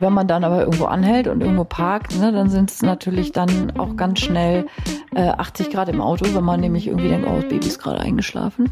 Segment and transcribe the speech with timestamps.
[0.00, 3.72] Wenn man dann aber irgendwo anhält und irgendwo parkt, ne, dann sind es natürlich dann
[3.78, 4.66] auch ganz schnell
[5.14, 8.00] äh, 80 Grad im Auto, wenn man nämlich irgendwie denkt, oh, das Baby ist gerade
[8.00, 8.70] eingeschlafen.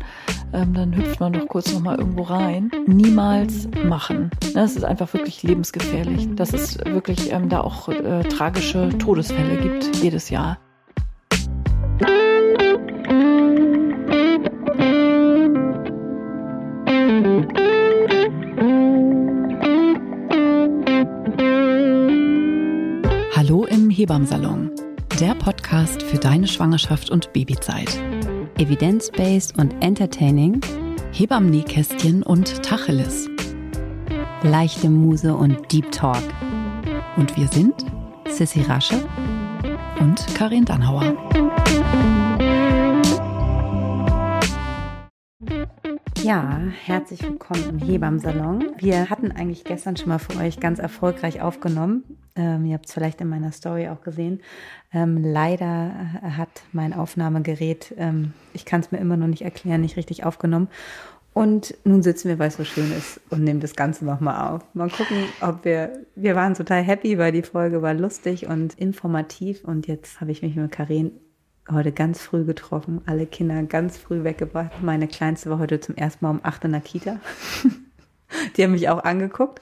[0.52, 2.70] Ähm, dann hüpft man doch kurz nochmal irgendwo rein.
[2.86, 4.30] Niemals machen.
[4.40, 6.34] Das ne, ist einfach wirklich lebensgefährlich.
[6.34, 10.58] Dass es wirklich ähm, da auch äh, tragische Todesfälle gibt jedes Jahr.
[24.04, 24.70] Hebammsalon,
[25.18, 27.88] der Podcast für deine Schwangerschaft und Babyzeit.
[28.58, 30.60] Evidence-based und entertaining,
[31.12, 33.30] Hebammen-Nähkästchen und Tacheles.
[34.42, 36.22] Leichte Muse und Deep Talk.
[37.16, 37.86] Und wir sind
[38.28, 39.02] Sissy Rasche
[40.00, 41.16] und Karin Dannhauer.
[46.24, 48.70] Ja, herzlich willkommen im Hebammsalon.
[48.78, 52.02] Wir hatten eigentlich gestern schon mal für euch ganz erfolgreich aufgenommen.
[52.34, 54.40] Ähm, ihr habt es vielleicht in meiner Story auch gesehen.
[54.90, 59.98] Ähm, leider hat mein Aufnahmegerät, ähm, ich kann es mir immer noch nicht erklären, nicht
[59.98, 60.68] richtig aufgenommen.
[61.34, 64.62] Und nun sitzen wir, weil es so schön ist und nehmen das Ganze nochmal auf.
[64.72, 69.62] Mal gucken, ob wir, wir waren total happy, weil die Folge war lustig und informativ.
[69.62, 71.12] Und jetzt habe ich mich mit Karin
[71.70, 74.82] heute ganz früh getroffen, alle Kinder ganz früh weggebracht.
[74.82, 77.18] Meine Kleinste war heute zum ersten Mal um acht in der Kita.
[78.56, 79.60] Die haben mich auch angeguckt.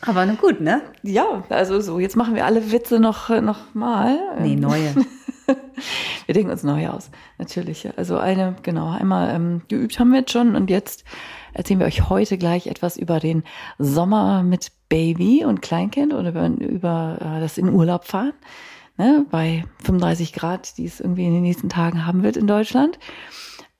[0.00, 0.82] Aber nun gut, ne?
[1.02, 4.18] Ja, also so, jetzt machen wir alle Witze noch, noch mal.
[4.40, 4.94] Nee, neue.
[6.26, 7.88] wir denken uns neue aus, natürlich.
[7.96, 11.04] Also eine, genau, einmal ähm, geübt haben wir jetzt schon und jetzt
[11.52, 13.42] erzählen wir euch heute gleich etwas über den
[13.78, 18.34] Sommer mit Baby und Kleinkind oder über, über äh, das in Urlaub fahren
[18.98, 22.98] ne, bei 35 Grad, die es irgendwie in den nächsten Tagen haben wird in Deutschland.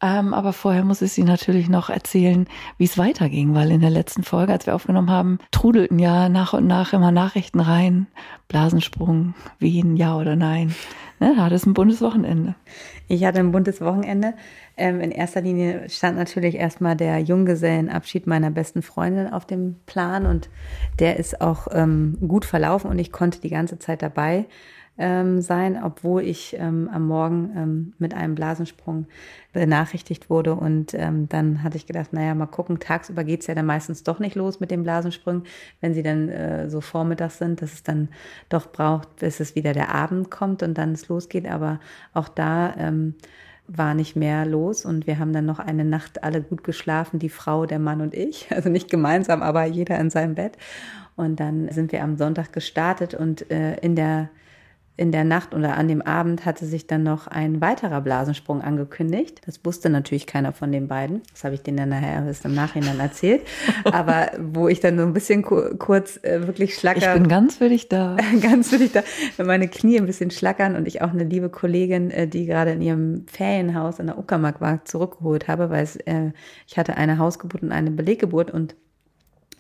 [0.01, 3.91] Ähm, aber vorher muss ich Sie natürlich noch erzählen, wie es weiterging, weil in der
[3.91, 8.07] letzten Folge, als wir aufgenommen haben, trudelten ja nach und nach immer Nachrichten rein.
[8.47, 10.73] Blasensprung, Wien, ja oder nein.
[11.19, 12.55] Ne, da hat es ein buntes Wochenende.
[13.09, 14.35] Ich hatte ein buntes Wochenende.
[14.77, 20.27] Ähm, in erster Linie stand natürlich erstmal der Junggesellenabschied meiner besten Freundin auf dem Plan
[20.27, 20.49] und
[21.01, 24.47] der ist auch ähm, gut verlaufen und ich konnte die ganze Zeit dabei
[24.99, 29.07] ähm, sein, obwohl ich ähm, am Morgen ähm, mit einem Blasensprung
[29.53, 30.55] benachrichtigt wurde.
[30.55, 34.19] Und ähm, dann hatte ich gedacht, naja, mal gucken, tagsüber geht's ja dann meistens doch
[34.19, 35.45] nicht los mit den Blasensprüngen,
[35.81, 38.09] wenn sie dann äh, so vormittags sind, dass es dann
[38.49, 41.47] doch braucht, bis es wieder der Abend kommt und dann es losgeht.
[41.47, 41.79] Aber
[42.13, 43.15] auch da ähm,
[43.69, 47.29] war nicht mehr los und wir haben dann noch eine Nacht alle gut geschlafen, die
[47.29, 48.49] Frau, der Mann und ich.
[48.59, 50.57] Also nicht gemeinsam, aber jeder in seinem Bett.
[51.15, 54.31] Und dann sind wir am Sonntag gestartet und äh, in der
[54.99, 59.41] in der Nacht oder an dem Abend hatte sich dann noch ein weiterer Blasensprung angekündigt.
[59.47, 61.23] Das wusste natürlich keiner von den beiden.
[61.31, 63.43] Das habe ich denen dann nachher erst im Nachhinein erzählt.
[63.85, 66.99] Aber wo ich dann so ein bisschen kurz äh, wirklich schlacker.
[66.99, 68.17] Ich bin ganz für dich da.
[68.43, 69.05] ganz für dich da.
[69.37, 72.73] Wenn meine Knie ein bisschen schlackern und ich auch eine liebe Kollegin, äh, die gerade
[72.73, 76.33] in ihrem Ferienhaus in der Uckermark war, zurückgeholt habe, weil es, äh,
[76.67, 78.75] ich hatte eine Hausgeburt und eine Beleggeburt und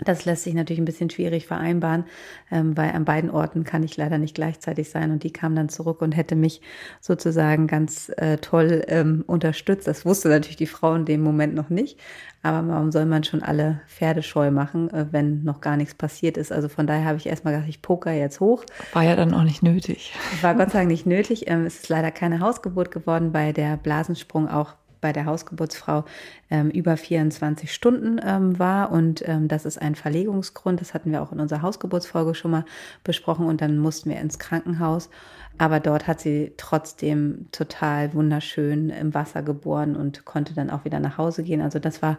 [0.04, 2.04] das lässt sich natürlich ein bisschen schwierig vereinbaren,
[2.50, 5.10] ähm, weil an beiden Orten kann ich leider nicht gleichzeitig sein.
[5.10, 6.60] Und die kam dann zurück und hätte mich
[7.00, 9.86] sozusagen ganz äh, toll ähm, unterstützt.
[9.86, 11.98] Das wusste natürlich die Frau in dem Moment noch nicht.
[12.42, 16.36] Aber warum soll man schon alle Pferde scheu machen, äh, wenn noch gar nichts passiert
[16.36, 16.52] ist?
[16.52, 18.64] Also von daher habe ich erstmal gedacht, ich poker jetzt hoch.
[18.92, 20.14] War ja dann auch nicht nötig.
[20.40, 21.48] War Gott sei Dank nicht nötig.
[21.50, 26.04] Ähm, es ist leider keine Hausgeburt geworden, bei der Blasensprung auch bei der Hausgeburtsfrau
[26.50, 28.90] ähm, über 24 Stunden ähm, war.
[28.90, 30.80] Und ähm, das ist ein Verlegungsgrund.
[30.80, 32.64] Das hatten wir auch in unserer Hausgeburtsfolge schon mal
[33.04, 33.46] besprochen.
[33.46, 35.10] Und dann mussten wir ins Krankenhaus.
[35.58, 41.00] Aber dort hat sie trotzdem total wunderschön im Wasser geboren und konnte dann auch wieder
[41.00, 41.60] nach Hause gehen.
[41.60, 42.18] Also das war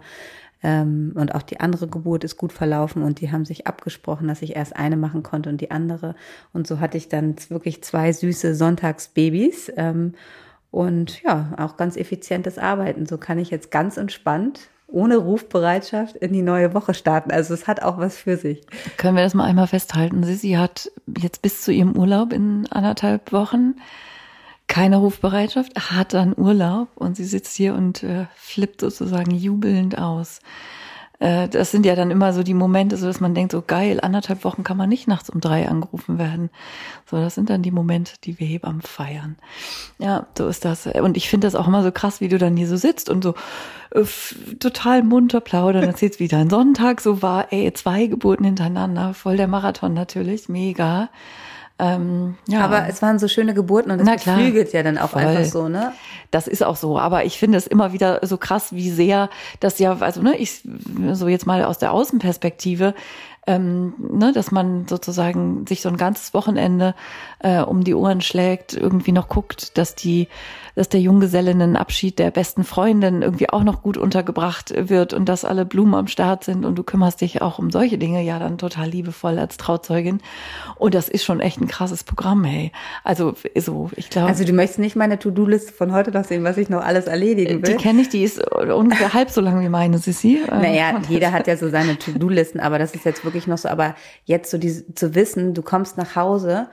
[0.61, 4.41] ähm, und auch die andere Geburt ist gut verlaufen und die haben sich abgesprochen, dass
[4.41, 6.15] ich erst eine machen konnte und die andere.
[6.53, 9.71] Und so hatte ich dann wirklich zwei süße Sonntagsbabys.
[10.71, 13.05] Und ja, auch ganz effizientes Arbeiten.
[13.05, 17.31] So kann ich jetzt ganz entspannt, ohne Rufbereitschaft in die neue Woche starten.
[17.31, 18.61] Also es hat auch was für sich.
[18.97, 20.23] Können wir das mal einmal festhalten?
[20.23, 23.75] Sie hat jetzt bis zu ihrem Urlaub in anderthalb Wochen
[24.67, 30.41] keine Rufbereitschaft, hat dann Urlaub und sie sitzt hier und äh, flippt sozusagen jubelnd aus.
[31.19, 33.99] Äh, das sind ja dann immer so die Momente, so dass man denkt, so geil,
[34.01, 36.49] anderthalb Wochen kann man nicht nachts um drei angerufen werden.
[37.05, 39.37] So, das sind dann die Momente, die wir Hebammen feiern.
[39.97, 40.87] Ja, so ist das.
[40.87, 43.23] Und ich finde das auch immer so krass, wie du dann hier so sitzt und
[43.23, 43.35] so
[43.91, 44.03] äh,
[44.59, 45.83] total munter plaudern.
[45.83, 51.09] Erzählst wieder ein Sonntag, so war, ey, zwei Geburten hintereinander, voll der Marathon natürlich, mega.
[51.79, 52.59] Ähm, ja.
[52.61, 55.23] Aber es waren so schöne Geburten und es flügelt ja dann auch Voll.
[55.23, 55.93] einfach so, ne?
[56.29, 56.99] Das ist auch so.
[56.99, 59.29] Aber ich finde es immer wieder so krass, wie sehr
[59.61, 60.61] das ja, also ne, ich
[61.13, 62.93] so jetzt mal aus der Außenperspektive,
[63.49, 66.93] ähm, ne, dass man sozusagen sich so ein ganzes Wochenende
[67.39, 70.27] äh, um die Ohren schlägt, irgendwie noch guckt, dass die,
[70.75, 75.65] dass der Junggesellinnenabschied der besten Freundin irgendwie auch noch gut untergebracht wird und dass alle
[75.65, 78.87] Blumen am Start sind und du kümmerst dich auch um solche Dinge ja dann total
[78.87, 80.21] liebevoll als Trauzeugin.
[80.75, 82.71] Und das ist schon echt ein krasses Programm, hey.
[83.03, 84.27] Also so, ich glaube.
[84.27, 87.63] Also du möchtest nicht meine To-Do-Liste von heute noch sehen, was ich noch alles erledigen
[87.65, 87.75] will.
[87.75, 90.39] Die kenne ich, die ist ungefähr halb so lang wie meine, Sissi.
[90.47, 93.69] Naja, jeder hat ja so seine To-Do-Listen, aber das ist jetzt wirklich noch so.
[93.69, 93.95] Aber
[94.25, 96.69] jetzt so diese, zu wissen, du kommst nach Hause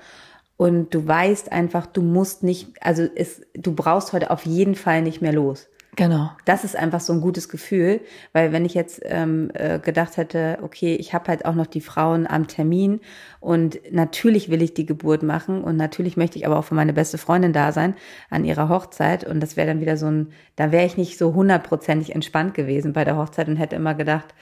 [0.57, 5.03] und du weißt einfach, du musst nicht, also es, du brauchst heute auf jeden Fall
[5.03, 5.69] nicht mehr los.
[5.97, 6.31] Genau.
[6.45, 8.03] Das ist einfach so ein gutes Gefühl,
[8.35, 11.81] weil wenn ich jetzt ähm, äh, gedacht hätte, okay, ich habe halt auch noch die
[11.81, 13.01] Frauen am Termin
[13.41, 16.93] und natürlich will ich die Geburt machen und natürlich möchte ich aber auch für meine
[16.93, 17.95] beste Freundin da sein
[18.29, 21.33] an ihrer Hochzeit und das wäre dann wieder so ein, da wäre ich nicht so
[21.33, 24.35] hundertprozentig entspannt gewesen bei der Hochzeit und hätte immer gedacht,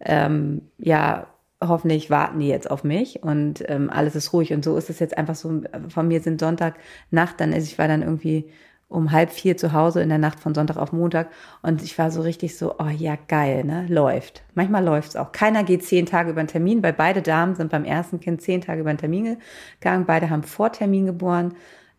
[0.00, 1.28] ähm, ja,
[1.62, 4.98] hoffentlich warten die jetzt auf mich und ähm, alles ist ruhig und so ist es
[4.98, 6.74] jetzt einfach so, von mir sind Sonntag
[7.10, 8.50] Nacht, dann ist, ich war dann irgendwie
[8.88, 11.30] um halb vier zu Hause in der Nacht von Sonntag auf Montag
[11.62, 13.86] und ich war so richtig so, oh ja, geil, ne?
[13.88, 14.44] Läuft.
[14.54, 15.32] Manchmal läuft's auch.
[15.32, 18.60] Keiner geht zehn Tage über den Termin, weil beide Damen sind beim ersten Kind zehn
[18.60, 19.38] Tage über den Termin
[19.80, 20.06] gegangen.
[20.06, 21.54] Beide haben vor Termin geboren.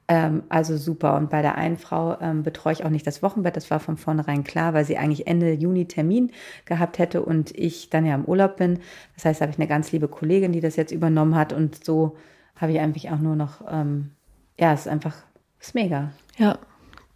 [0.10, 1.16] Ähm, also super.
[1.18, 3.58] Und bei der einen Frau ähm, betreue ich auch nicht das Wochenbett.
[3.58, 6.32] Das war von vornherein klar, weil sie eigentlich Ende Juni Termin
[6.66, 8.80] gehabt hätte und ich dann ja im Urlaub bin.
[9.16, 11.84] Das heißt, da habe ich eine ganz liebe Kollegin, die das jetzt übernommen hat und
[11.84, 12.16] so
[12.56, 14.12] habe ich eigentlich auch nur noch, ähm,
[14.60, 15.16] ja, es ist einfach,
[15.60, 16.12] ist mega.
[16.38, 16.58] Ja,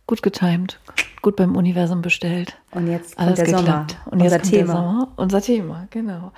[0.05, 0.79] gut getimt,
[1.21, 2.57] gut beim Universum bestellt.
[2.71, 3.97] Und jetzt Alles der geklappt.
[4.03, 4.11] Sommer.
[4.11, 4.73] Und jetzt unser kommt Thema.
[4.73, 6.31] Sommer, unser Thema, genau.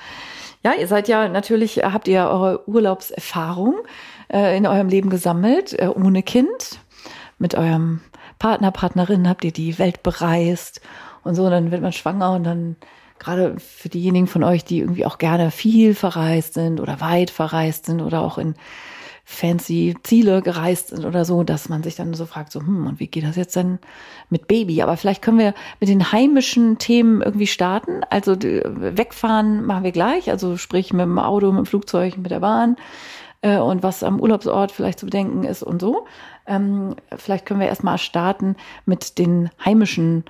[0.63, 3.75] Ja, ihr seid ja natürlich, habt ihr ja eure Urlaubserfahrung
[4.33, 6.79] äh, in eurem Leben gesammelt, äh, ohne Kind.
[7.37, 8.01] Mit eurem
[8.39, 10.81] Partner, Partnerin habt ihr die Welt bereist
[11.23, 11.49] und so.
[11.49, 12.75] Dann wird man schwanger und dann
[13.19, 17.85] gerade für diejenigen von euch, die irgendwie auch gerne viel verreist sind oder weit verreist
[17.85, 18.55] sind oder auch in
[19.25, 22.99] fancy Ziele gereist sind oder so, dass man sich dann so fragt, so, hm, und
[22.99, 23.79] wie geht das jetzt denn
[24.29, 24.81] mit Baby?
[24.81, 28.01] Aber vielleicht können wir mit den heimischen Themen irgendwie starten.
[28.09, 32.41] Also wegfahren machen wir gleich, also sprich mit dem Auto, mit dem Flugzeug, mit der
[32.41, 32.75] Bahn
[33.43, 36.07] äh, und was am Urlaubsort vielleicht zu bedenken ist und so.
[36.47, 38.55] Ähm, vielleicht können wir erstmal starten
[38.85, 40.23] mit den heimischen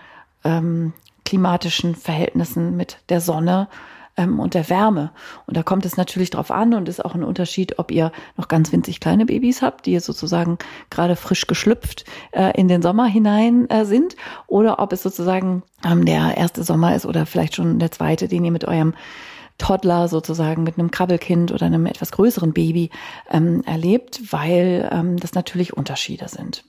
[0.44, 0.94] ähm,
[1.24, 3.70] klimatischen Verhältnissen, mit der Sonne
[4.18, 5.12] ähm, und der Wärme.
[5.46, 8.48] Und da kommt es natürlich drauf an und ist auch ein Unterschied, ob ihr noch
[8.48, 10.58] ganz winzig kleine Babys habt, die sozusagen
[10.90, 14.16] gerade frisch geschlüpft äh, in den Sommer hinein äh, sind,
[14.48, 18.44] oder ob es sozusagen ähm, der erste Sommer ist oder vielleicht schon der zweite, den
[18.44, 18.94] ihr mit eurem
[19.58, 22.90] Toddler sozusagen mit einem Krabbelkind oder einem etwas größeren Baby
[23.30, 26.64] ähm, erlebt, weil ähm, das natürlich Unterschiede sind.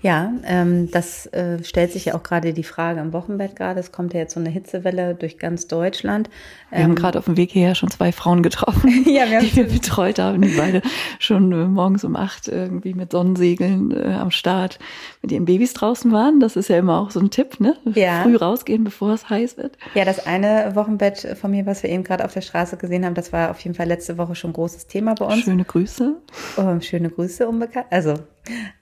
[0.00, 3.80] Ja, ähm, das äh, stellt sich ja auch gerade die Frage im Wochenbett gerade.
[3.80, 6.30] Es kommt ja jetzt so eine Hitzewelle durch ganz Deutschland.
[6.70, 9.56] Wir haben gerade auf dem Weg hierher schon zwei Frauen getroffen, Ja, wir haben die
[9.56, 10.82] wir betreut haben, die beide
[11.18, 14.78] schon äh, morgens um acht irgendwie mit Sonnensegeln äh, am Start
[15.22, 16.40] mit ihren Babys draußen waren.
[16.40, 17.76] Das ist ja immer auch so ein Tipp, ne?
[17.94, 18.22] Ja.
[18.22, 19.78] Früh rausgehen, bevor es heiß wird.
[19.94, 23.14] Ja, das eine Wochenbett von mir, was wir eben gerade auf der Straße gesehen haben,
[23.14, 25.40] das war auf jeden Fall letzte Woche schon ein großes Thema bei uns.
[25.40, 26.16] Schöne Grüße.
[26.58, 27.86] Ähm, schöne Grüße, unbekannt.
[27.90, 28.14] Also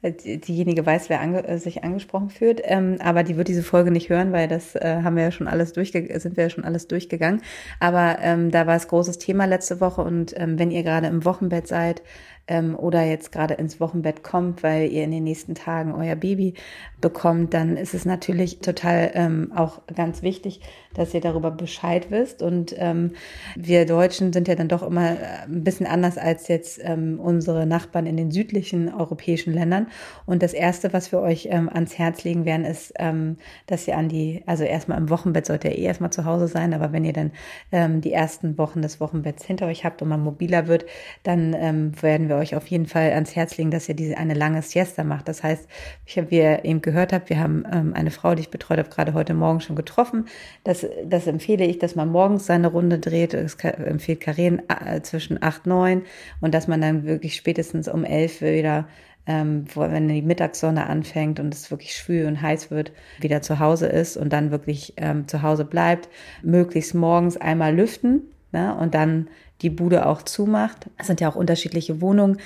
[0.02, 4.08] diejenige weiß, wer ange äh, sich angesprochen fühlt, ähm, aber die wird diese Folge nicht
[4.08, 6.88] hören, weil das äh, haben wir ja schon alles durchge sind wir ja schon alles
[6.88, 7.42] durchgegangen.
[7.80, 11.24] Aber ähm, da war es großes Thema letzte Woche und ähm, wenn ihr gerade im
[11.24, 12.02] Wochenbett seid
[12.48, 16.54] ähm, oder jetzt gerade ins Wochenbett kommt, weil ihr in den nächsten Tagen euer Baby
[17.00, 20.60] bekommt, dann ist es natürlich total ähm, auch ganz wichtig,
[20.94, 22.42] dass ihr darüber Bescheid wisst.
[22.42, 23.12] Und ähm,
[23.56, 27.66] wir Deutschen sind ja dann doch immer äh, ein bisschen anders als jetzt ähm, unsere
[27.66, 29.88] Nachbarn in den südlichen europäischen Ländern.
[30.24, 33.36] Und das Erste, was wir euch ähm, ans Herz legen werden, ist, ähm,
[33.66, 36.72] dass ihr an die, also erstmal im Wochenbett sollt ihr eh erstmal zu Hause sein,
[36.72, 37.32] aber wenn ihr dann
[37.72, 40.86] ähm, die ersten Wochen des Wochenbetts hinter euch habt und man mobiler wird,
[41.24, 44.34] dann ähm, werden wir euch auf jeden Fall ans Herz legen, dass ihr diese eine
[44.34, 45.28] lange Siesta macht.
[45.28, 45.68] Das heißt,
[46.04, 48.78] ich habe, wie ihr eben gehört habt, wir haben ähm, eine Frau, die ich betreut
[48.78, 50.26] habe, gerade heute Morgen schon getroffen.
[50.64, 53.36] Das, das empfehle ich, dass man morgens seine Runde dreht.
[53.58, 56.02] Ka- empfiehlt Karin äh, zwischen acht neun
[56.40, 58.86] und dass man dann wirklich spätestens um elf wieder
[59.26, 63.58] ähm, wo, wenn die Mittagssonne anfängt und es wirklich schwül und heiß wird, wieder zu
[63.58, 66.08] Hause ist und dann wirklich ähm, zu Hause bleibt,
[66.42, 69.28] möglichst morgens einmal lüften ne, und dann
[69.62, 70.86] die Bude auch zumacht.
[70.98, 72.38] Es sind ja auch unterschiedliche Wohnungen.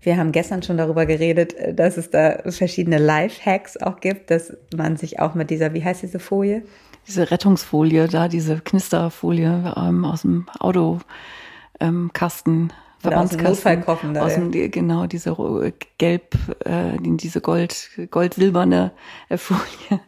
[0.00, 4.52] Wir haben gestern schon darüber geredet, äh, dass es da verschiedene Life-Hacks auch gibt, dass
[4.76, 6.62] man sich auch mit dieser, wie heißt diese Folie?
[7.06, 12.72] Diese Rettungsfolie da, diese Knisterfolie ähm, aus dem Autokasten.
[13.04, 15.62] Oder aus dem Notfallkoffer da, Aus dem, genau, diese ro-
[15.98, 18.90] gelb, äh, die- diese Gold, gold-silberne
[19.28, 20.00] äh, Folie.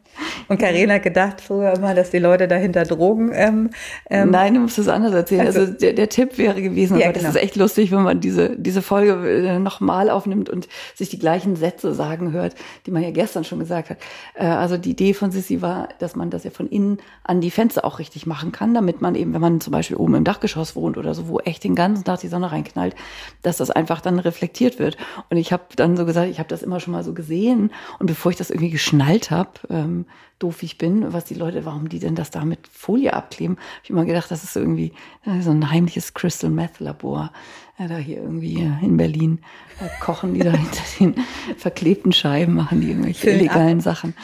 [0.49, 3.31] Und Karina hat gedacht früher immer, dass die Leute dahinter Drogen.
[3.35, 3.71] Ähm,
[4.09, 5.47] ähm, Nein, du musst es anders erzählen.
[5.47, 7.27] Also, also der, der, Tipp wäre gewesen, ja, aber genau.
[7.27, 11.19] das ist echt lustig, wenn man diese, diese Folge äh, nochmal aufnimmt und sich die
[11.19, 12.55] gleichen Sätze sagen hört,
[12.87, 13.99] die man ja gestern schon gesagt hat.
[14.35, 17.51] Äh, also die Idee von Sissi war, dass man das ja von innen an die
[17.51, 20.75] Fenster auch richtig machen kann, damit man eben, wenn man zum Beispiel oben im Dachgeschoss
[20.77, 22.95] wohnt oder so, wo echt den ganzen Tag die Sonne reinknallt,
[23.43, 24.97] dass das einfach dann reflektiert wird.
[25.31, 28.07] Und ich habe dann so gesagt, ich habe das immer schon mal so gesehen und
[28.07, 30.07] bevor ich das irgendwie geschnallt habe, ähm,
[30.38, 33.85] doof ich bin, was die Leute, warum die denn das da mit Folie abkleben, habe
[33.85, 34.93] ich immer gedacht, das ist irgendwie
[35.41, 37.33] so ein heimliches Crystal Meth Labor.
[37.79, 39.41] Ja, da hier irgendwie in Berlin
[39.79, 40.50] da kochen die da
[40.99, 41.25] hinter den
[41.57, 43.81] verklebten Scheiben, machen die irgendwelche illegalen.
[43.81, 44.15] Sachen.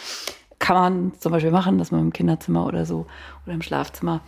[0.58, 3.06] Kann man zum Beispiel machen, dass man im Kinderzimmer oder so
[3.44, 4.22] oder im Schlafzimmer,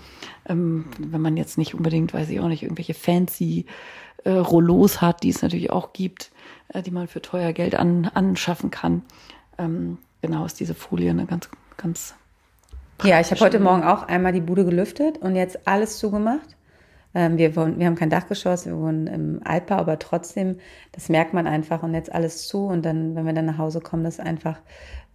[0.47, 3.67] ähm, wenn man jetzt nicht unbedingt, weiß ich auch nicht, irgendwelche fancy
[4.25, 6.31] äh, Rollos hat, die es natürlich auch gibt,
[6.69, 9.03] äh, die man für teuer Geld an, anschaffen kann.
[9.57, 12.15] Ähm, genau, ist diese Folie eine ganz ganz.
[13.03, 16.57] Ja, ich habe heute Morgen auch einmal die Bude gelüftet und jetzt alles zugemacht.
[17.15, 20.59] Ähm, wir, wohnen, wir haben kein Dachgeschoss, wir wohnen im Altbau, aber trotzdem,
[20.93, 23.81] das merkt man einfach und jetzt alles zu und dann, wenn wir dann nach Hause
[23.81, 24.59] kommen, das einfach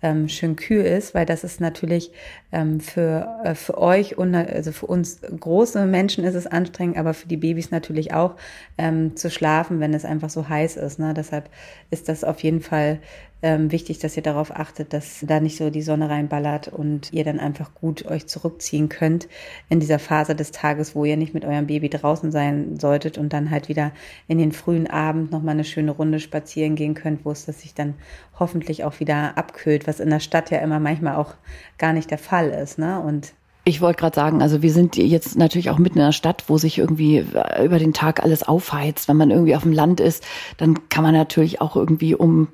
[0.04, 2.12] ähm, schön kühl ist, weil das ist natürlich
[2.52, 7.14] ähm, für, äh, für euch und also für uns große Menschen ist es anstrengend, aber
[7.14, 8.36] für die Babys natürlich auch
[8.78, 11.00] ähm, zu schlafen, wenn es einfach so heiß ist.
[11.00, 11.14] Ne?
[11.14, 11.50] Deshalb
[11.92, 13.00] ist das auf jeden Fall
[13.42, 17.24] ähm, wichtig, dass ihr darauf achtet, dass da nicht so die Sonne reinballert und ihr
[17.24, 19.28] dann einfach gut euch zurückziehen könnt
[19.70, 23.34] in dieser Phase des Tages, wo ihr nicht mit eurem Baby draußen sein solltet und
[23.34, 23.92] dann halt wieder
[24.28, 27.74] in den frühen Abend nochmal eine schöne Runde spazieren gehen könnt, wo es das sich
[27.74, 27.96] dann
[28.40, 31.34] hoffentlich auch wieder abkühlt, was in der Stadt ja immer manchmal auch
[31.78, 32.78] gar nicht der Fall ist.
[32.78, 33.00] Ne?
[33.00, 33.34] Und
[33.64, 36.58] ich wollte gerade sagen, also wir sind jetzt natürlich auch mitten in einer Stadt, wo
[36.58, 37.26] sich irgendwie
[37.64, 39.08] über den Tag alles aufheizt.
[39.08, 40.24] Wenn man irgendwie auf dem Land ist,
[40.58, 42.48] dann kann man natürlich auch irgendwie um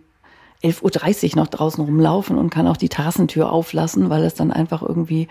[0.64, 4.82] 11.30 Uhr noch draußen rumlaufen und kann auch die Terrassentür auflassen, weil es dann einfach
[4.82, 5.28] irgendwie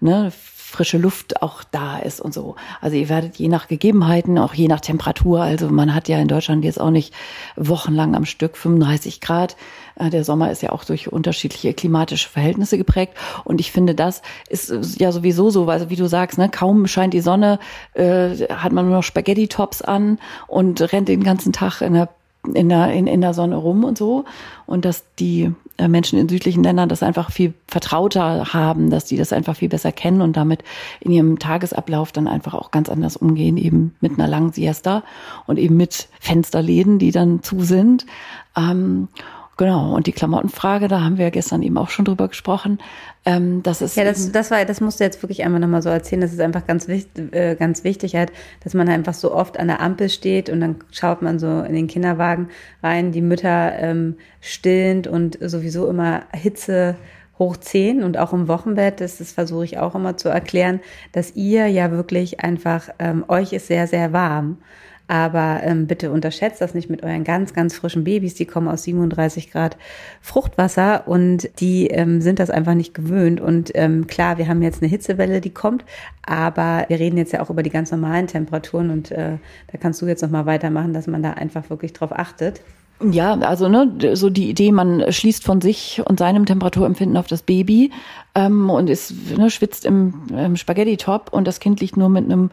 [0.00, 0.32] ne,
[0.72, 2.56] frische Luft auch da ist und so.
[2.80, 6.28] Also ihr werdet je nach Gegebenheiten, auch je nach Temperatur, also man hat ja in
[6.28, 7.12] Deutschland jetzt auch nicht
[7.56, 9.56] wochenlang am Stück 35 Grad.
[9.96, 13.14] Äh, der Sommer ist ja auch durch unterschiedliche klimatische Verhältnisse geprägt.
[13.44, 17.12] Und ich finde, das ist ja sowieso so, also wie du sagst, ne, kaum scheint
[17.12, 17.58] die Sonne,
[17.92, 22.08] äh, hat man nur noch Spaghetti-Tops an und rennt den ganzen Tag in der
[22.54, 24.24] in der, in, in der Sonne rum und so.
[24.66, 29.16] Und dass die äh, Menschen in südlichen Ländern das einfach viel vertrauter haben, dass die
[29.16, 30.62] das einfach viel besser kennen und damit
[31.00, 35.02] in ihrem Tagesablauf dann einfach auch ganz anders umgehen, eben mit einer langen Siesta
[35.46, 38.06] und eben mit Fensterläden, die dann zu sind.
[38.56, 39.08] Ähm,
[39.58, 42.78] Genau, und die Klamottenfrage, da haben wir gestern eben auch schon drüber gesprochen.
[43.26, 45.90] Ähm, das ist ja, das, das war, das musst du jetzt wirklich einmal nochmal so
[45.90, 46.22] erzählen.
[46.22, 48.32] Das ist einfach ganz wichtig, äh, ganz wichtig halt,
[48.64, 51.74] dass man einfach so oft an der Ampel steht und dann schaut man so in
[51.74, 52.48] den Kinderwagen
[52.82, 56.96] rein, die Mütter ähm, stillend und sowieso immer Hitze
[57.38, 60.80] hoch zehn und auch im Wochenbett, das, das versuche ich auch immer zu erklären,
[61.12, 64.58] dass ihr ja wirklich einfach, ähm, euch ist sehr, sehr warm.
[65.12, 68.32] Aber ähm, bitte unterschätzt das nicht mit euren ganz, ganz frischen Babys.
[68.32, 69.76] Die kommen aus 37 Grad
[70.22, 73.38] Fruchtwasser und die ähm, sind das einfach nicht gewöhnt.
[73.38, 75.84] Und ähm, klar, wir haben jetzt eine Hitzewelle, die kommt,
[76.24, 79.36] aber wir reden jetzt ja auch über die ganz normalen Temperaturen und äh,
[79.70, 82.62] da kannst du jetzt nochmal weitermachen, dass man da einfach wirklich drauf achtet.
[83.10, 87.42] Ja, also ne, so die Idee, man schließt von sich und seinem Temperaturempfinden auf das
[87.42, 87.90] Baby
[88.34, 92.50] ähm, und ist ne, schwitzt im, im Spaghetti-Top und das Kind liegt nur mit einem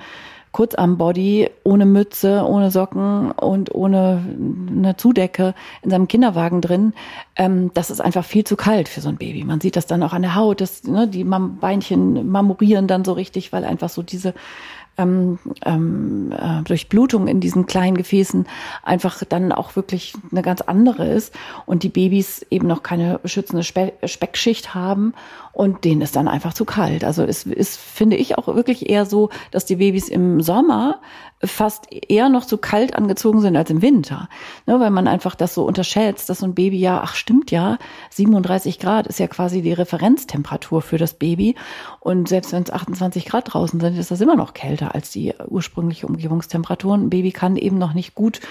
[0.52, 4.24] Kurzarmbody, ohne Mütze, ohne Socken und ohne
[4.70, 6.94] eine Zudecke in seinem Kinderwagen drin.
[7.36, 9.44] Ähm, das ist einfach viel zu kalt für so ein Baby.
[9.44, 13.14] Man sieht das dann auch an der Haut, dass ne, die Beinchen marmorieren dann so
[13.14, 14.34] richtig, weil einfach so diese
[15.00, 18.46] ähm, ähm, äh, Durchblutung in diesen kleinen Gefäßen
[18.84, 21.34] einfach dann auch wirklich eine ganz andere ist
[21.66, 25.14] und die Babys eben noch keine schützende Spe Speckschicht haben
[25.52, 27.04] und denen ist dann einfach zu kalt.
[27.04, 31.00] Also es ist, finde ich, auch wirklich eher so, dass die Babys im Sommer
[31.44, 34.28] fast eher noch zu kalt angezogen sind als im Winter.
[34.66, 37.78] Ne, weil man einfach das so unterschätzt, dass so ein Baby ja, ach stimmt ja,
[38.10, 41.56] 37 Grad ist ja quasi die Referenztemperatur für das Baby.
[42.02, 45.34] Und selbst wenn es 28 Grad draußen sind, ist das immer noch kälter als die
[45.48, 46.96] ursprüngliche Umgebungstemperatur.
[46.96, 48.42] Ein Baby kann eben noch nicht gut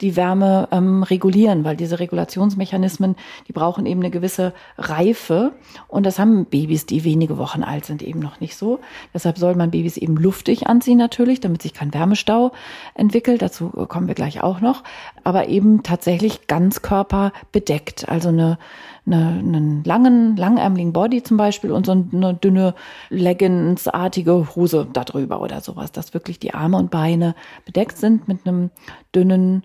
[0.00, 3.16] die Wärme ähm, regulieren, weil diese Regulationsmechanismen,
[3.48, 5.52] die brauchen eben eine gewisse Reife.
[5.88, 8.80] Und das haben Babys, die wenige Wochen alt sind, eben noch nicht so.
[9.14, 12.50] Deshalb soll man Babys eben luftig anziehen natürlich, damit sich kein Wärmestau Stau
[12.94, 13.40] entwickelt.
[13.40, 14.82] Dazu kommen wir gleich auch noch.
[15.22, 18.08] Aber eben tatsächlich Ganzkörper bedeckt.
[18.08, 18.58] Also eine,
[19.06, 22.74] eine, einen langen, langärmeligen Body zum Beispiel und so eine dünne
[23.10, 28.70] Leggings-artige Hose darüber oder sowas, dass wirklich die Arme und Beine bedeckt sind mit einem
[29.14, 29.62] dünnen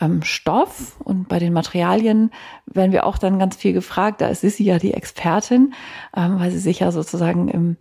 [0.00, 2.30] ähm, Stoff und bei den Materialien
[2.66, 4.20] werden wir auch dann ganz viel gefragt.
[4.20, 5.74] Da ist Sissi ja die Expertin,
[6.16, 7.76] ähm, weil sie sich ja sozusagen im,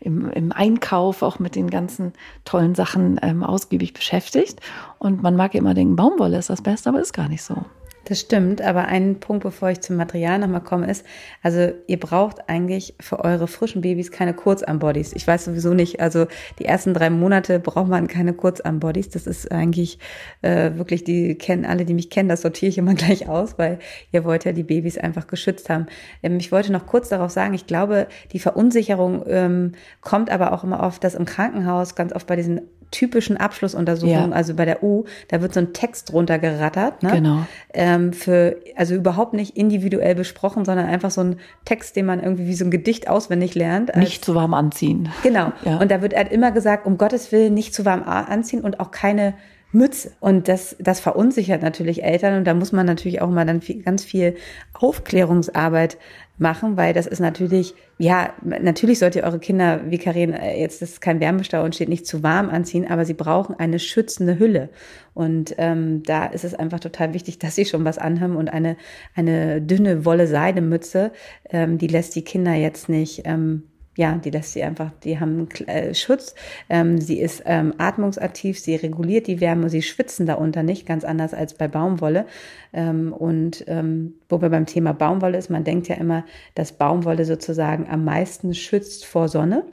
[0.00, 2.12] im, im Einkauf auch mit den ganzen
[2.44, 4.60] tollen Sachen ähm, ausgiebig beschäftigt.
[4.98, 7.64] Und man mag ja immer denken, Baumwolle ist das Beste, aber ist gar nicht so.
[8.08, 11.04] Das stimmt, aber ein Punkt, bevor ich zum Material nochmal komme, ist,
[11.42, 15.12] also ihr braucht eigentlich für eure frischen Babys keine Kurzarmbodies.
[15.14, 16.28] Ich weiß sowieso nicht, also
[16.60, 19.08] die ersten drei Monate braucht man keine Kurzarmbodies.
[19.08, 19.98] Das ist eigentlich
[20.42, 23.80] äh, wirklich, die kennen alle, die mich kennen, das sortiere ich immer gleich aus, weil
[24.12, 25.86] ihr wollt ja die Babys einfach geschützt haben.
[26.22, 30.62] Ähm, ich wollte noch kurz darauf sagen, ich glaube, die Verunsicherung ähm, kommt aber auch
[30.62, 32.60] immer oft, dass im Krankenhaus ganz oft bei diesen
[32.90, 34.36] typischen Abschlussuntersuchungen, ja.
[34.36, 37.02] also bei der U, da wird so ein Text runtergerattert.
[37.02, 37.10] Ne?
[37.12, 37.46] Genau.
[37.74, 42.46] Ähm, für, also überhaupt nicht individuell besprochen, sondern einfach so ein Text, den man irgendwie
[42.46, 43.94] wie so ein Gedicht auswendig lernt.
[43.96, 45.10] nicht zu warm anziehen.
[45.22, 45.52] Genau.
[45.64, 45.78] Ja.
[45.78, 48.90] Und da wird halt immer gesagt, um Gottes Willen nicht zu warm anziehen und auch
[48.90, 49.34] keine
[49.72, 50.12] Mütze.
[50.20, 53.82] Und das, das verunsichert natürlich Eltern und da muss man natürlich auch mal dann viel,
[53.82, 54.36] ganz viel
[54.72, 55.98] Aufklärungsarbeit
[56.38, 60.82] machen, weil das ist natürlich, ja, natürlich sollt ihr eure Kinder, wie Karin, äh, jetzt
[60.82, 64.68] ist kein Wärmestau und steht nicht zu warm anziehen, aber sie brauchen eine schützende Hülle.
[65.14, 68.76] Und ähm, da ist es einfach total wichtig, dass sie schon was anhaben und eine,
[69.14, 71.12] eine dünne Wolle-Seide-Mütze,
[71.50, 73.64] ähm, die lässt die Kinder jetzt nicht ähm,
[73.96, 76.34] ja, die lässt sie einfach, die haben äh, Schutz.
[76.68, 81.32] Ähm, sie ist ähm, atmungsaktiv, sie reguliert die Wärme, sie schwitzen darunter nicht, ganz anders
[81.32, 82.26] als bei Baumwolle.
[82.72, 86.24] Ähm, und ähm, wo beim Thema Baumwolle ist, man denkt ja immer,
[86.54, 89.64] dass Baumwolle sozusagen am meisten schützt vor Sonne.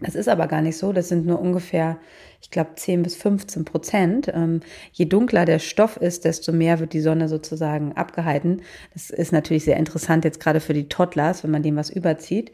[0.00, 0.92] Das ist aber gar nicht so.
[0.92, 1.98] Das sind nur ungefähr,
[2.40, 4.30] ich glaube, 10 bis 15 Prozent.
[4.32, 4.60] Ähm,
[4.92, 8.62] je dunkler der Stoff ist, desto mehr wird die Sonne sozusagen abgehalten.
[8.94, 12.50] Das ist natürlich sehr interessant jetzt gerade für die Toddlers, wenn man dem was überzieht.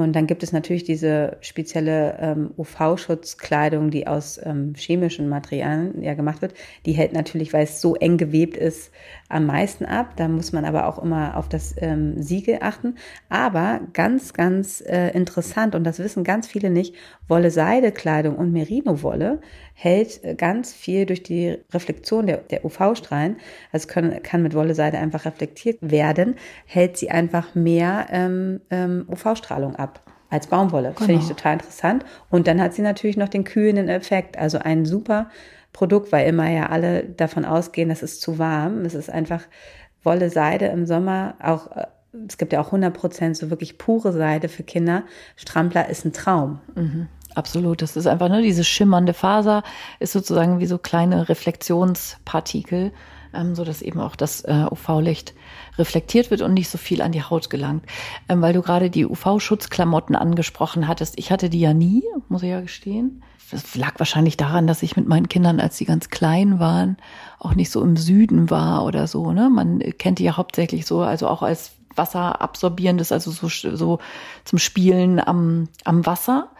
[0.00, 6.14] Und dann gibt es natürlich diese spezielle ähm, UV-Schutzkleidung, die aus ähm, chemischen Materialien ja
[6.14, 6.54] gemacht wird.
[6.86, 8.92] Die hält natürlich, weil es so eng gewebt ist,
[9.28, 10.16] am meisten ab.
[10.16, 12.96] Da muss man aber auch immer auf das ähm, Siegel achten.
[13.28, 16.94] Aber ganz, ganz äh, interessant, und das wissen ganz viele nicht,
[17.28, 19.40] Wolle-Seide-Kleidung und Merino-Wolle
[19.80, 23.36] hält äh, ganz viel durch die Reflexion der, der UV-Strahlen,
[23.72, 26.34] also können, kann mit Wolle-Seide einfach reflektiert werden,
[26.66, 30.90] hält sie einfach mehr ähm, ähm, UV-Strahlung ab als Baumwolle.
[30.90, 31.06] Genau.
[31.06, 32.04] Finde ich total interessant.
[32.28, 35.30] Und dann hat sie natürlich noch den kühlenden Effekt, also ein super
[35.72, 38.84] Produkt, weil immer ja alle davon ausgehen, das ist zu warm.
[38.84, 39.44] Es ist einfach
[40.02, 41.86] Wolle, Seide im Sommer, auch äh,
[42.28, 45.04] es gibt ja auch 100 Prozent so wirklich pure Seide für Kinder.
[45.36, 46.60] Strampler ist ein Traum.
[46.74, 47.08] Mhm.
[47.34, 49.62] Absolut, das ist einfach, ne, diese schimmernde Faser
[50.00, 52.92] ist sozusagen wie so kleine Reflexionspartikel,
[53.32, 55.34] ähm, so dass eben auch das äh, UV-Licht
[55.78, 57.84] reflektiert wird und nicht so viel an die Haut gelangt.
[58.28, 61.18] Ähm, weil du gerade die UV-Schutzklamotten angesprochen hattest.
[61.18, 63.22] Ich hatte die ja nie, muss ich ja gestehen.
[63.50, 66.96] Das lag wahrscheinlich daran, dass ich mit meinen Kindern, als sie ganz klein waren,
[67.38, 69.32] auch nicht so im Süden war oder so.
[69.32, 69.50] Ne?
[69.50, 73.98] Man kennt die ja hauptsächlich so, also auch als Wasserabsorbierendes, also so, so
[74.44, 76.50] zum Spielen am, am Wasser.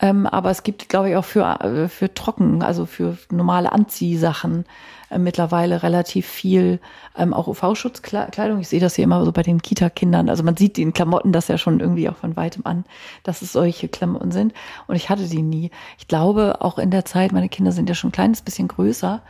[0.00, 4.64] Ähm, aber es gibt, glaube ich, auch für, äh, für trocken, also für normale Anziehsachen
[5.10, 6.80] äh, mittlerweile relativ viel
[7.16, 8.60] ähm, auch UV-Schutzkleidung.
[8.60, 10.30] Ich sehe das hier immer so bei den Kita-Kindern.
[10.30, 12.84] Also man sieht den Klamotten das ja schon irgendwie auch von weitem an,
[13.24, 14.54] dass es solche Klamotten sind.
[14.86, 15.70] Und ich hatte die nie.
[15.98, 19.20] Ich glaube, auch in der Zeit, meine Kinder sind ja schon ein kleines bisschen größer,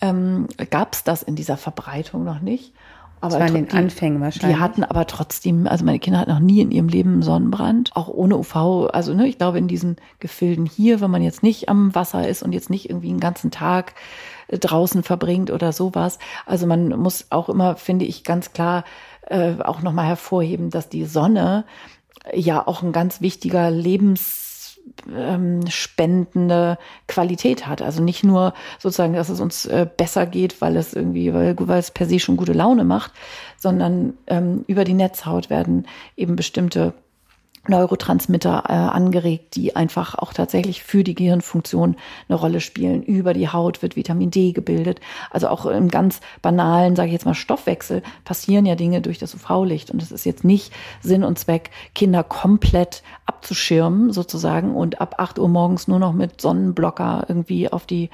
[0.00, 2.72] ähm, gab es das in dieser Verbreitung noch nicht.
[3.20, 4.56] Aber das war in den Anfängen wahrscheinlich.
[4.56, 7.94] Die hatten aber trotzdem, also meine Kinder hatten noch nie in ihrem Leben einen Sonnenbrand,
[7.94, 8.88] auch ohne UV.
[8.92, 12.42] Also ne, ich glaube in diesen Gefilden hier, wenn man jetzt nicht am Wasser ist
[12.42, 13.94] und jetzt nicht irgendwie einen ganzen Tag
[14.48, 16.18] äh, draußen verbringt oder sowas.
[16.46, 18.84] Also man muss auch immer, finde ich, ganz klar
[19.26, 21.64] äh, auch nochmal hervorheben, dass die Sonne
[22.32, 24.47] ja auch ein ganz wichtiger Lebens
[25.14, 27.82] ähm, spendende Qualität hat.
[27.82, 31.78] Also nicht nur sozusagen, dass es uns äh, besser geht, weil es irgendwie, weil, weil
[31.78, 33.12] es per se schon gute Laune macht,
[33.56, 36.94] sondern ähm, über die Netzhaut werden eben bestimmte
[37.68, 41.96] Neurotransmitter äh, angeregt, die einfach auch tatsächlich für die Gehirnfunktion
[42.28, 43.02] eine Rolle spielen.
[43.02, 45.00] Über die Haut wird Vitamin D gebildet.
[45.30, 49.34] Also auch im ganz banalen, sage ich jetzt mal, Stoffwechsel passieren ja Dinge durch das
[49.34, 49.90] UV-Licht.
[49.90, 55.38] Und es ist jetzt nicht Sinn und Zweck, Kinder komplett abzuschirmen sozusagen und ab acht
[55.38, 58.10] Uhr morgens nur noch mit Sonnenblocker irgendwie auf die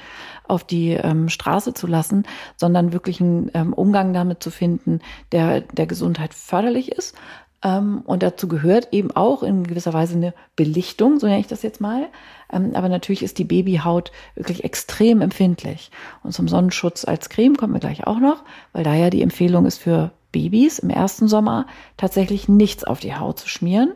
[0.47, 2.25] auf die ähm, Straße zu lassen,
[2.57, 5.01] sondern wirklich einen ähm, Umgang damit zu finden,
[5.33, 7.17] der der Gesundheit förderlich ist,
[7.65, 11.81] und dazu gehört eben auch in gewisser Weise eine Belichtung, so nenne ich das jetzt
[11.81, 12.09] mal.
[12.53, 15.91] Ähm, aber natürlich ist die Babyhaut wirklich extrem empfindlich.
[16.23, 19.65] Und zum Sonnenschutz als Creme kommen wir gleich auch noch, weil da ja die Empfehlung
[19.65, 23.93] ist für Babys im ersten Sommer tatsächlich nichts auf die Haut zu schmieren.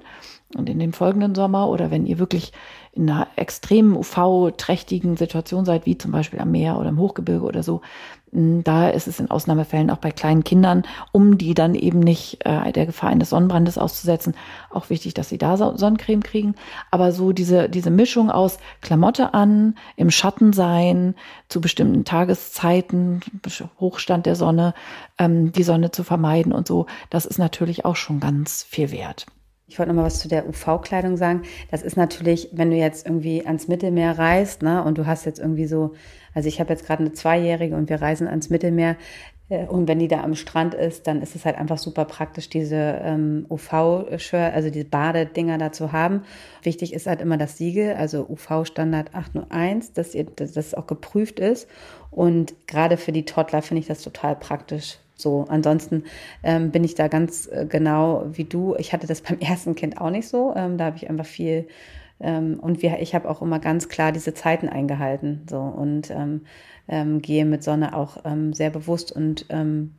[0.56, 2.52] Und in den folgenden Sommer oder wenn ihr wirklich
[2.92, 7.62] in einer extremen UV-trächtigen Situation seid, wie zum Beispiel am Meer oder im Hochgebirge oder
[7.62, 7.82] so,
[8.32, 12.72] da ist es in Ausnahmefällen auch bei kleinen Kindern, um die dann eben nicht äh,
[12.72, 14.34] der Gefahr eines Sonnenbrandes auszusetzen,
[14.70, 16.54] auch wichtig, dass sie da Sonnencreme kriegen.
[16.90, 21.14] Aber so diese, diese Mischung aus Klamotte an, im Schatten sein,
[21.48, 23.20] zu bestimmten Tageszeiten,
[23.80, 24.74] Hochstand der Sonne,
[25.18, 29.26] ähm, die Sonne zu vermeiden und so, das ist natürlich auch schon ganz viel wert.
[29.70, 31.42] Ich wollte noch mal was zu der UV-Kleidung sagen.
[31.70, 35.38] Das ist natürlich, wenn du jetzt irgendwie ans Mittelmeer reist, ne, und du hast jetzt
[35.38, 35.94] irgendwie so,
[36.34, 38.96] also ich habe jetzt gerade eine Zweijährige und wir reisen ans Mittelmeer,
[39.48, 42.48] äh, und wenn die da am Strand ist, dann ist es halt einfach super praktisch,
[42.48, 46.22] diese ähm, UV-Shirt, also diese Badedinger da zu haben.
[46.62, 51.40] Wichtig ist halt immer das Siegel, also UV-Standard 801, dass, ihr, dass das auch geprüft
[51.40, 51.68] ist.
[52.10, 56.04] Und gerade für die Toddler finde ich das total praktisch, so, ansonsten
[56.44, 58.76] ähm, bin ich da ganz äh, genau wie du.
[58.78, 60.54] Ich hatte das beim ersten Kind auch nicht so.
[60.54, 61.66] Ähm, da habe ich einfach viel
[62.20, 65.46] ähm, und wir, ich habe auch immer ganz klar diese Zeiten eingehalten.
[65.48, 66.42] So und ähm,
[66.88, 69.94] ähm, gehe mit Sonne auch ähm, sehr bewusst und ähm,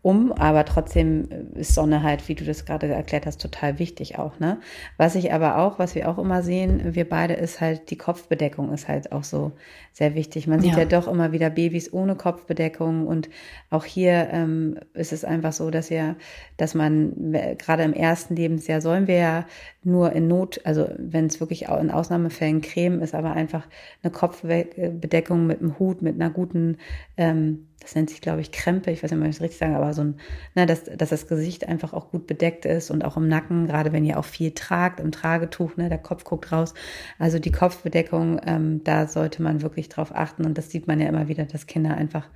[0.00, 4.38] um, aber trotzdem ist Sonne halt, wie du das gerade erklärt hast, total wichtig auch,
[4.38, 4.60] ne?
[4.96, 8.72] Was ich aber auch, was wir auch immer sehen, wir beide, ist halt, die Kopfbedeckung
[8.72, 9.52] ist halt auch so
[9.98, 10.46] sehr wichtig.
[10.46, 13.28] Man sieht ja, ja doch immer wieder Babys ohne Kopfbedeckung und
[13.68, 16.14] auch hier ähm, ist es einfach so, dass ja,
[16.56, 19.46] dass man gerade im ersten Lebensjahr sollen wir ja
[19.82, 23.66] nur in Not, also wenn es wirklich auch in Ausnahmefällen Creme ist, aber einfach
[24.04, 26.76] eine Kopfbedeckung mit einem Hut, mit einer guten
[27.16, 29.76] ähm, das nennt sich, glaube ich, Krempe, ich weiß nicht, ob ich das richtig sagen,
[29.76, 30.16] aber so ein,
[30.54, 33.66] na, ne, dass, dass das Gesicht einfach auch gut bedeckt ist und auch im Nacken,
[33.66, 36.74] gerade wenn ihr auch viel tragt, im Tragetuch, ne, der Kopf guckt raus.
[37.18, 41.08] Also die Kopfbedeckung, ähm, da sollte man wirklich drauf achten und das sieht man ja
[41.08, 42.28] immer wieder, dass Kinder einfach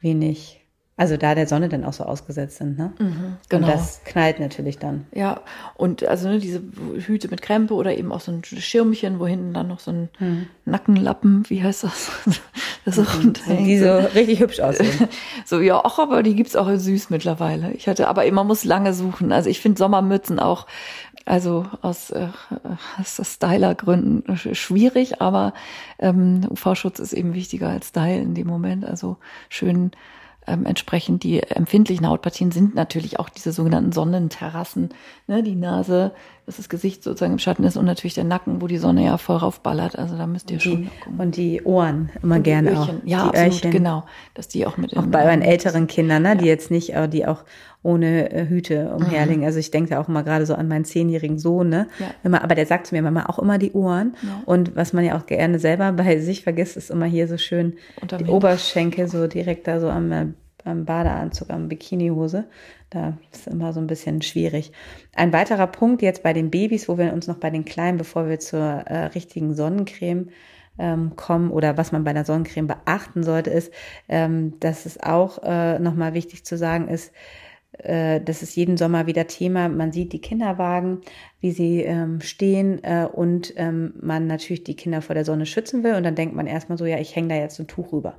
[0.00, 0.60] wenig
[0.98, 2.92] also da der Sonne dann auch so ausgesetzt sind, ne?
[2.98, 3.66] Mhm, genau.
[3.68, 5.06] Und das knallt natürlich dann.
[5.14, 5.42] Ja,
[5.76, 6.60] und also ne, diese
[7.06, 10.08] Hüte mit Krempe oder eben auch so ein Schirmchen, wo hinten dann noch so ein
[10.18, 10.46] mhm.
[10.64, 12.10] Nackenlappen, wie heißt das?
[12.84, 13.32] das so mhm.
[13.64, 15.08] Die so richtig hübsch aussehen.
[15.44, 17.70] so, ja, auch, aber die gibt's auch süß mittlerweile.
[17.74, 19.30] Ich hatte, aber man muss lange suchen.
[19.30, 20.66] Also ich finde Sommermützen auch,
[21.28, 22.28] also aus, äh,
[22.98, 25.52] aus Styler-Gründen schwierig, aber
[25.98, 28.84] ähm, UV-Schutz ist eben wichtiger als Style in dem Moment.
[28.84, 29.92] Also schön
[30.48, 34.90] ähm, entsprechend die empfindlichen Hautpartien sind natürlich auch diese sogenannten Sonnenterrassen,
[35.26, 36.12] ne, die Nase,
[36.46, 39.18] dass das Gesicht sozusagen im Schatten ist und natürlich der Nacken, wo die Sonne ja
[39.18, 39.98] voll raufballert.
[39.98, 40.90] Also da müsst ihr und schon die.
[41.18, 42.88] Und die Ohren immer und gerne auch.
[43.04, 43.70] Ja, die absolut, Öhrchen.
[43.70, 46.34] genau, dass die auch mit auch bei euren älteren Kindern, ne, ja.
[46.36, 47.44] die jetzt nicht, äh, die auch
[47.82, 49.40] ohne äh, Hüte umherlegen.
[49.40, 49.46] Mhm.
[49.46, 51.86] Also ich denke da auch immer gerade so an meinen zehnjährigen Sohn, ne?
[51.98, 52.06] Ja.
[52.24, 54.16] Immer, aber der sagt zu mir Mama auch immer die Ohren.
[54.22, 54.42] Ja.
[54.46, 57.74] Und was man ja auch gerne selber bei sich vergisst, ist immer hier so schön
[58.18, 60.26] die Oberschenkel so direkt da so am, äh,
[60.64, 62.44] am Badeanzug, am Bikinihose.
[62.90, 64.72] Da ist immer so ein bisschen schwierig.
[65.14, 68.28] Ein weiterer Punkt jetzt bei den Babys, wo wir uns noch bei den Kleinen, bevor
[68.28, 70.30] wir zur äh, richtigen Sonnencreme
[70.78, 73.72] ähm, kommen oder was man bei der Sonnencreme beachten sollte, ist,
[74.08, 77.12] ähm, dass es auch äh, nochmal wichtig zu sagen ist,
[77.78, 79.68] das ist jeden Sommer wieder Thema.
[79.68, 81.00] Man sieht die Kinderwagen,
[81.40, 85.84] wie sie ähm, stehen äh, und ähm, man natürlich die Kinder vor der Sonne schützen
[85.84, 85.94] will.
[85.94, 88.14] Und dann denkt man erstmal so, ja, ich hänge da jetzt ein Tuch rüber.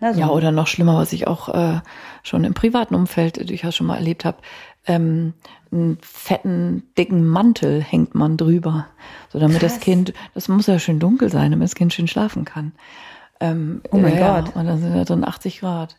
[0.00, 1.80] Also, ja, oder noch schlimmer, was ich auch äh,
[2.22, 4.38] schon im privaten Umfeld durchaus schon mal erlebt habe.
[4.86, 5.34] Ähm,
[5.70, 8.86] einen fetten, dicken Mantel hängt man drüber.
[9.28, 9.74] So damit Krass.
[9.74, 12.72] das Kind, das muss ja schön dunkel sein, damit das Kind schön schlafen kann.
[13.40, 14.56] Ähm, oh mein ja, Gott.
[14.56, 15.96] Und dann sind da drin 80 Grad.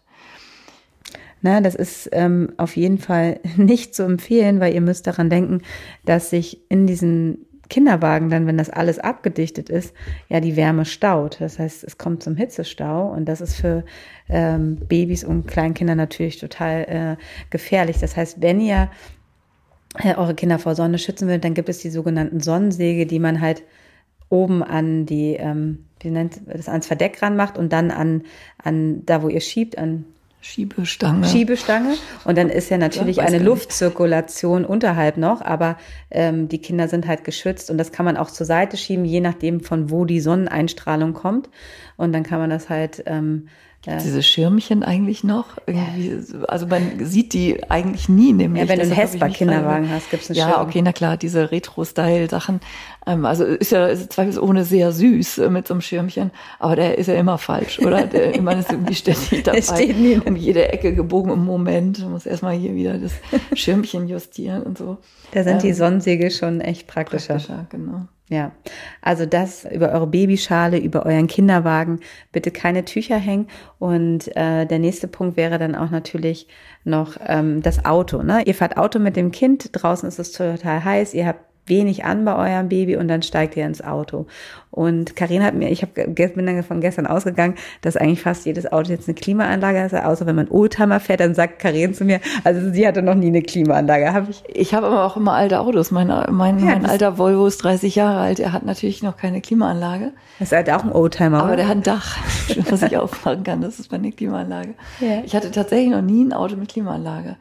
[1.41, 5.61] Na, das ist ähm, auf jeden Fall nicht zu empfehlen, weil ihr müsst daran denken,
[6.05, 9.95] dass sich in diesen Kinderwagen dann, wenn das alles abgedichtet ist,
[10.27, 11.37] ja die Wärme staut.
[11.39, 13.85] Das heißt, es kommt zum Hitzestau und das ist für
[14.27, 17.97] ähm, Babys und Kleinkinder natürlich total äh, gefährlich.
[17.99, 18.91] Das heißt, wenn ihr
[19.99, 23.39] äh, eure Kinder vor Sonne schützen will, dann gibt es die sogenannten Sonnensäge, die man
[23.39, 23.63] halt
[24.27, 28.23] oben an die, ähm, wie nennt das, ans Verdeck ranmacht und dann an,
[28.61, 30.05] an da, wo ihr schiebt, an
[30.41, 31.27] Schiebestange.
[31.27, 31.95] Schiebestange.
[32.25, 35.77] Und dann ist ja natürlich ja, eine Luftzirkulation unterhalb noch, aber
[36.09, 39.21] ähm, die Kinder sind halt geschützt und das kann man auch zur Seite schieben, je
[39.21, 41.49] nachdem von wo die Sonneneinstrahlung kommt.
[41.95, 43.49] Und dann kann man das halt ähm,
[43.83, 45.57] Gibt's diese Schirmchen eigentlich noch?
[45.65, 46.15] Irgendwie,
[46.47, 48.61] also man sieht die eigentlich nie, nämlich.
[48.61, 50.55] Ja, wenn du einen Hesper-Kinderwagen hast, gibt's einen ja, Schirm.
[50.55, 52.59] Ja, okay, na klar, diese Retro-Style-Sachen.
[53.07, 56.99] Ähm, also ist ja ist zweifelsohne sehr süß äh, mit so einem Schirmchen, aber der
[56.99, 58.05] ist ja immer falsch, oder?
[58.05, 61.99] Der, man ist irgendwie ständig dabei, steht um jede Ecke gebogen im Moment.
[62.01, 63.13] Man muss erstmal hier wieder das
[63.59, 64.99] Schirmchen justieren und so.
[65.31, 67.35] Da sind ähm, die Sonnensegel schon echt praktischer.
[67.35, 68.05] Praktischer, genau.
[68.31, 68.53] Ja,
[69.01, 71.99] also das über eure Babyschale, über euren Kinderwagen
[72.31, 73.47] bitte keine Tücher hängen.
[73.77, 76.47] Und äh, der nächste Punkt wäre dann auch natürlich
[76.85, 78.23] noch ähm, das Auto.
[78.23, 78.43] Ne?
[78.45, 82.25] Ihr fahrt Auto mit dem Kind, draußen ist es total heiß, ihr habt wenig an
[82.25, 84.27] bei eurem Baby und dann steigt ihr ins Auto.
[84.69, 88.71] Und Karin hat mir, ich hab, bin dann von gestern ausgegangen, dass eigentlich fast jedes
[88.71, 92.21] Auto jetzt eine Klimaanlage hat, außer wenn man Oldtimer fährt, dann sagt Karin zu mir,
[92.43, 94.13] also sie hatte noch nie eine Klimaanlage.
[94.13, 95.91] Hab ich ich habe aber auch immer alte Autos.
[95.91, 98.39] Mein, mein, ja, mein alter Volvo ist 30 Jahre alt.
[98.39, 100.13] Er hat natürlich noch keine Klimaanlage.
[100.39, 101.39] Das ist halt auch ein Oldtimer.
[101.39, 101.55] Aber oder?
[101.57, 102.17] der hat ein Dach,
[102.69, 103.61] was ich aufmachen kann.
[103.61, 104.75] Das ist meine Klimaanlage.
[104.99, 105.21] Ja.
[105.25, 107.35] Ich hatte tatsächlich noch nie ein Auto mit Klimaanlage.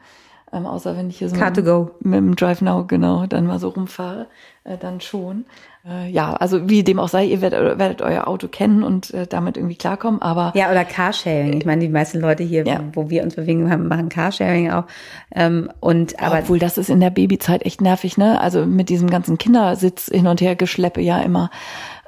[0.53, 1.91] Ähm, außer wenn ich hier so Car to go.
[2.01, 4.27] mit dem Drive Now genau dann mal so rumfahre,
[4.65, 5.45] äh, dann schon.
[5.87, 9.25] Äh, ja, also wie dem auch sei, ihr werdet, werdet euer Auto kennen und äh,
[9.25, 11.53] damit irgendwie klarkommen, aber ja oder Carsharing.
[11.53, 12.81] Ich meine, die meisten Leute hier, ja.
[12.93, 14.83] wo wir uns bewegen, haben, machen Carsharing auch.
[15.33, 18.39] Ähm, und aber obwohl das ist in der Babyzeit echt nervig, ne?
[18.41, 21.49] Also mit diesem ganzen Kindersitz hin und her geschleppe ja immer.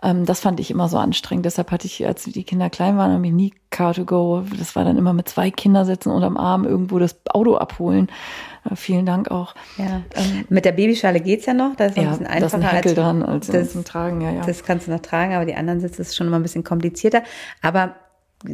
[0.03, 1.45] Ähm, das fand ich immer so anstrengend.
[1.45, 4.43] Deshalb hatte ich, als die Kinder klein waren, habe ich nie Car to go.
[4.59, 8.11] Das war dann immer mit zwei Kindersitzen unterm Arm irgendwo das Auto abholen.
[8.69, 9.55] Äh, vielen Dank auch.
[9.77, 10.01] Ja.
[10.15, 11.75] Ähm, mit der Babyschale geht's ja noch.
[11.77, 12.41] Da ist ja, ein bisschen einfacher.
[12.41, 14.21] Das ist ein Henkel dran als das, zum Tragen.
[14.21, 14.45] Ja, ja.
[14.45, 17.23] Das kannst du noch tragen, aber die anderen Sitze ist schon immer ein bisschen komplizierter.
[17.61, 17.95] Aber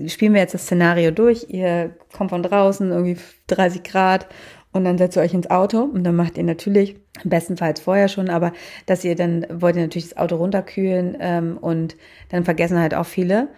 [0.08, 1.48] spielen wir jetzt das Szenario durch.
[1.50, 4.28] Ihr kommt von draußen, irgendwie 30 Grad
[4.72, 8.30] und dann setzt ihr euch ins Auto und dann macht ihr natürlich, bestenfalls vorher schon,
[8.30, 8.54] aber
[8.86, 11.96] dass ihr dann wollt ihr natürlich das Auto runterkühlen ähm, und
[12.30, 13.50] dann vergessen halt auch viele,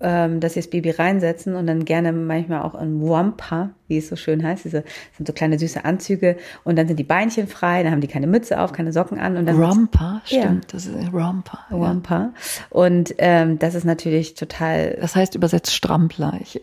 [0.00, 4.08] ähm, dass sie das Baby reinsetzen und dann gerne manchmal auch in Wampa, wie es
[4.08, 4.84] so schön heißt, diese
[5.16, 8.26] sind so kleine süße Anzüge und dann sind die Beinchen frei, dann haben die keine
[8.26, 10.60] Mütze auf, keine Socken an und dann Romper, stimmt, ja.
[10.72, 11.58] das ist Romper.
[11.70, 12.32] Romper.
[12.34, 12.34] Ja.
[12.70, 14.98] Und ähm, das ist natürlich total.
[15.00, 16.38] Das heißt übersetzt Strampler.
[16.42, 16.60] Ich,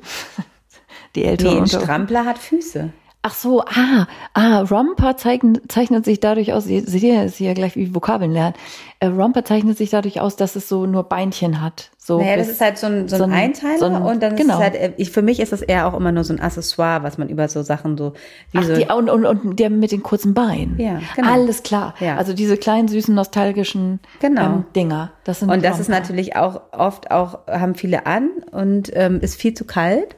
[1.16, 1.56] die Ältere.
[1.56, 2.92] Nee, ein Strampler hat Füße.
[3.24, 7.76] Ach so, ah, ah, Romper zeichnet, zeichnet sich dadurch aus, seht ihr, ist ja gleich
[7.76, 8.56] wie Vokabeln lernen.
[9.00, 11.92] Äh, Romper zeichnet sich dadurch aus, dass es so nur Beinchen hat.
[12.00, 14.24] So naja, das ist halt so ein, so ein, so ein Einteiler so ein, und
[14.24, 14.54] dann genau.
[14.54, 16.40] ist es halt, äh, ich, für mich ist das eher auch immer nur so ein
[16.40, 18.14] Accessoire, was man über so Sachen so,
[18.54, 18.74] wie Ach, so.
[18.74, 20.80] Die, und, und, und der mit den kurzen Beinen.
[20.80, 21.32] Ja, genau.
[21.32, 21.94] Alles klar.
[22.00, 22.18] Ja.
[22.18, 24.46] Also diese kleinen, süßen, nostalgischen genau.
[24.46, 25.12] ähm, Dinger.
[25.26, 25.82] Das sind und das Romper.
[25.82, 30.16] ist natürlich auch oft auch, haben viele an und ähm, ist viel zu kalt.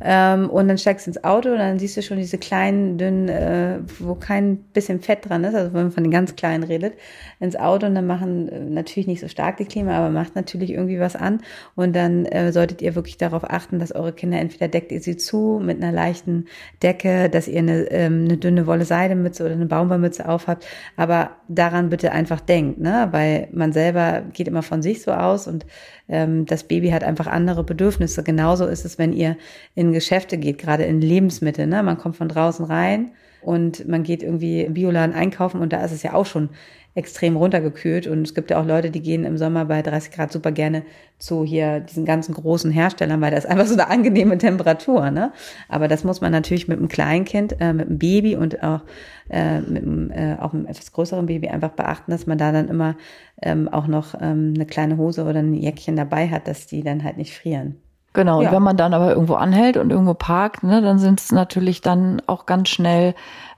[0.00, 3.28] Ähm, und dann steigst du ins Auto und dann siehst du schon diese kleinen, dünnen,
[3.28, 6.94] äh, wo kein bisschen Fett dran ist, also wenn man von den ganz kleinen redet,
[7.40, 10.70] ins Auto und dann machen äh, natürlich nicht so stark die Klima, aber macht natürlich
[10.70, 11.40] irgendwie was an.
[11.76, 15.16] Und dann äh, solltet ihr wirklich darauf achten, dass eure Kinder entweder deckt ihr sie
[15.16, 16.46] zu mit einer leichten
[16.82, 21.90] Decke, dass ihr eine, ähm, eine dünne Wolle Seidemütze oder eine Baumwollmütze aufhabt, aber daran
[21.90, 23.08] bitte einfach denkt, ne?
[23.12, 25.66] weil man selber geht immer von sich so aus und
[26.08, 28.22] ähm, das Baby hat einfach andere Bedürfnisse.
[28.22, 29.36] Genauso ist es, wenn ihr
[29.74, 31.66] in Geschäfte geht, gerade in Lebensmittel.
[31.66, 31.82] Ne?
[31.82, 35.92] Man kommt von draußen rein und man geht irgendwie im Bioladen einkaufen und da ist
[35.92, 36.50] es ja auch schon
[36.94, 38.06] extrem runtergekühlt.
[38.06, 40.84] Und es gibt ja auch Leute, die gehen im Sommer bei 30 Grad super gerne
[41.18, 45.10] zu hier diesen ganzen großen Herstellern, weil das ist einfach so eine angenehme Temperatur.
[45.10, 45.32] Ne?
[45.68, 48.82] Aber das muss man natürlich mit einem Kleinkind, äh, mit einem Baby und auch
[49.28, 52.68] äh, mit einem, äh, auch einem etwas größeren Baby einfach beachten, dass man da dann
[52.68, 52.96] immer
[53.42, 57.02] ähm, auch noch ähm, eine kleine Hose oder ein Jäckchen dabei hat, dass die dann
[57.02, 57.76] halt nicht frieren.
[58.14, 58.48] Genau, ja.
[58.48, 61.80] und wenn man dann aber irgendwo anhält und irgendwo parkt, ne, dann sind es natürlich
[61.80, 63.14] dann auch ganz schnell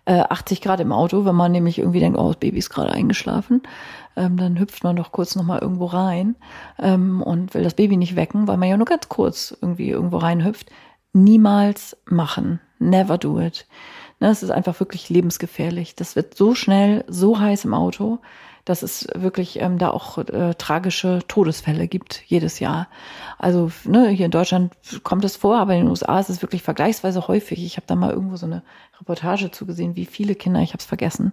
[0.06, 2.90] äh, 80 Grad im Auto, wenn man nämlich irgendwie denkt, oh, das Baby ist gerade
[2.90, 3.62] eingeschlafen.
[4.16, 6.36] Ähm, dann hüpft man doch kurz nochmal irgendwo rein
[6.78, 10.16] ähm, und will das Baby nicht wecken, weil man ja nur ganz kurz irgendwie irgendwo
[10.16, 10.70] reinhüpft.
[11.12, 12.60] Niemals machen.
[12.78, 13.66] Never do it.
[14.20, 15.96] Ne, es ist einfach wirklich lebensgefährlich.
[15.96, 18.20] Das wird so schnell, so heiß im Auto
[18.66, 22.88] dass es wirklich ähm, da auch äh, tragische Todesfälle gibt jedes Jahr.
[23.38, 24.74] Also ne, hier in Deutschland
[25.04, 27.64] kommt es vor, aber in den USA ist es wirklich vergleichsweise häufig.
[27.64, 28.62] Ich habe da mal irgendwo so eine
[29.00, 31.32] Reportage zugesehen, wie viele Kinder, ich habe es vergessen,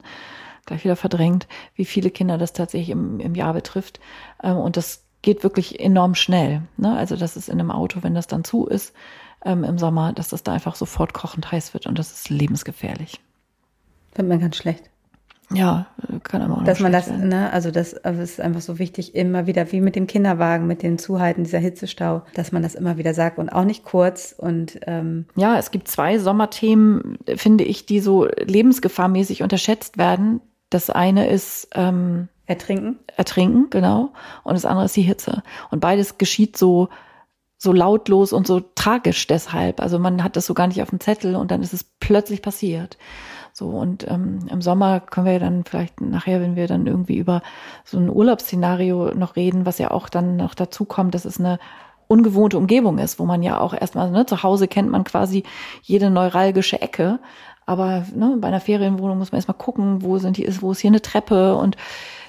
[0.68, 4.00] gleich wieder verdrängt, wie viele Kinder das tatsächlich im, im Jahr betrifft.
[4.44, 6.62] Ähm, und das geht wirklich enorm schnell.
[6.78, 6.96] Ne?
[6.96, 8.94] Also das ist in einem Auto, wenn das dann zu ist
[9.44, 13.20] ähm, im Sommer, dass das da einfach sofort kochend heiß wird und das ist lebensgefährlich.
[14.14, 14.93] Wird man ganz schlecht.
[15.54, 15.88] Ja,
[16.24, 17.30] kann aber auch Dass man das, sein.
[17.30, 20.84] ne, also das, also ist einfach so wichtig, immer wieder, wie mit dem Kinderwagen, mit
[20.84, 24.80] dem Zuhalten dieser Hitzestau, dass man das immer wieder sagt und auch nicht kurz und
[24.88, 30.42] ähm Ja, es gibt zwei Sommerthemen, finde ich, die so lebensgefahrmäßig unterschätzt werden.
[30.70, 33.00] Das eine ist ähm, Ertrinken.
[33.16, 34.12] Ertrinken, genau.
[34.44, 35.44] Und das andere ist die Hitze.
[35.72, 36.90] Und beides geschieht so
[37.64, 39.80] so lautlos und so tragisch deshalb.
[39.80, 42.42] Also man hat das so gar nicht auf dem Zettel und dann ist es plötzlich
[42.42, 42.98] passiert.
[43.56, 47.44] So, und ähm, im Sommer können wir dann vielleicht nachher, wenn wir dann irgendwie über
[47.86, 51.60] so ein Urlaubsszenario noch reden, was ja auch dann noch dazu kommt, dass es eine
[52.08, 55.44] ungewohnte Umgebung ist, wo man ja auch erstmal, ne, zu Hause kennt man quasi
[55.84, 57.20] jede neuralgische Ecke.
[57.68, 60.90] Aber ne, bei einer Ferienwohnung muss man erstmal gucken, wo sind die, wo ist hier
[60.90, 61.78] eine Treppe und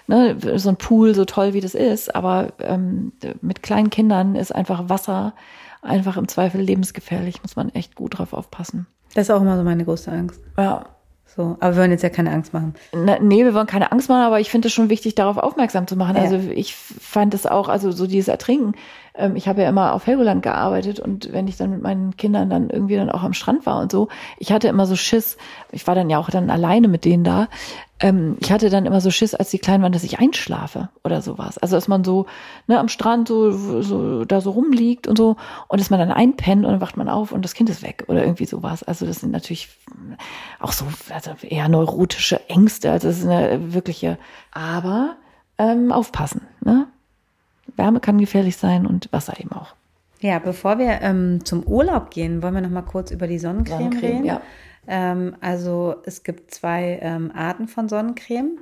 [0.07, 2.15] ne, so ein Pool, so toll wie das ist.
[2.15, 5.33] Aber ähm, mit kleinen Kindern ist einfach Wasser
[5.81, 8.87] einfach im Zweifel lebensgefährlich, muss man echt gut drauf aufpassen.
[9.15, 10.41] Das ist auch immer so meine größte Angst.
[10.59, 10.87] Ja,
[11.37, 12.75] So, aber wir wollen jetzt ja keine Angst machen.
[12.93, 15.89] Na, nee, wir wollen keine Angst machen, aber ich finde es schon wichtig, darauf aufmerksam
[15.89, 16.17] zu machen.
[16.17, 16.23] Ja.
[16.23, 18.75] Also ich fand es auch, also so dieses Ertrinken.
[19.17, 22.51] Ähm, ich habe ja immer auf Helgoland gearbeitet und wenn ich dann mit meinen Kindern
[22.51, 25.37] dann irgendwie dann auch am Strand war und so, ich hatte immer so Schiss.
[25.73, 27.49] Ich war dann ja auch dann alleine mit denen da.
[28.01, 31.23] Ähm, ich hatte dann immer so Schiss, als die klein waren, dass ich einschlafe oder
[31.23, 31.59] sowas.
[31.59, 32.27] Also dass man so
[32.67, 35.37] ne, am Strand so, so da so rumliegt und so
[35.69, 38.05] und dass man dann einpennt und dann wacht man auf und das Kind ist weg
[38.09, 38.83] oder irgendwie sowas.
[38.83, 39.69] Also das sind natürlich
[40.59, 42.91] auch so also eher neurotische Ängste.
[42.91, 44.19] Also das ist eine wirkliche.
[44.51, 45.17] Aber
[45.59, 46.43] ähm, aufpassen.
[46.65, 46.87] Ne?
[47.77, 49.75] Wärme kann gefährlich sein und Wasser eben auch.
[50.21, 53.79] Ja, bevor wir ähm, zum Urlaub gehen, wollen wir noch mal kurz über die Sonnencreme,
[53.79, 54.25] Sonnencreme reden.
[54.25, 54.41] Ja.
[54.87, 58.59] Ähm, also es gibt zwei ähm, Arten von Sonnencreme.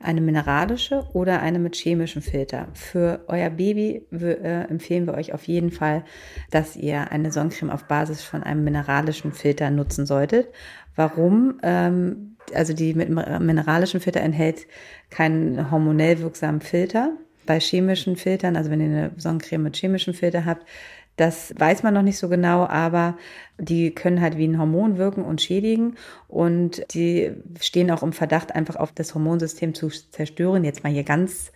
[0.00, 2.66] Eine mineralische oder eine mit chemischem Filter.
[2.74, 6.04] Für euer Baby äh, empfehlen wir euch auf jeden Fall,
[6.50, 10.48] dass ihr eine Sonnencreme auf Basis von einem mineralischen Filter nutzen solltet.
[10.96, 11.60] Warum?
[11.62, 14.66] Ähm, also die mit mineralischen Filter enthält
[15.10, 17.12] keinen hormonell wirksamen Filter.
[17.46, 20.66] Bei chemischen Filtern, also wenn ihr eine Sonnencreme mit chemischem Filter habt,
[21.16, 23.16] das weiß man noch nicht so genau, aber
[23.58, 25.96] die können halt wie ein Hormon wirken und schädigen
[26.28, 30.64] und die stehen auch im Verdacht, einfach auf das Hormonsystem zu zerstören.
[30.64, 31.52] Jetzt mal hier ganz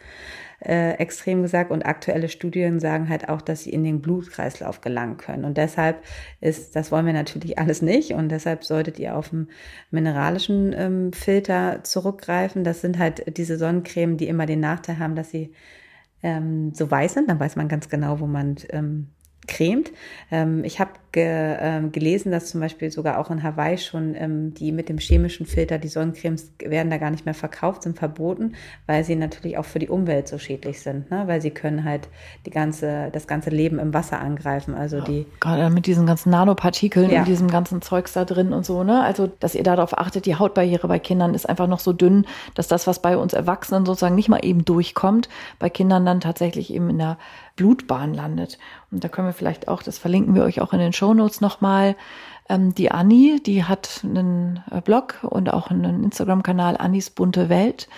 [0.60, 1.70] äh, extrem gesagt.
[1.70, 5.44] Und aktuelle Studien sagen halt auch, dass sie in den Blutkreislauf gelangen können.
[5.44, 6.02] Und deshalb
[6.40, 8.12] ist, das wollen wir natürlich alles nicht.
[8.12, 9.48] Und deshalb solltet ihr auf einen
[9.90, 12.64] mineralischen ähm, Filter zurückgreifen.
[12.64, 15.52] Das sind halt diese Sonnencreme, die immer den Nachteil haben, dass sie
[16.22, 17.28] ähm, so weiß sind.
[17.28, 19.08] Dann weiß man ganz genau, wo man ähm,
[19.46, 19.92] cremt.
[20.30, 24.54] Ähm, ich habe ge, ähm, gelesen, dass zum Beispiel sogar auch in Hawaii schon ähm,
[24.54, 28.54] die mit dem chemischen Filter, die Sonnencremes werden da gar nicht mehr verkauft, sind verboten,
[28.86, 31.24] weil sie natürlich auch für die Umwelt so schädlich sind, ne?
[31.26, 32.08] weil sie können halt
[32.44, 34.74] die ganze, das ganze Leben im Wasser angreifen.
[34.74, 37.20] Also die gerade mit diesen ganzen Nanopartikeln ja.
[37.20, 39.02] und diesem ganzen Zeugs da drin und so, ne?
[39.02, 42.68] Also dass ihr darauf achtet, die Hautbarriere bei Kindern ist einfach noch so dünn, dass
[42.68, 45.28] das, was bei uns Erwachsenen sozusagen nicht mal eben durchkommt,
[45.58, 47.16] bei Kindern dann tatsächlich eben in der
[47.56, 48.58] Blutbahn landet.
[48.96, 51.96] Und da können wir vielleicht auch, das verlinken wir euch auch in den Shownotes nochmal,
[52.48, 57.88] ähm, die Anni, die hat einen äh, Blog und auch einen Instagram-Kanal Annis bunte Welt.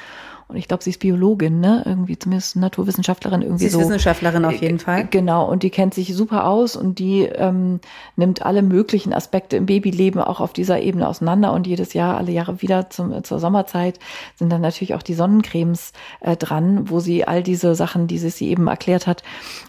[0.49, 1.83] Und ich glaube, sie ist Biologin, ne?
[1.85, 3.81] Irgendwie zumindest Naturwissenschaftlerin irgendwie sie ist so.
[3.81, 5.07] Wissenschaftlerin auf jeden Fall.
[5.11, 5.47] Genau.
[5.47, 7.81] Und die kennt sich super aus und die ähm,
[8.17, 11.53] nimmt alle möglichen Aspekte im Babyleben auch auf dieser Ebene auseinander.
[11.53, 13.99] Und jedes Jahr, alle Jahre wieder zum, zur Sommerzeit
[14.37, 18.49] sind dann natürlich auch die Sonnencremes äh, dran, wo sie all diese Sachen, die sie
[18.49, 19.23] eben erklärt hat,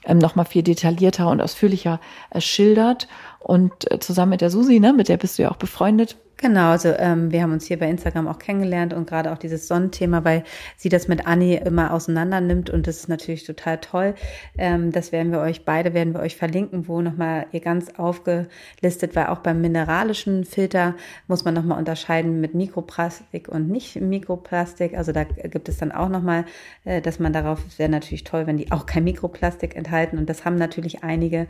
[0.06, 3.10] ähm, nochmal viel detaillierter und ausführlicher äh, schildert.
[3.40, 6.70] Und äh, zusammen mit der Susi, ne, mit der bist du ja auch befreundet, Genau,
[6.70, 10.24] also ähm, wir haben uns hier bei Instagram auch kennengelernt und gerade auch dieses Sonnenthema,
[10.24, 10.46] weil
[10.78, 14.16] sie das mit Anni immer auseinander nimmt und das ist natürlich total toll.
[14.58, 19.18] Ähm, das werden wir euch beide, werden wir euch verlinken, wo nochmal ihr ganz aufgelistet,
[19.18, 20.96] weil auch beim mineralischen Filter
[21.28, 24.98] muss man nochmal unterscheiden mit Mikroplastik und nicht Mikroplastik.
[24.98, 26.46] Also da gibt es dann auch nochmal,
[26.86, 30.46] äh, dass man darauf, wäre natürlich toll, wenn die auch kein Mikroplastik enthalten und das
[30.46, 31.48] haben natürlich einige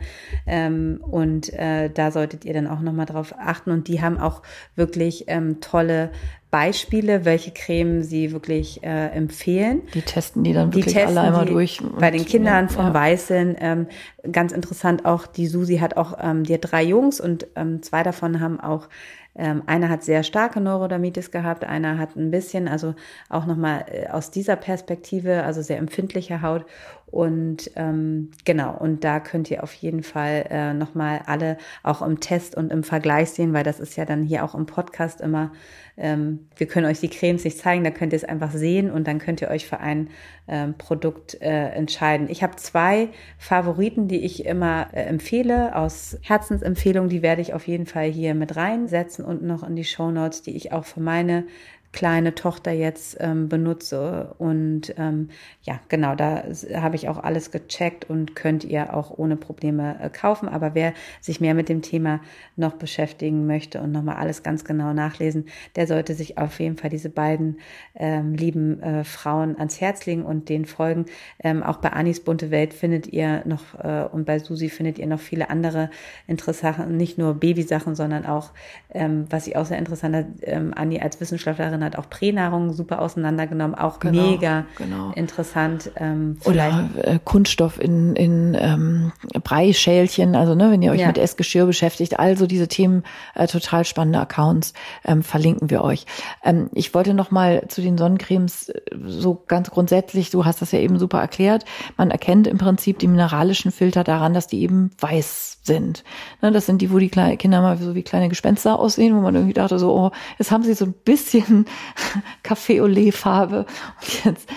[0.48, 4.42] ähm, und äh, da solltet ihr dann auch nochmal drauf achten und die haben auch
[4.80, 6.10] wirklich ähm, tolle
[6.50, 9.82] Beispiele, welche Creme sie wirklich äh, empfehlen.
[9.94, 11.80] Die testen die dann wirklich die alle einmal durch.
[12.00, 12.94] Bei den Kindern vom ja.
[12.94, 13.56] Weißeln.
[13.60, 13.86] Ähm,
[14.32, 18.02] ganz interessant auch, die Susi hat auch, ähm, die hat drei Jungs und ähm, zwei
[18.02, 18.88] davon haben auch
[19.36, 22.94] ähm, einer hat sehr starke Neurodermitis gehabt, einer hat ein bisschen, also
[23.28, 26.66] auch nochmal äh, aus dieser Perspektive, also sehr empfindliche Haut.
[27.10, 32.20] Und ähm, genau, und da könnt ihr auf jeden Fall äh, nochmal alle auch im
[32.20, 35.50] Test und im Vergleich sehen, weil das ist ja dann hier auch im Podcast immer,
[35.96, 39.08] ähm, wir können euch die Cremes nicht zeigen, da könnt ihr es einfach sehen und
[39.08, 40.08] dann könnt ihr euch für ein
[40.46, 42.28] ähm, Produkt äh, entscheiden.
[42.30, 47.66] Ich habe zwei Favoriten, die ich immer äh, empfehle, aus Herzensempfehlung, die werde ich auf
[47.66, 51.00] jeden Fall hier mit reinsetzen und noch in die Show Notes, die ich auch für
[51.00, 51.44] meine
[51.92, 54.34] kleine Tochter jetzt ähm, benutze.
[54.38, 55.30] Und ähm,
[55.62, 60.08] ja, genau, da habe ich auch alles gecheckt und könnt ihr auch ohne Probleme äh,
[60.08, 60.48] kaufen.
[60.48, 62.20] Aber wer sich mehr mit dem Thema
[62.54, 66.90] noch beschäftigen möchte und nochmal alles ganz genau nachlesen, der sollte sich auf jeden Fall
[66.90, 67.58] diese beiden
[67.96, 71.06] ähm, lieben äh, Frauen ans Herz legen und den folgen.
[71.42, 75.08] Ähm, auch bei Anis bunte Welt findet ihr noch äh, und bei Susi findet ihr
[75.08, 75.90] noch viele andere
[76.28, 78.52] Interessante, nicht nur Babysachen, sondern auch,
[78.90, 82.72] ähm, was ich auch sehr interessant hat, ähm, Anni als Wissenschaftlerin Lehrerin hat auch Pränahrung
[82.72, 85.12] super auseinandergenommen, auch genau, mega genau.
[85.14, 85.90] interessant.
[85.96, 89.12] Ähm, Oder äh, Kunststoff in, in ähm,
[89.42, 91.08] Breischälchen, also ne, wenn ihr euch ja.
[91.08, 93.04] mit Essgeschirr beschäftigt, also diese Themen,
[93.34, 94.72] äh, total spannende Accounts
[95.04, 96.06] ähm, verlinken wir euch.
[96.44, 100.72] Ähm, ich wollte noch mal zu den Sonnencremes äh, so ganz grundsätzlich, du hast das
[100.72, 101.64] ja eben super erklärt,
[101.96, 106.04] man erkennt im Prinzip die mineralischen Filter daran, dass die eben weiß sind.
[106.42, 109.20] Ne, das sind die, wo die kleinen Kinder mal so wie kleine Gespenster aussehen, wo
[109.20, 111.66] man irgendwie dachte so, oh, jetzt haben sie so ein bisschen
[112.42, 113.66] Kaffee-Olé-Farbe
[114.00, 114.48] und jetzt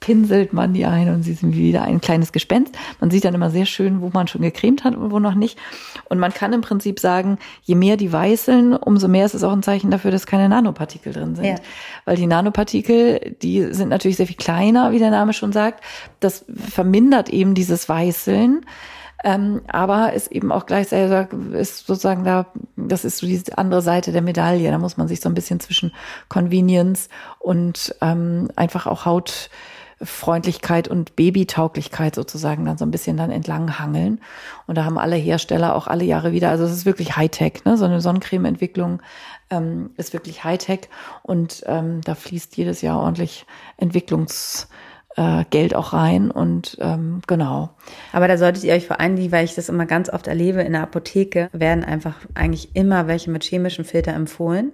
[0.00, 2.74] pinselt man die ein und sie sind wieder ein kleines Gespenst.
[3.00, 5.58] Man sieht dann immer sehr schön, wo man schon gecremt hat und wo noch nicht.
[6.08, 9.52] Und man kann im Prinzip sagen, je mehr die weißeln, umso mehr ist es auch
[9.52, 11.44] ein Zeichen dafür, dass keine Nanopartikel drin sind.
[11.44, 11.56] Ja.
[12.06, 15.84] Weil die Nanopartikel, die sind natürlich sehr viel kleiner, wie der Name schon sagt.
[16.18, 18.64] Das vermindert eben dieses Weißeln.
[19.22, 22.46] Ähm, aber ist eben auch gleichzeitig ist sozusagen da,
[22.76, 24.70] das ist so diese andere Seite der Medaille.
[24.70, 25.92] Da muss man sich so ein bisschen zwischen
[26.28, 27.08] Convenience
[27.38, 29.50] und ähm, einfach auch Haut
[30.02, 34.20] Freundlichkeit und Babytauglichkeit sozusagen dann so ein bisschen dann entlang hangeln.
[34.66, 37.76] Und da haben alle Hersteller auch alle Jahre wieder, also es ist wirklich Hightech, ne?
[37.76, 39.02] So eine Sonnencreme-Entwicklung
[39.50, 40.88] ähm, ist wirklich Hightech
[41.22, 43.44] und ähm, da fließt jedes Jahr ordentlich
[43.76, 44.68] Entwicklungs
[45.16, 47.70] äh, Geld auch rein und ähm, genau.
[48.12, 50.72] Aber da solltet ihr euch vor allem, weil ich das immer ganz oft erlebe in
[50.72, 54.72] der Apotheke, werden einfach eigentlich immer welche mit chemischen Filter empfohlen.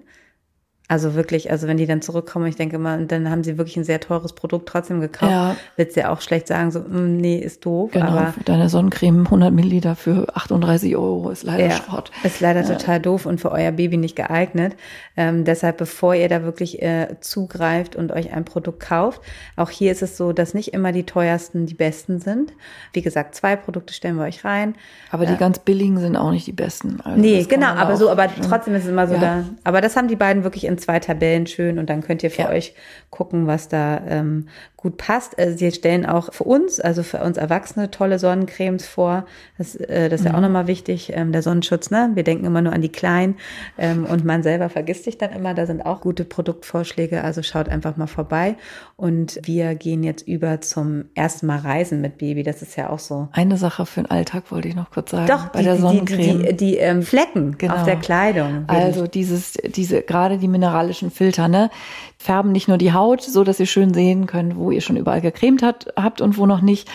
[0.88, 3.82] Also wirklich, also wenn die dann zurückkommen, ich denke mal, dann haben sie wirklich ein
[3.82, 5.32] sehr teures Produkt trotzdem gekauft.
[5.32, 5.56] Ja.
[5.74, 7.90] Wird sie auch schlecht sagen, so, mm, nee, ist doof.
[7.92, 12.12] Genau, aber deine Sonnencreme 100 Milliliter für 38 Euro ist leider ja, Schrott.
[12.22, 12.68] Ist leider ja.
[12.68, 14.76] total doof und für euer Baby nicht geeignet.
[15.16, 19.22] Ähm, deshalb, bevor ihr da wirklich äh, zugreift und euch ein Produkt kauft,
[19.56, 22.52] auch hier ist es so, dass nicht immer die teuersten die besten sind.
[22.92, 24.76] Wie gesagt, zwei Produkte stellen wir euch rein.
[25.10, 27.00] Aber die äh, ganz billigen sind auch nicht die besten.
[27.00, 29.44] Also nee, genau, aber so, aber trotzdem ist es immer so da.
[29.64, 32.42] Aber das haben die beiden wirklich in zwei Tabellen schön und dann könnt ihr für
[32.42, 32.48] ja.
[32.50, 32.74] euch
[33.10, 35.38] gucken, was da ähm, gut passt.
[35.38, 39.26] Also sie stellen auch für uns, also für uns Erwachsene, tolle Sonnencremes vor.
[39.58, 40.26] Das, äh, das ist mhm.
[40.26, 40.44] ja auch mhm.
[40.44, 41.90] nochmal wichtig, ähm, der Sonnenschutz.
[41.90, 42.10] Ne?
[42.14, 43.36] Wir denken immer nur an die Kleinen
[43.78, 45.54] ähm, und man selber vergisst sich dann immer.
[45.54, 48.56] Da sind auch gute Produktvorschläge, also schaut einfach mal vorbei.
[48.96, 52.42] Und wir gehen jetzt über zum ersten Mal Reisen mit Baby.
[52.42, 53.28] Das ist ja auch so.
[53.32, 55.26] Eine Sache für den Alltag wollte ich noch kurz sagen.
[55.26, 56.38] Doch, bei die, der Sonnencreme.
[56.38, 57.74] Die, die, die ähm, Flecken genau.
[57.74, 58.64] auf der Kleidung.
[58.68, 61.70] Also dieses, diese, gerade die mineralischen Filter, ne?
[62.18, 65.20] färben nicht nur die Haut, so dass ihr schön sehen könnt, wo ihr schon überall
[65.20, 66.88] gecremt hat, habt und wo noch nicht.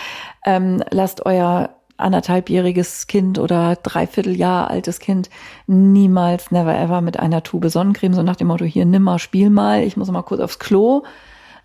[0.46, 5.30] Ähm, lasst euer anderthalbjähriges Kind oder dreivierteljahr altes Kind
[5.68, 9.50] niemals, never ever mit einer Tube Sonnencreme, so nach dem Motto, hier nimm mal, spiel
[9.50, 11.04] mal, ich muss mal kurz aufs Klo,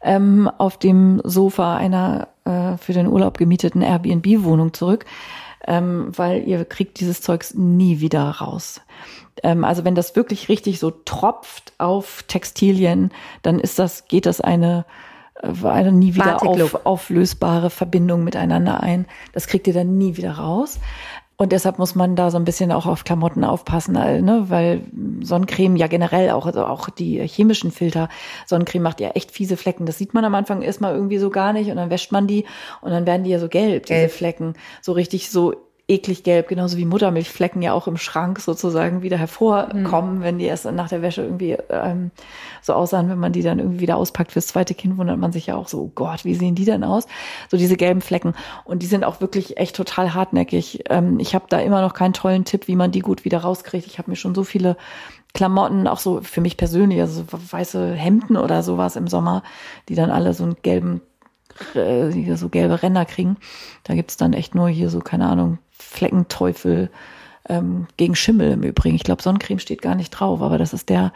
[0.02, 5.06] ähm, auf dem Sofa einer äh, für den Urlaub gemieteten Airbnb-Wohnung zurück,
[5.66, 8.82] ähm, weil ihr kriegt dieses Zeugs nie wieder raus.
[9.42, 13.12] Ähm, also wenn das wirklich richtig so tropft auf Textilien,
[13.42, 14.84] dann ist das, geht das eine,
[15.42, 19.06] äh, eine nie wieder auf, auflösbare Verbindung miteinander ein.
[19.32, 20.80] Das kriegt ihr dann nie wieder raus.
[21.38, 24.46] Und deshalb muss man da so ein bisschen auch auf Klamotten aufpassen, ne?
[24.48, 24.80] weil
[25.20, 28.08] Sonnencreme ja generell auch, also auch die chemischen Filter,
[28.46, 29.84] Sonnencreme macht ja echt fiese Flecken.
[29.84, 32.46] Das sieht man am Anfang erstmal irgendwie so gar nicht und dann wäscht man die
[32.80, 34.08] und dann werden die ja so gelb, gelb.
[34.08, 34.54] diese Flecken.
[34.80, 35.54] So richtig so
[35.88, 40.22] eklig gelb, genauso wie Muttermilchflecken ja auch im Schrank sozusagen wieder hervorkommen, mhm.
[40.22, 42.10] wenn die erst nach der Wäsche irgendwie ähm,
[42.60, 45.46] so aussahen, wenn man die dann irgendwie wieder auspackt fürs zweite Kind, wundert man sich
[45.46, 47.06] ja auch so, oh Gott, wie sehen die denn aus?
[47.48, 48.34] So diese gelben Flecken.
[48.64, 50.82] Und die sind auch wirklich echt total hartnäckig.
[50.90, 53.86] Ähm, ich habe da immer noch keinen tollen Tipp, wie man die gut wieder rauskriegt.
[53.86, 54.76] Ich habe mir schon so viele
[55.34, 59.44] Klamotten, auch so für mich persönlich, also weiße Hemden oder sowas im Sommer,
[59.88, 61.00] die dann alle so einen gelben
[61.74, 63.36] äh, so gelbe Ränder kriegen.
[63.84, 66.90] Da gibt's dann echt nur hier so, keine Ahnung, Fleckenteufel
[67.48, 68.96] ähm, gegen Schimmel im Übrigen.
[68.96, 71.12] Ich glaube, Sonnencreme steht gar nicht drauf, aber das ist der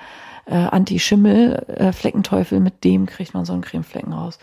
[0.46, 4.38] äh, Anti-Schimmel-Fleckenteufel, äh, mit dem kriegt man Sonnencremeflecken raus.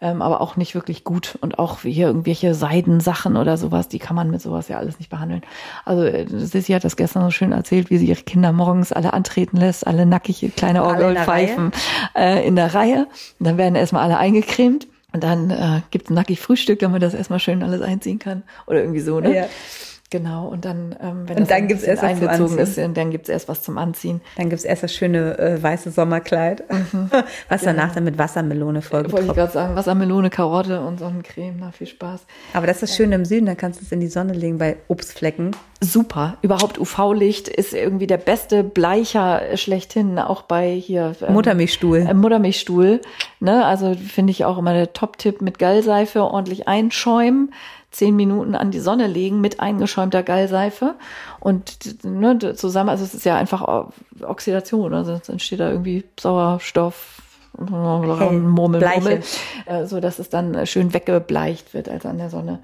[0.00, 1.36] Ähm, aber auch nicht wirklich gut.
[1.40, 5.00] Und auch wie hier irgendwelche Seidensachen oder sowas, die kann man mit sowas ja alles
[5.00, 5.42] nicht behandeln.
[5.84, 9.12] Also äh, Sissi hat das gestern so schön erzählt, wie sie ihre Kinder morgens alle
[9.12, 11.72] antreten lässt, alle nackig, kleine Orgelpfeifen
[12.14, 13.08] äh, in der Reihe.
[13.40, 14.86] Und dann werden erstmal alle eingecremt.
[15.18, 18.44] Und dann äh, gibt es nackig Frühstück, damit das erstmal schön alles einziehen kann.
[18.68, 19.34] Oder irgendwie so, ne?
[19.34, 19.48] Ja.
[20.10, 23.46] Genau, und dann, ähm, wenn und das dann gibt's erst eingezogen ist, dann gibt's erst
[23.46, 24.22] was zum Anziehen.
[24.38, 27.10] Dann gibt's erst das schöne äh, weiße Sommerkleid, mhm.
[27.50, 27.72] was genau.
[27.72, 29.12] danach dann mit Wassermelone vollgetropft.
[29.12, 32.24] Wollte ich gerade sagen, Wassermelone, Karotte und Sonnencreme, na viel Spaß.
[32.54, 34.56] Aber das ist das Schöne im Süden, da kannst du es in die Sonne legen
[34.56, 35.54] bei Obstflecken.
[35.80, 41.98] Super, überhaupt UV-Licht ist irgendwie der beste Bleicher schlechthin, auch bei hier ähm, Muttermilchstuhl.
[41.98, 43.02] Äh, Muttermilchstuhl,
[43.40, 43.64] ne?
[43.66, 47.52] Also finde ich auch immer der Top-Tipp mit Gallseife ordentlich einschäumen
[47.90, 50.94] zehn Minuten an die Sonne legen mit eingeschäumter Gallseife
[51.40, 57.22] und ne, zusammen, also es ist ja einfach Oxidation, also es entsteht da irgendwie Sauerstoff,
[57.58, 59.22] Murmel, Murmel,
[59.66, 62.60] äh, so dass es dann schön weggebleicht wird, also an der Sonne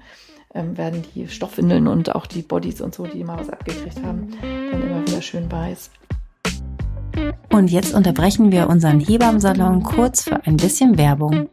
[0.53, 4.31] ähm, werden die Stoffwindeln und auch die Bodies und so, die mal was abgekriegt haben,
[4.41, 5.91] dann immer wieder schön weiß.
[7.51, 11.49] Und jetzt unterbrechen wir unseren Hebammsalon kurz für ein bisschen Werbung.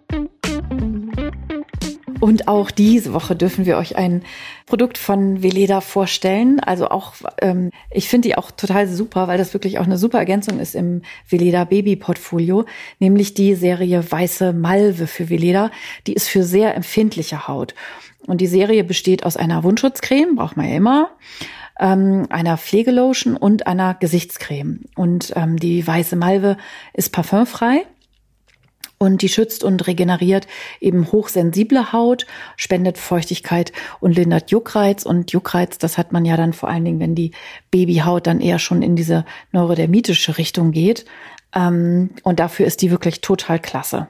[2.22, 4.22] Und auch diese Woche dürfen wir euch ein
[4.66, 6.60] Produkt von Veleda vorstellen.
[6.60, 10.18] Also auch, ähm, ich finde die auch total super, weil das wirklich auch eine super
[10.18, 12.64] Ergänzung ist im Veleda Baby Portfolio,
[13.00, 15.72] nämlich die Serie Weiße Malve für Veleda.
[16.06, 17.74] Die ist für sehr empfindliche Haut.
[18.28, 21.10] Und die Serie besteht aus einer Wundschutzcreme, braucht man ja immer,
[21.80, 24.82] ähm, einer Pflegelotion und einer Gesichtscreme.
[24.94, 26.56] Und ähm, die Weiße Malve
[26.94, 27.84] ist parfümfrei
[29.02, 30.46] und die schützt und regeneriert
[30.80, 32.24] eben hochsensible Haut,
[32.56, 35.04] spendet Feuchtigkeit und lindert Juckreiz.
[35.04, 37.32] Und Juckreiz, das hat man ja dann vor allen Dingen, wenn die
[37.72, 41.04] Babyhaut dann eher schon in diese neurodermitische Richtung geht.
[41.52, 44.06] Ähm, und dafür ist die wirklich total klasse.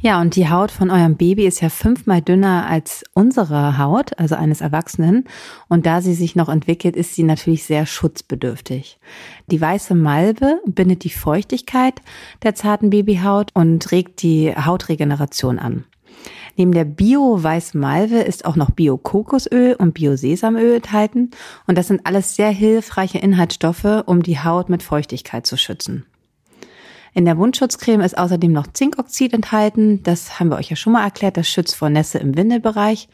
[0.00, 4.34] Ja, und die Haut von eurem Baby ist ja fünfmal dünner als unsere Haut, also
[4.34, 5.24] eines Erwachsenen.
[5.68, 8.98] Und da sie sich noch entwickelt, ist sie natürlich sehr schutzbedürftig.
[9.50, 12.02] Die weiße Malve bindet die Feuchtigkeit
[12.42, 15.84] der zarten Babyhaut und regt die Hautregeneration an.
[16.56, 21.30] Neben der Bio-Weißen Malve ist auch noch Bio-Kokosöl und Bio-Sesamöl enthalten.
[21.66, 26.04] Und das sind alles sehr hilfreiche Inhaltsstoffe, um die Haut mit Feuchtigkeit zu schützen.
[27.16, 30.02] In der Wundschutzcreme ist außerdem noch Zinkoxid enthalten.
[30.02, 31.38] Das haben wir euch ja schon mal erklärt.
[31.38, 33.08] Das schützt vor Nässe im Windelbereich.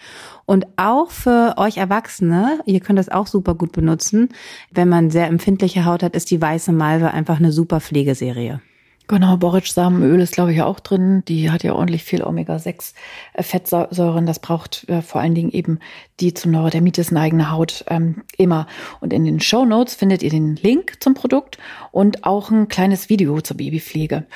[0.44, 4.30] Und auch für euch Erwachsene, ihr könnt das auch super gut benutzen.
[4.72, 8.61] Wenn man sehr empfindliche Haut hat, ist die weiße Malve einfach eine super Pflegeserie.
[9.09, 11.22] Genau, Borretsch-Samenöl ist, glaube ich, auch drin.
[11.26, 14.26] Die hat ja ordentlich viel Omega-6-Fettsäuren.
[14.26, 15.80] Das braucht äh, vor allen Dingen eben
[16.20, 18.66] die zum Neurodermitis neigende Haut ähm, immer.
[19.00, 21.59] Und in den Show Notes findet ihr den Link zum Produkt
[21.90, 24.26] und auch ein kleines Video zur Babypflege.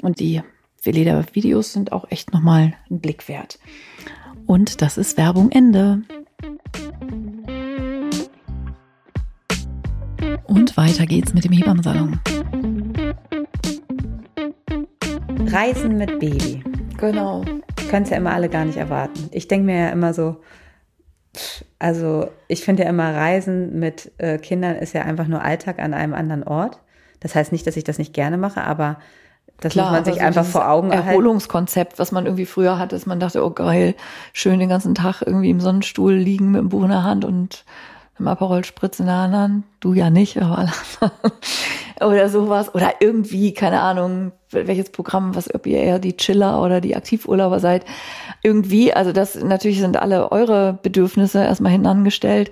[0.00, 0.42] Und die
[0.82, 3.58] Veleda-Videos sind auch echt nochmal ein Blick wert.
[4.46, 6.02] Und das ist Werbung Ende.
[10.44, 12.20] Und weiter geht's mit dem Hebammensalon.
[15.52, 16.62] Reisen mit Baby.
[16.96, 17.44] Genau.
[17.90, 19.28] Können es ja immer alle gar nicht erwarten.
[19.32, 20.36] Ich denke mir ja immer so,
[21.78, 25.92] also ich finde ja immer, Reisen mit äh, Kindern ist ja einfach nur Alltag an
[25.92, 26.78] einem anderen Ort.
[27.20, 28.98] Das heißt nicht, dass ich das nicht gerne mache, aber
[29.60, 31.10] das Klar, muss man sich also einfach vor Augen erhalten.
[31.10, 33.94] Erholungskonzept, was man irgendwie früher hatte, dass man dachte, oh geil,
[34.32, 37.64] schön den ganzen Tag irgendwie im Sonnenstuhl liegen mit dem Buch in der Hand und
[38.18, 39.64] einem Aperol Spritz in der anderen.
[39.80, 40.72] Du ja nicht, aber alle
[42.00, 42.74] oder sowas.
[42.74, 47.60] Oder irgendwie, keine Ahnung, welches Programm, was, ob ihr eher die Chiller oder die Aktivurlauber
[47.60, 47.84] seid.
[48.42, 52.50] Irgendwie, also das, natürlich sind alle eure Bedürfnisse erstmal hinangestellt,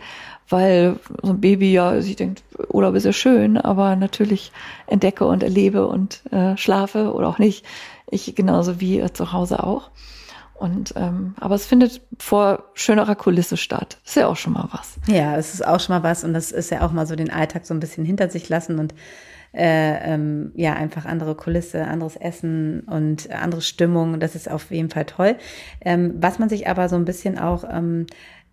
[0.49, 4.53] weil so ein Baby ja sich denkt, Urlaub ist ja schön, aber natürlich
[4.87, 7.65] entdecke und erlebe und äh, schlafe oder auch nicht.
[8.11, 9.91] Ich genauso wie äh, zu Hause auch.
[10.61, 13.97] Und ähm, aber es findet vor schönerer Kulisse statt.
[14.05, 14.97] Ist ja auch schon mal was.
[15.07, 17.31] Ja, es ist auch schon mal was und das ist ja auch mal so den
[17.31, 18.93] Alltag so ein bisschen hinter sich lassen und
[19.55, 24.21] äh, ähm, ja, einfach andere Kulisse, anderes Essen und andere Stimmung.
[24.21, 25.37] Das ist auf jeden Fall toll.
[25.81, 28.05] Ähm, was man sich aber so ein bisschen auch ähm,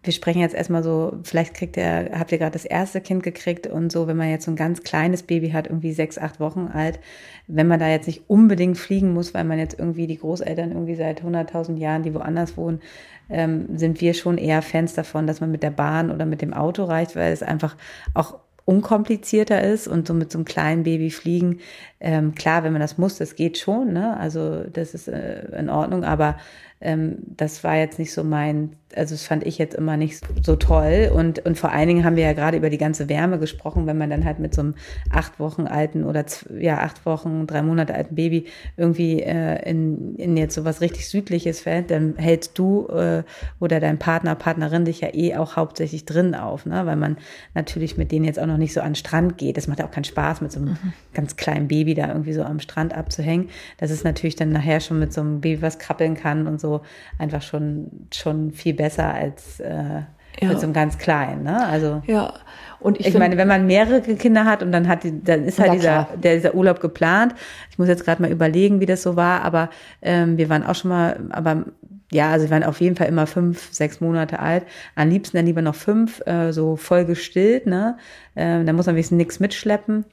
[0.03, 3.67] wir sprechen jetzt erstmal so, vielleicht kriegt ihr, habt ihr gerade das erste Kind gekriegt
[3.67, 6.67] und so, wenn man jetzt so ein ganz kleines Baby hat, irgendwie sechs, acht Wochen
[6.67, 6.99] alt,
[7.47, 10.95] wenn man da jetzt nicht unbedingt fliegen muss, weil man jetzt irgendwie die Großeltern irgendwie
[10.95, 12.81] seit 100.000 Jahren, die woanders wohnen,
[13.29, 16.53] ähm, sind wir schon eher Fans davon, dass man mit der Bahn oder mit dem
[16.53, 17.75] Auto reicht, weil es einfach
[18.13, 21.59] auch unkomplizierter ist und so mit so einem kleinen Baby fliegen.
[22.01, 24.17] Ähm, klar, wenn man das muss, das geht schon, ne?
[24.17, 26.37] Also das ist äh, in Ordnung, aber
[26.81, 30.55] ähm, das war jetzt nicht so mein, also das fand ich jetzt immer nicht so
[30.55, 31.11] toll.
[31.13, 33.97] Und, und vor allen Dingen haben wir ja gerade über die ganze Wärme gesprochen, wenn
[33.97, 34.75] man dann halt mit so einem
[35.09, 36.23] acht Wochen alten oder
[36.59, 38.45] ja, acht Wochen, drei Monate alten Baby
[38.77, 43.23] irgendwie äh, in, in jetzt so was richtig Südliches fällt, dann hältst du äh,
[43.59, 46.85] oder dein Partner, Partnerin dich ja eh auch hauptsächlich drin auf, ne?
[46.85, 47.17] weil man
[47.55, 49.57] natürlich mit denen jetzt auch noch nicht so an den Strand geht.
[49.57, 50.93] Das macht auch keinen Spaß, mit so einem mhm.
[51.15, 53.49] ganz kleinen Baby da irgendwie so am Strand abzuhängen.
[53.79, 56.67] Das ist natürlich dann nachher schon mit so einem Baby, was krabbeln kann und so
[56.67, 56.81] so
[57.17, 60.03] einfach schon, schon viel besser als äh,
[60.39, 60.47] ja.
[60.47, 61.43] mit so einem ganz kleinen.
[61.43, 61.65] Ne?
[61.65, 62.33] Also ja.
[62.79, 65.59] Und ich, ich meine, wenn man mehrere Kinder hat und dann hat die, dann ist
[65.59, 67.33] halt dieser, der, dieser Urlaub geplant.
[67.71, 69.69] Ich muss jetzt gerade mal überlegen, wie das so war, aber
[70.01, 71.65] ähm, wir waren auch schon mal, aber
[72.11, 74.63] ja, also wir waren auf jeden Fall immer fünf, sechs Monate alt.
[74.95, 77.97] Am liebsten dann lieber noch fünf, äh, so voll gestillt, ne?
[78.35, 80.05] Ähm, da muss man wenigstens nichts mitschleppen.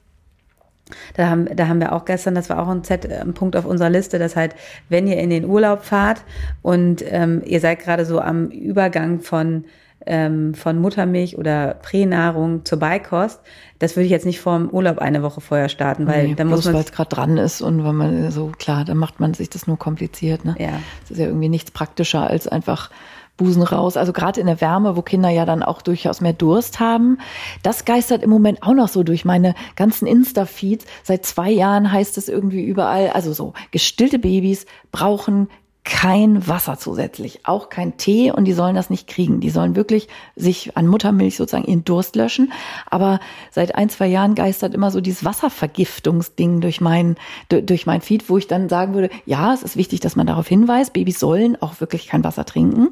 [1.15, 3.65] Da haben, da haben wir auch gestern, das war auch ein, Z, ein Punkt auf
[3.65, 4.55] unserer Liste, dass halt,
[4.89, 6.23] wenn ihr in den Urlaub fahrt
[6.61, 9.65] und ähm, ihr seid gerade so am Übergang von,
[10.05, 13.41] ähm, von Muttermilch oder Pränahrung zur Beikost,
[13.79, 16.45] das würde ich jetzt nicht vor dem Urlaub eine Woche vorher starten, weil nee, da
[16.45, 16.75] muss man.
[16.75, 19.65] Weil es gerade dran ist und wenn man so, klar, dann macht man sich das
[19.65, 20.45] nur kompliziert.
[20.45, 20.55] Ne?
[20.59, 20.79] Ja.
[21.01, 22.91] Das ist ja irgendwie nichts praktischer als einfach
[23.37, 23.97] Busen raus.
[23.97, 27.17] Also gerade in der Wärme, wo Kinder ja dann auch durchaus mehr Durst haben.
[27.63, 30.85] Das geistert im Moment auch noch so durch meine ganzen Insta-Feeds.
[31.03, 35.49] Seit zwei Jahren heißt es irgendwie überall, also so, gestillte Babys brauchen
[35.85, 39.39] kein Wasser zusätzlich, auch kein Tee und die sollen das nicht kriegen.
[39.39, 42.51] Die sollen wirklich sich an Muttermilch sozusagen ihren Durst löschen.
[42.89, 43.19] Aber
[43.51, 47.17] seit ein, zwei Jahren geistert immer so dieses Wasservergiftungsding durch mein,
[47.49, 50.47] durch mein Feed, wo ich dann sagen würde, ja, es ist wichtig, dass man darauf
[50.47, 52.89] hinweist, Babys sollen auch wirklich kein Wasser trinken.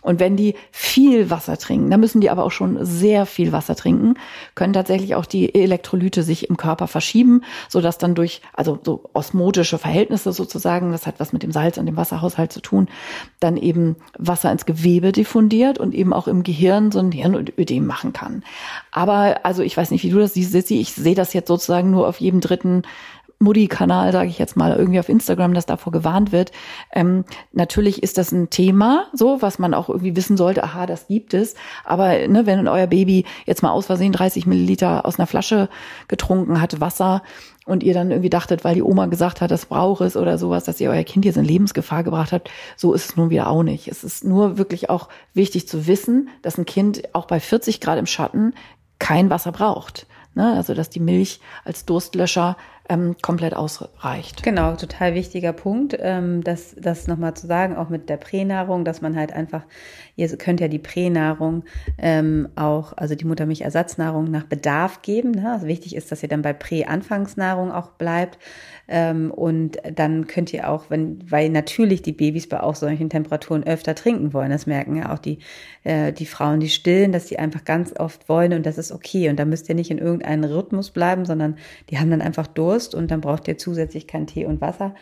[0.00, 3.76] Und wenn die viel Wasser trinken, dann müssen die aber auch schon sehr viel Wasser
[3.76, 4.14] trinken,
[4.56, 9.78] können tatsächlich auch die Elektrolyte sich im Körper verschieben, sodass dann durch, also so osmotische
[9.78, 11.96] Verhältnisse sozusagen, das hat was mit dem Salz und dem
[12.32, 12.88] Wasserhaushalt Haushalt zu tun,
[13.40, 18.12] dann eben Wasser ins Gewebe diffundiert und eben auch im Gehirn so ein Hirnödem machen
[18.12, 18.42] kann.
[18.90, 21.90] Aber also ich weiß nicht, wie du das siehst, Sissi, ich sehe das jetzt sozusagen
[21.90, 22.82] nur auf jedem dritten
[23.38, 26.52] Mutti-Kanal, sage ich jetzt mal, irgendwie auf Instagram, dass davor gewarnt wird.
[26.92, 30.62] Ähm, natürlich ist das ein Thema, so was man auch irgendwie wissen sollte.
[30.62, 31.56] Aha, das gibt es.
[31.84, 35.68] Aber ne, wenn euer Baby jetzt mal aus Versehen 30 Milliliter aus einer Flasche
[36.06, 37.22] getrunken hat, Wasser,
[37.66, 40.64] und ihr dann irgendwie dachtet, weil die Oma gesagt hat, das braucht es oder sowas,
[40.64, 43.62] dass ihr euer Kind jetzt in Lebensgefahr gebracht habt, so ist es nun wieder auch
[43.62, 43.88] nicht.
[43.88, 47.98] Es ist nur wirklich auch wichtig zu wissen, dass ein Kind auch bei 40 Grad
[47.98, 48.54] im Schatten
[48.98, 50.06] kein Wasser braucht.
[50.34, 50.54] Ne?
[50.54, 52.56] Also dass die Milch als Durstlöscher
[52.88, 54.42] ähm, komplett ausreicht.
[54.42, 59.00] Genau, total wichtiger Punkt, ähm, das, das nochmal zu sagen, auch mit der Pränahrung, dass
[59.00, 59.62] man halt einfach,
[60.16, 61.64] ihr könnt ja die Pränahrung
[61.98, 65.32] ähm, auch, also die Muttermilchersatznährung nach Bedarf geben.
[65.32, 65.52] Ne?
[65.52, 68.38] Also wichtig ist, dass ihr dann bei Prä-Anfangsnahrung auch bleibt.
[68.88, 73.64] Ähm, und dann könnt ihr auch, wenn, weil natürlich die Babys bei auch solchen Temperaturen
[73.64, 74.50] öfter trinken wollen.
[74.50, 75.38] Das merken ja auch die,
[75.84, 79.30] äh, die Frauen, die stillen, dass sie einfach ganz oft wollen und das ist okay.
[79.30, 81.56] Und da müsst ihr nicht in irgendeinen Rhythmus bleiben, sondern
[81.90, 84.94] die haben dann einfach Durst und dann braucht ihr zusätzlich kein Tee und Wasser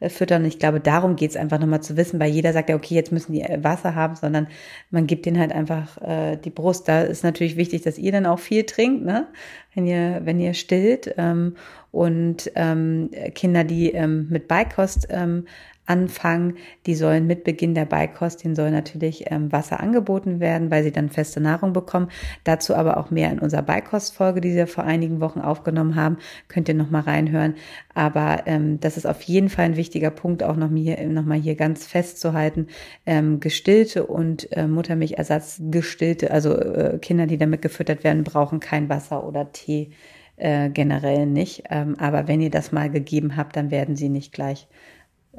[0.00, 0.44] äh, füttern.
[0.44, 3.12] Ich glaube, darum geht es einfach nochmal zu wissen, weil jeder sagt ja, okay, jetzt
[3.12, 4.48] müssen die äh, Wasser haben, sondern
[4.90, 6.88] man gibt denen halt einfach äh, die Brust.
[6.88, 9.26] Da ist natürlich wichtig, dass ihr dann auch viel trinkt, ne?
[9.74, 11.14] wenn ihr, wenn ihr stillt.
[11.18, 11.56] Ähm,
[11.90, 15.46] und ähm, Kinder, die ähm, mit Beikost ähm,
[15.88, 20.84] anfangen, die sollen mit Beginn der Beikost, denen soll natürlich ähm, Wasser angeboten werden, weil
[20.84, 22.10] sie dann feste Nahrung bekommen.
[22.44, 26.18] Dazu aber auch mehr in unserer Beikostfolge, die wir vor einigen Wochen aufgenommen haben,
[26.48, 27.54] könnt ihr noch mal reinhören.
[27.94, 31.56] Aber ähm, das ist auf jeden Fall ein wichtiger Punkt, auch noch, hier, noch hier
[31.56, 32.66] ganz festzuhalten.
[33.06, 38.88] Ähm, gestillte und äh, Muttermilchersatz gestillte, also äh, Kinder, die damit gefüttert werden, brauchen kein
[38.88, 39.90] Wasser oder Tee.
[40.36, 41.64] Äh, generell nicht.
[41.68, 44.68] Ähm, aber wenn ihr das mal gegeben habt, dann werden sie nicht gleich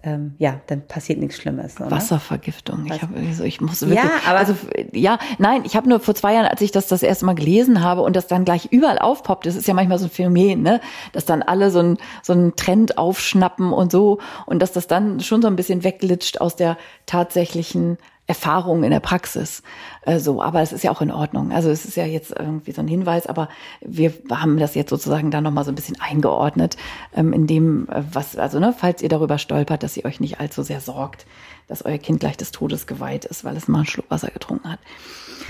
[0.04, 1.80] ähm, ja, dann passiert nichts Schlimmes.
[1.80, 1.91] Oder?
[1.91, 2.86] Wasservergiftung.
[2.86, 4.56] Ich, hab, so, ich muss wirklich, ja, aber also
[4.93, 7.84] ja, nein, ich habe nur vor zwei Jahren, als ich das das erste Mal gelesen
[7.84, 10.80] habe und das dann gleich überall aufpoppt, das ist ja manchmal so ein Phänomen, ne,
[11.12, 15.20] dass dann alle so ein so einen Trend aufschnappen und so und dass das dann
[15.20, 17.97] schon so ein bisschen wegglitscht aus der tatsächlichen
[18.30, 19.64] Erfahrung in der Praxis.
[20.04, 21.52] Äh, so, aber es ist ja auch in Ordnung.
[21.52, 23.50] Also es ist ja jetzt irgendwie so ein Hinweis, aber
[23.82, 26.78] wir haben das jetzt sozusagen da nochmal so ein bisschen eingeordnet,
[27.16, 30.40] ähm, in dem, äh, was, also ne, falls ihr darüber stolpert, dass ihr euch nicht
[30.40, 31.26] allzu sehr sorgt,
[31.68, 34.72] dass euer Kind gleich des Todes geweiht ist, weil es mal einen Schluck Wasser getrunken
[34.72, 34.80] hat.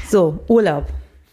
[0.09, 0.85] So, Urlaub.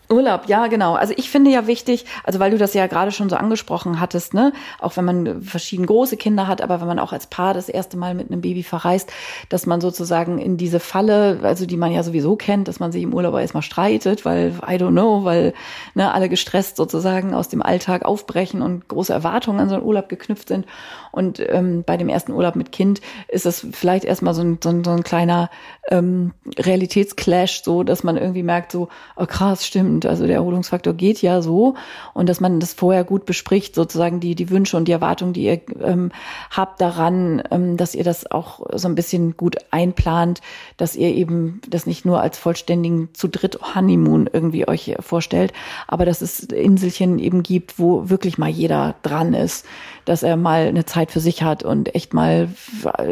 [0.09, 0.95] Urlaub, ja, genau.
[0.95, 4.35] Also ich finde ja wichtig, also weil du das ja gerade schon so angesprochen hattest,
[4.35, 7.69] ne, auch wenn man verschieden große Kinder hat, aber wenn man auch als Paar das
[7.69, 9.13] erste Mal mit einem Baby verreist,
[9.49, 13.03] dass man sozusagen in diese Falle, also die man ja sowieso kennt, dass man sich
[13.03, 15.55] im Urlaub erstmal streitet, weil I don't know, weil
[15.95, 20.09] ne, alle gestresst sozusagen aus dem Alltag aufbrechen und große Erwartungen an so einen Urlaub
[20.09, 20.67] geknüpft sind.
[21.11, 24.69] Und ähm, bei dem ersten Urlaub mit Kind ist das vielleicht erstmal so ein, so
[24.69, 25.51] ein, so ein kleiner
[25.91, 30.07] ähm, Realitätsclash, so dass man irgendwie merkt, so, oh krass, stimmt.
[30.07, 31.75] Also der Erholungsfaktor geht ja so
[32.15, 35.45] und dass man das vorher gut bespricht, sozusagen die, die Wünsche und die Erwartungen, die
[35.45, 36.11] ihr ähm,
[36.51, 40.41] habt daran, ähm, dass ihr das auch so ein bisschen gut einplant,
[40.77, 45.53] dass ihr eben das nicht nur als vollständigen zu dritt Honeymoon irgendwie euch vorstellt,
[45.87, 49.67] aber dass es Inselchen eben gibt, wo wirklich mal jeder dran ist,
[50.07, 52.49] dass er mal eine Zeit für sich hat und echt mal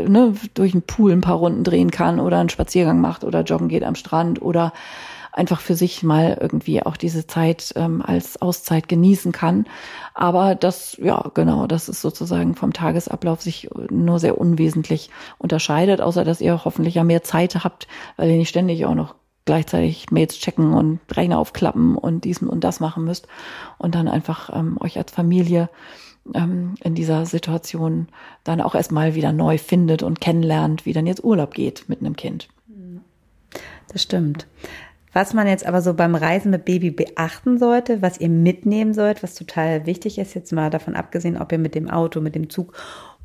[0.07, 3.69] ne, durch den Pool ein paar Runden drehen kann oder einen Spaziergang macht oder joggen
[3.69, 4.73] geht am Strand oder
[5.33, 9.67] einfach für sich mal irgendwie auch diese Zeit ähm, als Auszeit genießen kann.
[10.15, 16.25] Aber das, ja, genau, das ist sozusagen vom Tagesablauf sich nur sehr unwesentlich unterscheidet, außer
[16.25, 20.39] dass ihr hoffentlich ja mehr Zeit habt, weil ihr nicht ständig auch noch gleichzeitig Mails
[20.39, 23.27] checken und Rechner aufklappen und diesen und das machen müsst
[23.77, 25.69] und dann einfach ähm, euch als Familie
[26.35, 28.09] ähm, in dieser Situation
[28.45, 32.17] dann auch erstmal wieder neu findet und kennenlernt, wie dann jetzt Urlaub geht mit einem
[32.17, 32.49] Kind.
[33.93, 34.47] Das stimmt.
[35.13, 39.23] Was man jetzt aber so beim Reisen mit Baby beachten sollte, was ihr mitnehmen sollt,
[39.23, 42.51] was total wichtig ist, jetzt mal davon abgesehen, ob ihr mit dem Auto, mit dem
[42.51, 42.73] Zug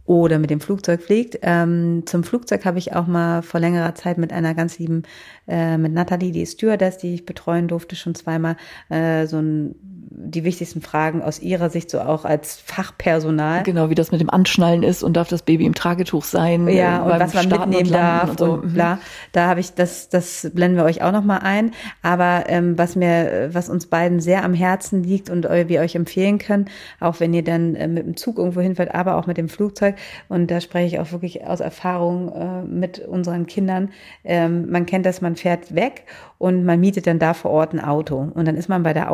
[0.05, 1.39] oder mit dem Flugzeug fliegt.
[1.41, 5.03] Ähm, zum Flugzeug habe ich auch mal vor längerer Zeit mit einer ganz lieben,
[5.47, 8.55] äh, mit Nathalie, die ist Stewardess, die ich betreuen durfte schon zweimal,
[8.89, 9.75] äh, so ein
[10.11, 13.63] die wichtigsten Fragen aus Ihrer Sicht so auch als Fachpersonal.
[13.63, 16.67] Genau, wie das mit dem Anschnallen ist und darf das Baby im Tragetuch sein.
[16.67, 18.53] Ja, und was man Starten mitnehmen darf und, so.
[18.53, 18.99] und bla.
[19.33, 21.71] Da habe ich das, das blenden wir euch auch nochmal ein.
[22.01, 26.39] Aber ähm, was mir, was uns beiden sehr am Herzen liegt und wir euch empfehlen
[26.39, 26.65] können,
[26.99, 29.95] auch wenn ihr dann äh, mit dem Zug irgendwo hinfällt, aber auch mit dem Flugzeug,
[30.27, 33.89] und da spreche ich auch wirklich aus Erfahrung äh, mit unseren Kindern,
[34.23, 36.05] ähm, man kennt das, man fährt weg
[36.39, 38.31] und man mietet dann da vor Ort ein Auto.
[38.33, 39.11] Und dann ist man bei der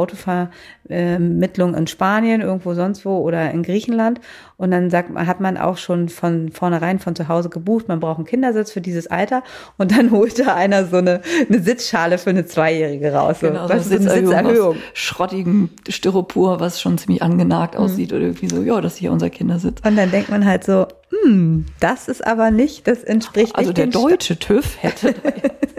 [0.85, 4.19] Autovermittlung in Spanien, irgendwo sonst wo oder in Griechenland.
[4.57, 8.17] Und dann sagt, hat man auch schon von vornherein von zu Hause gebucht, man braucht
[8.17, 9.43] einen Kindersitz für dieses Alter.
[9.77, 13.37] Und dann holt da einer so eine, eine Sitzschale für eine Zweijährige raus.
[13.41, 14.77] Genau, was so eine Sitzerhöhung.
[14.93, 17.81] Schrottigen Styropor, was schon ziemlich angenagt mhm.
[17.81, 19.81] aussieht oder irgendwie so, ja, das ist hier unser Kindersitz.
[19.85, 23.87] Und dann denkt man halt so, hm, das ist aber nicht, das entspricht Also der
[23.87, 25.13] deutsche TÜV hätte.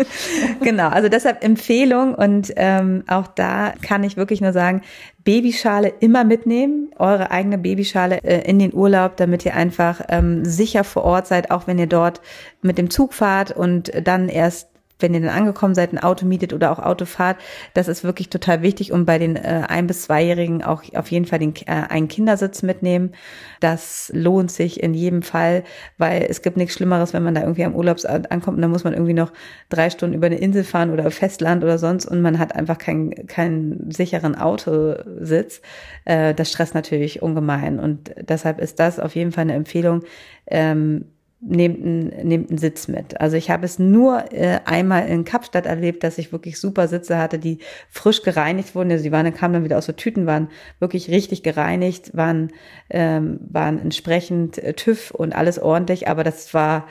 [0.62, 4.82] genau, also deshalb Empfehlung und ähm, auch da kann ich wirklich nur sagen,
[5.24, 10.84] Babyschale immer mitnehmen, eure eigene Babyschale äh, in den Urlaub, damit ihr einfach ähm, sicher
[10.84, 12.20] vor Ort seid, auch wenn ihr dort
[12.62, 14.68] mit dem Zug fahrt und dann erst
[14.98, 17.36] wenn ihr dann angekommen seid, ein Auto mietet oder auch Auto fahrt,
[17.74, 21.26] das ist wirklich total wichtig und bei den äh, ein- bis zweijährigen auch auf jeden
[21.26, 23.12] Fall den, äh, einen Kindersitz mitnehmen.
[23.60, 25.64] Das lohnt sich in jedem Fall,
[25.98, 28.84] weil es gibt nichts Schlimmeres, wenn man da irgendwie am Urlaubsort ankommt und dann muss
[28.84, 29.32] man irgendwie noch
[29.68, 33.26] drei Stunden über eine Insel fahren oder Festland oder sonst und man hat einfach keinen
[33.26, 35.60] keinen sicheren Autositz.
[36.04, 40.02] Äh, das stresst natürlich ungemein und deshalb ist das auf jeden Fall eine Empfehlung.
[40.46, 41.06] Ähm,
[41.48, 43.20] nehmt einen, nehmt einen Sitz mit.
[43.20, 47.18] Also ich habe es nur äh, einmal in Kapstadt erlebt, dass ich wirklich super Sitze
[47.18, 48.90] hatte, die frisch gereinigt wurden.
[48.90, 52.52] Also die waren, kamen dann wieder aus so Tüten, waren wirklich richtig gereinigt, waren,
[52.90, 56.86] ähm, waren entsprechend äh, TÜV und alles ordentlich, aber das war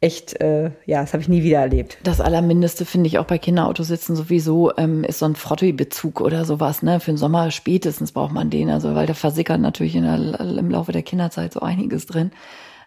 [0.00, 1.98] echt, äh, ja, das habe ich nie wieder erlebt.
[2.02, 6.82] Das Allermindeste finde ich auch bei Kinderautositzen sowieso, ähm, ist so ein Frottee-Bezug oder sowas,
[6.82, 7.00] ne?
[7.00, 10.92] Für den Sommer spätestens braucht man den, also weil da versickert natürlich der, im Laufe
[10.92, 12.32] der Kinderzeit so einiges drin.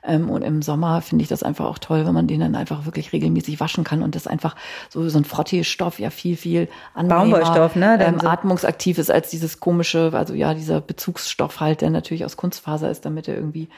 [0.05, 2.85] Ähm, und im Sommer finde ich das einfach auch toll, wenn man den dann einfach
[2.85, 4.55] wirklich regelmäßig waschen kann und das einfach
[4.89, 7.97] so, so ein Frottee-Stoff ja viel, viel angenehmer, Baumwollstoff, ne?
[8.01, 12.37] Ähm, so atmungsaktiv ist als dieses komische, also ja, dieser Bezugsstoff halt, der natürlich aus
[12.37, 13.69] Kunstfaser ist, damit er irgendwie,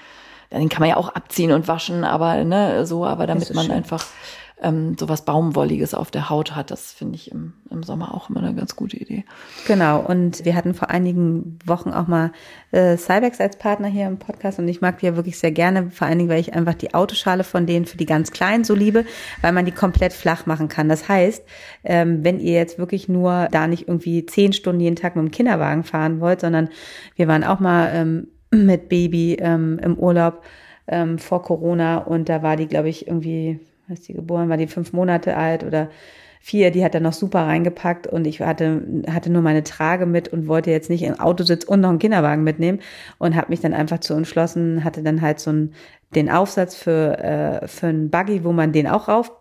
[0.52, 3.76] den kann man ja auch abziehen und waschen, aber ne, so, aber damit man schön.
[3.76, 4.04] einfach
[4.62, 6.72] ähm, so was Baumwolliges auf der Haut hat.
[6.72, 9.26] Das finde ich im, im Sommer auch immer eine ganz gute Idee.
[9.68, 12.32] Genau, und wir hatten vor einigen Wochen auch mal
[12.72, 15.92] äh, Cybex als Partner hier im Podcast und ich mag die ja wirklich sehr gerne,
[15.92, 18.74] vor allen Dingen, weil ich einfach die Autoschale von denen für die ganz Kleinen so
[18.74, 19.06] liebe,
[19.42, 20.88] weil man die komplett flach machen kann.
[20.88, 21.44] Das heißt,
[21.84, 25.32] ähm, wenn ihr jetzt wirklich nur da nicht irgendwie zehn Stunden jeden Tag mit dem
[25.32, 26.70] Kinderwagen fahren wollt, sondern
[27.16, 30.44] wir waren auch mal ähm, mit Baby ähm, im Urlaub
[30.88, 34.68] ähm, vor Corona und da war die, glaube ich, irgendwie als die geboren war, die
[34.68, 35.90] fünf Monate alt oder
[36.42, 40.28] vier, die hat er noch super reingepackt und ich hatte, hatte nur meine Trage mit
[40.28, 42.82] und wollte jetzt nicht im Autositz und noch einen Kinderwagen mitnehmen
[43.18, 45.74] und habe mich dann einfach zu entschlossen, hatte dann halt so einen,
[46.14, 49.32] den Aufsatz für, äh, für einen Buggy, wo man den auch rauf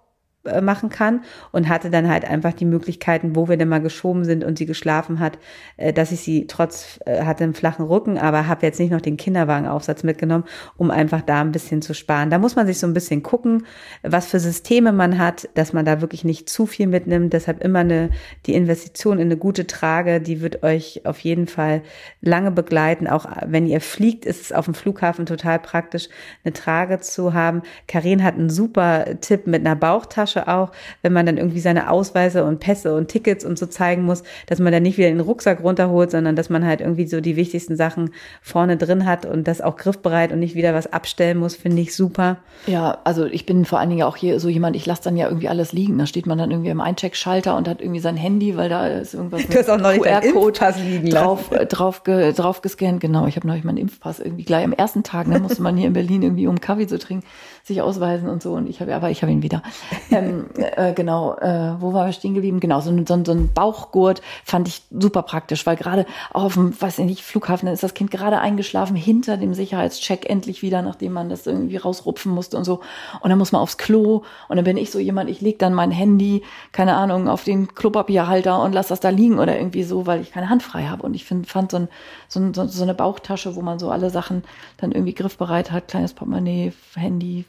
[0.61, 1.22] machen kann
[1.53, 4.66] und hatte dann halt einfach die Möglichkeiten, wo wir denn mal geschoben sind und sie
[4.66, 5.38] geschlafen hat,
[5.76, 9.01] äh, dass ich sie trotz äh, hatte einen flachen Rücken, aber habe jetzt nicht noch
[9.01, 10.45] den Kinderwagenaufsatz mitgenommen,
[10.76, 12.30] um einfach da ein bisschen zu sparen.
[12.30, 13.64] Da muss man sich so ein bisschen gucken,
[14.03, 17.32] was für Systeme man hat, dass man da wirklich nicht zu viel mitnimmt.
[17.32, 18.11] Deshalb immer eine
[18.47, 21.82] die Investition in eine gute Trage, die wird euch auf jeden Fall
[22.20, 23.07] lange begleiten.
[23.07, 26.09] Auch wenn ihr fliegt, ist es auf dem Flughafen total praktisch,
[26.45, 27.62] eine Trage zu haben.
[27.88, 30.70] Karin hat einen super Tipp mit einer Bauchtasche Tasche auch,
[31.03, 34.59] wenn man dann irgendwie seine Ausweise und Pässe und Tickets und so zeigen muss, dass
[34.59, 37.76] man dann nicht wieder den Rucksack runterholt, sondern dass man halt irgendwie so die wichtigsten
[37.76, 38.11] Sachen
[38.43, 41.95] vorne drin hat und das auch griffbereit und nicht wieder was abstellen muss, finde ich
[41.95, 42.39] super.
[42.66, 45.28] Ja, also ich bin vor allen Dingen auch hier so jemand, ich lasse dann ja
[45.28, 45.99] irgendwie alles liegen.
[45.99, 49.14] Da steht man dann irgendwie am Eincheckschalter und hat irgendwie sein Handy, weil da ist
[49.14, 53.01] irgendwas mit QR-Code drauf, äh, drauf, ge, drauf gescannt.
[53.01, 55.87] Genau, ich habe neulich meinen Impfpass irgendwie gleich am ersten Tag, ne, musste man hier
[55.87, 57.26] in Berlin irgendwie um Kaffee zu trinken
[57.65, 58.53] sich ausweisen und so.
[58.53, 59.62] Und ich habe, aber ich habe ihn wieder.
[60.11, 62.61] ähm, äh, genau, äh, wo war wir stehen geblieben?
[62.61, 66.79] Genau, so, so, so ein Bauchgurt fand ich super praktisch, weil gerade auch auf dem,
[66.79, 70.83] weiß ich nicht, Flughafen, dann ist das Kind gerade eingeschlafen hinter dem Sicherheitscheck endlich wieder,
[70.83, 72.81] nachdem man das irgendwie rausrupfen musste und so.
[73.21, 75.73] Und dann muss man aufs Klo und dann bin ich so jemand, ich leg dann
[75.73, 76.43] mein Handy,
[76.73, 80.33] keine Ahnung, auf den Klopapierhalter und lass das da liegen oder irgendwie so, weil ich
[80.33, 81.03] keine Hand frei habe.
[81.03, 81.89] Und ich find, fand so, ein,
[82.29, 84.45] so, so, so eine Bauchtasche, wo man so alle Sachen
[84.77, 87.47] dann irgendwie griffbereit hat, kleines Portemonnaie, Handy,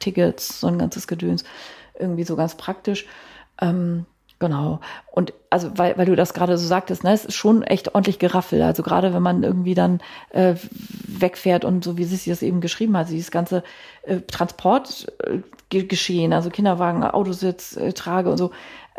[0.00, 1.44] Tickets, so ein ganzes Gedöns,
[1.98, 3.06] irgendwie so ganz praktisch.
[3.60, 4.06] Ähm,
[4.40, 4.80] genau.
[5.12, 8.18] Und also, weil, weil du das gerade so sagtest, ne, es ist schon echt ordentlich
[8.18, 8.62] Geraffel.
[8.62, 10.56] Also gerade wenn man irgendwie dann äh,
[11.06, 13.62] wegfährt und so wie sie das eben geschrieben hat, dieses ganze
[14.02, 18.50] äh, Transportgeschehen, äh, also Kinderwagen, Autositz, äh, Trage und so,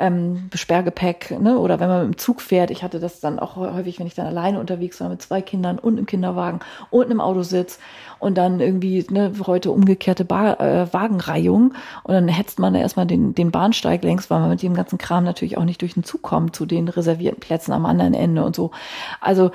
[0.02, 1.58] ähm, Sperrgepäck, ne?
[1.58, 2.72] oder wenn man mit dem Zug fährt.
[2.72, 5.78] Ich hatte das dann auch häufig, wenn ich dann alleine unterwegs war mit zwei Kindern
[5.80, 7.80] und im Kinderwagen und im Autositz
[8.20, 11.74] und dann irgendwie ne, heute umgekehrte Bar, äh, Wagenreihung
[12.04, 14.98] und dann hetzt man da erstmal den, den Bahnsteig längs, weil man mit dem ganzen
[14.98, 18.44] Kram natürlich auch nicht durch den Zug kommt zu den reservierten Plätzen am anderen Ende
[18.44, 18.72] und so.
[19.20, 19.52] Also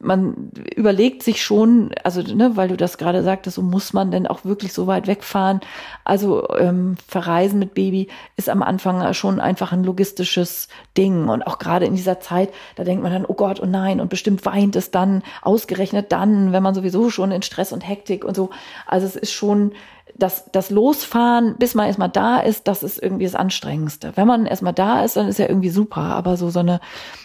[0.00, 4.26] man überlegt sich schon, also ne, weil du das gerade sagtest, so muss man denn
[4.26, 5.60] auch wirklich so weit wegfahren.
[6.04, 11.58] Also ähm, verreisen mit Baby ist am Anfang schon einfach ein logistisches Ding und auch
[11.58, 14.76] gerade in dieser Zeit, da denkt man dann, oh Gott, oh nein, und bestimmt weint
[14.76, 18.50] es dann, ausgerechnet dann, wenn man sowieso schon in Stress und Hektik und so.
[18.86, 19.72] Also es ist schon
[20.16, 24.12] das, das Losfahren, bis man erstmal da ist, das ist irgendwie das Anstrengendste.
[24.14, 26.02] Wenn man erstmal da ist, dann ist ja irgendwie super.
[26.02, 26.80] Aber so, so eine,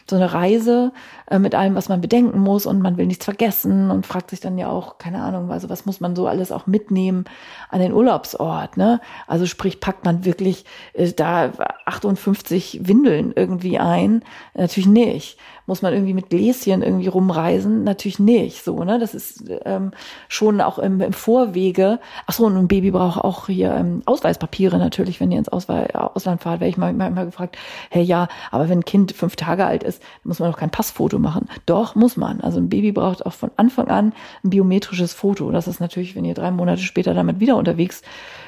[0.10, 0.92] so eine Reise
[1.30, 4.40] äh, mit allem, was man bedenken muss und man will nichts vergessen und fragt sich
[4.40, 7.26] dann ja auch, keine Ahnung, also was muss man so alles auch mitnehmen
[7.70, 9.00] an den Urlaubsort, ne?
[9.28, 11.52] Also sprich, packt man wirklich äh, da
[11.86, 14.24] 58 Windeln irgendwie ein?
[14.56, 15.38] Natürlich nicht
[15.70, 17.84] muss man irgendwie mit Gläschen irgendwie rumreisen?
[17.84, 18.66] Natürlich nicht.
[18.66, 19.00] So, ne?
[19.00, 19.92] Das ist ähm,
[20.28, 22.00] schon auch im, im Vorwege.
[22.26, 25.88] Ach so, und ein Baby braucht auch hier ähm, Ausweispapiere natürlich, wenn ihr ins Auswe
[25.94, 27.58] Ausland fahrt, werde ich mal, mal, mal gefragt,
[27.90, 31.20] hey ja, aber wenn ein Kind fünf Tage alt ist, muss man doch kein Passfoto
[31.20, 31.48] machen.
[31.66, 32.42] Doch, muss man.
[32.42, 34.14] Also ein Baby braucht auch von Anfang an
[34.44, 35.52] ein biometrisches Foto.
[35.52, 38.02] Das ist natürlich, wenn ihr drei Monate später damit wieder unterwegs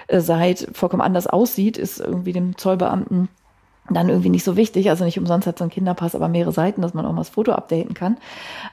[0.07, 3.29] äh, seid, vollkommen anders aussieht, ist irgendwie dem Zollbeamten
[3.93, 4.89] dann irgendwie nicht so wichtig.
[4.89, 7.29] Also nicht umsonst hat so ein Kinderpass aber mehrere Seiten, dass man auch mal das
[7.29, 8.17] Foto updaten kann.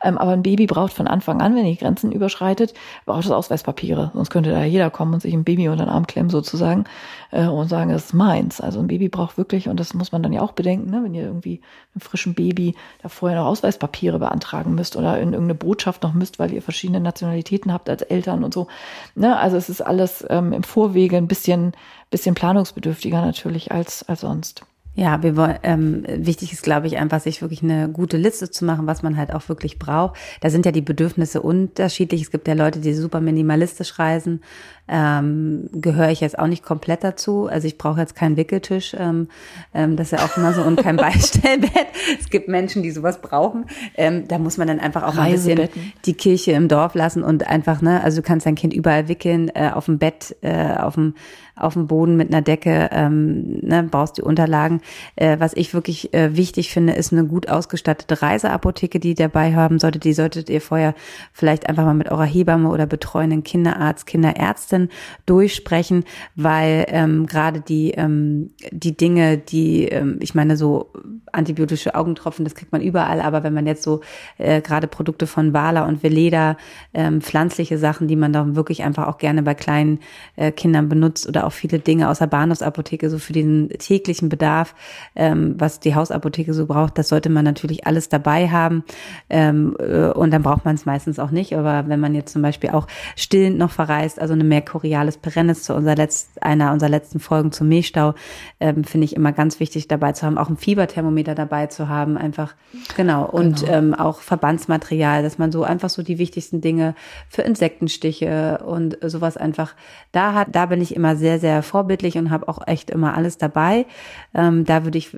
[0.03, 2.75] Ähm, aber ein Baby braucht von Anfang an, wenn die Grenzen überschreitet,
[3.07, 4.11] braucht es Ausweispapiere.
[4.15, 6.85] Sonst könnte da jeder kommen und sich ein Baby unter den Arm klemmen sozusagen
[7.31, 8.61] äh, und sagen, das ist meins.
[8.61, 11.15] Also ein Baby braucht wirklich, und das muss man dann ja auch bedenken, ne, wenn
[11.15, 11.61] ihr irgendwie
[11.95, 16.39] einem frischen Baby da vorher noch Ausweispapiere beantragen müsst oder in irgendeine Botschaft noch müsst,
[16.39, 18.69] weil ihr verschiedene Nationalitäten habt als Eltern und so.
[19.15, 19.37] Ne?
[19.37, 21.73] Also es ist alles ähm, im Vorwege ein bisschen,
[22.11, 24.65] bisschen planungsbedürftiger natürlich als, als sonst.
[24.99, 28.89] Ja, wir ähm, wichtig ist, glaube ich, einfach, sich wirklich eine gute Liste zu machen,
[28.89, 30.19] was man halt auch wirklich braucht.
[30.41, 32.23] Da sind ja die Bedürfnisse unterschiedlich.
[32.23, 34.43] Es gibt ja Leute, die super minimalistisch reisen.
[34.89, 37.47] Ähm, gehöre ich jetzt auch nicht komplett dazu.
[37.47, 38.95] Also ich brauche jetzt keinen Wickeltisch.
[38.99, 39.29] Ähm,
[39.75, 41.87] ähm, das ist ja auch immer so und kein Beistellbett.
[42.19, 43.67] es gibt Menschen, die sowas brauchen.
[43.97, 45.69] Ähm, da muss man dann einfach auch ein bisschen
[46.05, 49.51] die Kirche im Dorf lassen und einfach, ne, also du kannst dein Kind überall wickeln,
[49.55, 51.15] äh, auf dem Bett, äh, auf dem
[51.61, 54.81] auf dem Boden mit einer Decke, ähm, ne, brauchst die Unterlagen.
[55.17, 59.55] Äh, was ich wirklich äh, wichtig finde, ist eine gut ausgestattete Reiseapotheke, die ihr dabei
[59.55, 60.05] haben solltet.
[60.05, 60.95] Die solltet ihr vorher
[61.33, 64.78] vielleicht einfach mal mit eurer Hebamme oder betreuenden Kinderarzt, Kinderärztin
[65.27, 66.05] durchsprechen,
[66.37, 70.93] weil ähm, gerade die, ähm, die Dinge, die, ähm, ich meine, so
[71.33, 74.01] antibiotische Augentropfen, das kriegt man überall, aber wenn man jetzt so
[74.39, 76.57] äh, gerade Produkte von Wala und Veleda,
[76.95, 79.99] ähm, pflanzliche Sachen, die man da wirklich einfach auch gerne bei kleinen
[80.37, 84.75] äh, Kindern benutzt oder auch viele Dinge aus der Bahnhofsapotheke, so für den täglichen Bedarf,
[85.17, 88.85] ähm, was die Hausapotheke so braucht, das sollte man natürlich alles dabei haben.
[89.31, 91.57] Ähm, äh, und dann braucht man es meistens auch nicht.
[91.57, 95.75] Aber wenn man jetzt zum Beispiel auch stillend noch verreist, also eine Mercurialis perennis zu
[95.75, 98.15] unserer letzt, einer unserer letzten Folgen zum Milchstau,
[98.61, 102.19] ähm, finde ich immer ganz wichtig dabei zu haben, auch ein Fieberthermometer dabei zu haben,
[102.19, 102.55] einfach
[102.97, 103.25] genau.
[103.25, 103.73] Und genau.
[103.73, 106.95] Ähm, auch Verbandsmaterial, dass man so einfach so die wichtigsten Dinge
[107.29, 109.75] für Insektenstiche und sowas einfach
[110.13, 110.49] da hat.
[110.53, 113.87] Da bin ich immer sehr sehr, vorbildlich und habe auch echt immer alles dabei.
[114.35, 115.17] Ähm, da würde ich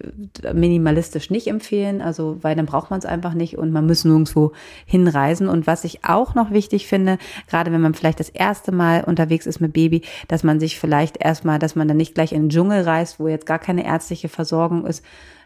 [0.52, 4.52] minimalistisch nicht empfehlen, also weil dann braucht man es einfach nicht und man muss nirgendwo
[4.86, 5.48] hinreisen.
[5.48, 9.39] Und was ich auch noch wichtig finde, gerade wenn man vielleicht das erste Mal unterwegs
[9.46, 12.50] ist mit Baby, dass man sich vielleicht erstmal, dass man dann nicht gleich in den
[12.50, 15.04] Dschungel reist, wo jetzt gar keine ärztliche Versorgung ist,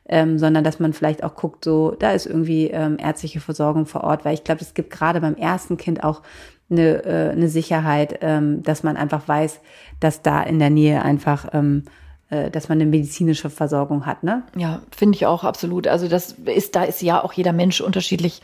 [0.09, 4.05] ähm, sondern dass man vielleicht auch guckt, so da ist irgendwie ähm, ärztliche Versorgung vor
[4.05, 6.23] Ort, weil ich glaube, es gibt gerade beim ersten Kind auch
[6.71, 9.61] eine, äh, eine Sicherheit, ähm, dass man einfach weiß,
[10.01, 11.85] dass da in der Nähe einfach ähm,
[12.31, 14.45] äh, dass man eine medizinische Versorgung hat, ne?
[14.57, 15.87] Ja, finde ich auch absolut.
[15.87, 18.41] Also das ist, da ist ja auch jeder Mensch unterschiedlich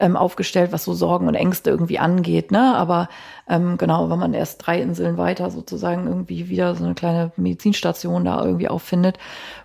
[0.00, 2.50] ähm, aufgestellt, was so Sorgen und Ängste irgendwie angeht.
[2.50, 2.74] Ne?
[2.74, 3.08] Aber
[3.50, 8.24] ähm, genau, wenn man erst drei Inseln weiter sozusagen irgendwie wieder so eine kleine Medizinstation
[8.24, 9.18] da irgendwie auffindet.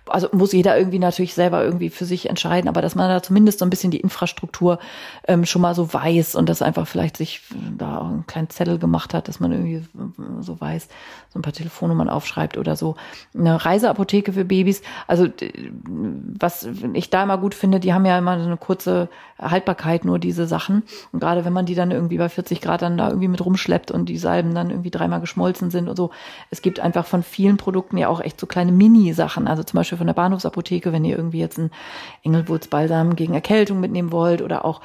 [0.08, 3.60] Also muss jeder irgendwie natürlich selber irgendwie für sich entscheiden, aber dass man da zumindest
[3.60, 4.80] so ein bisschen die Infrastruktur
[5.28, 7.42] ähm, schon mal so weiß und das einfach vielleicht sich
[7.76, 9.84] da auch einen kleinen Zettel gemacht hat, dass man irgendwie
[10.40, 10.88] so weiß,
[11.32, 12.96] so ein paar Telefonnummern aufschreibt oder so.
[13.36, 14.82] Eine Reiseapotheke für Babys.
[15.06, 15.28] Also
[16.38, 19.08] was ich da immer gut finde, die haben ja immer so eine kurze
[19.40, 20.82] Haltbarkeit, nur diese Sachen.
[21.12, 23.75] Und gerade wenn man die dann irgendwie bei 40 Grad dann da irgendwie mit rumschleppt
[23.90, 26.10] und die Salben dann irgendwie dreimal geschmolzen sind und so.
[26.50, 29.46] Es gibt einfach von vielen Produkten ja auch echt so kleine Mini-Sachen.
[29.46, 31.70] Also zum Beispiel von der Bahnhofsapotheke, wenn ihr irgendwie jetzt einen
[32.22, 34.80] Engelwurzbalsam gegen Erkältung mitnehmen wollt oder auch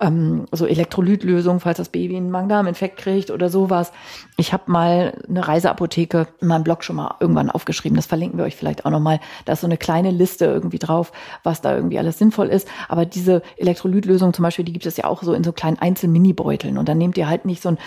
[0.00, 3.92] ähm, so Elektrolytlösung, falls das Baby einen Magen-Darm-Infekt kriegt oder sowas.
[4.36, 7.96] Ich habe mal eine Reiseapotheke in meinem Blog schon mal irgendwann aufgeschrieben.
[7.96, 9.20] Das verlinken wir euch vielleicht auch nochmal.
[9.44, 11.12] Da ist so eine kleine Liste irgendwie drauf,
[11.44, 12.68] was da irgendwie alles sinnvoll ist.
[12.88, 16.78] Aber diese Elektrolytlösung zum Beispiel, die gibt es ja auch so in so kleinen Einzel-Mini-Beuteln.
[16.78, 17.78] Und dann nehmt ihr halt nicht so ein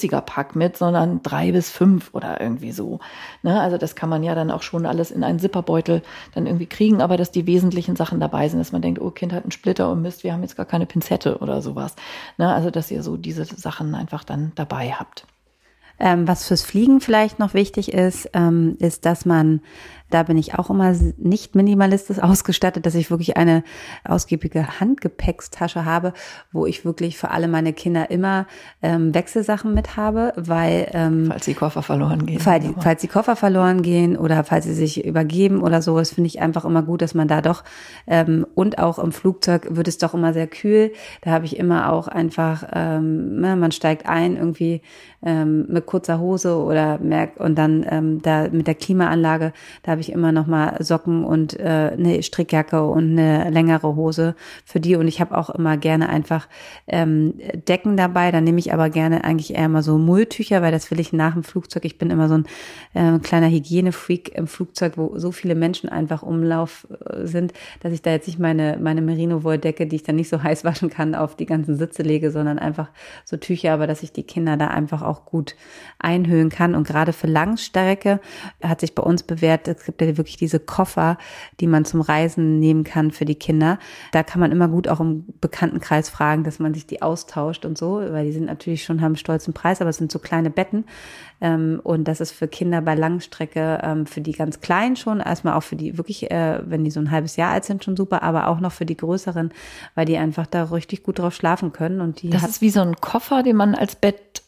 [0.00, 3.00] 40er-Pack mit, sondern drei bis fünf oder irgendwie so.
[3.42, 3.60] Ne?
[3.60, 6.02] Also das kann man ja dann auch schon alles in einen Zipperbeutel
[6.34, 9.32] dann irgendwie kriegen, aber dass die wesentlichen Sachen dabei sind, dass man denkt, oh, Kind
[9.32, 11.96] hat einen Splitter und Mist, wir haben jetzt gar keine Pinzette oder sowas.
[12.38, 12.52] Ne?
[12.52, 15.26] Also dass ihr so diese Sachen einfach dann dabei habt.
[16.00, 19.60] Ähm, was fürs Fliegen vielleicht noch wichtig ist, ähm, ist, dass man
[20.10, 23.62] da bin ich auch immer nicht minimalistisch ausgestattet, dass ich wirklich eine
[24.04, 26.12] ausgiebige Handgepäckstasche habe,
[26.52, 28.46] wo ich wirklich für alle meine Kinder immer
[28.82, 32.40] ähm, Wechselsachen mit habe, weil ähm, falls die Koffer verloren gehen.
[32.40, 36.26] Falls, die, falls die Koffer verloren gehen oder falls sie sich übergeben oder sowas, finde
[36.26, 37.64] ich einfach immer gut, dass man da doch
[38.06, 40.92] ähm, und auch im Flugzeug wird es doch immer sehr kühl.
[41.22, 44.82] Da habe ich immer auch einfach, ähm, ne, man steigt ein irgendwie
[45.22, 50.00] ähm, mit kurzer Hose oder merkt und dann ähm, da mit der Klimaanlage, da habe
[50.00, 54.94] ich immer noch mal Socken und äh, eine Strickjacke und eine längere Hose für die
[54.94, 56.46] und ich habe auch immer gerne einfach
[56.86, 57.34] ähm,
[57.66, 58.30] Decken dabei.
[58.30, 61.32] Dann nehme ich aber gerne eigentlich eher mal so Mulltücher, weil das will ich nach
[61.32, 61.84] dem Flugzeug.
[61.84, 62.46] Ich bin immer so ein
[62.94, 68.00] äh, kleiner Hygienefreak im Flugzeug, wo so viele Menschen einfach Umlauf äh, sind, dass ich
[68.00, 71.34] da jetzt nicht meine meine Merino-Wolldecke, die ich dann nicht so heiß waschen kann, auf
[71.34, 72.90] die ganzen Sitze lege, sondern einfach
[73.24, 75.56] so Tücher, aber dass ich die Kinder da einfach auch gut
[75.98, 76.74] einhüllen kann.
[76.74, 78.20] Und gerade für Langstrecke
[78.62, 81.18] hat sich bei uns bewährt, es gibt ja wirklich diese Koffer,
[81.60, 83.78] die man zum Reisen nehmen kann für die Kinder.
[84.12, 87.78] Da kann man immer gut auch im Bekanntenkreis fragen, dass man sich die austauscht und
[87.78, 90.50] so, weil die sind natürlich schon, haben einen stolzen Preis, aber es sind so kleine
[90.50, 90.84] Betten.
[91.40, 95.54] Ähm, und das ist für Kinder bei Langstrecke, ähm, für die ganz Kleinen schon, erstmal
[95.54, 98.22] auch für die wirklich, äh, wenn die so ein halbes Jahr alt sind, schon super,
[98.22, 99.50] aber auch noch für die Größeren,
[99.94, 102.00] weil die einfach da richtig gut drauf schlafen können.
[102.00, 104.42] Und die das ist wie so ein Koffer, den man als Bett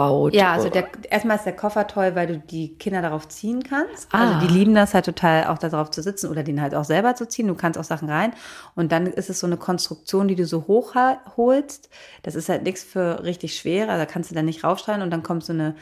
[0.00, 0.34] umbaut.
[0.34, 4.08] Ja, also der, erstmal ist der Koffer toll, weil du die Kinder darauf ziehen kannst.
[4.12, 4.34] Ah.
[4.34, 7.14] Also die lieben das halt total, auch darauf zu sitzen oder den halt auch selber
[7.14, 7.48] zu ziehen.
[7.48, 8.32] Du kannst auch Sachen rein.
[8.74, 10.94] Und dann ist es so eine Konstruktion, die du so hoch
[11.36, 11.90] holst.
[12.22, 13.88] Das ist halt nichts für richtig schwer.
[13.88, 15.74] Also da kannst du dann nicht raufschreien und dann kommt so eine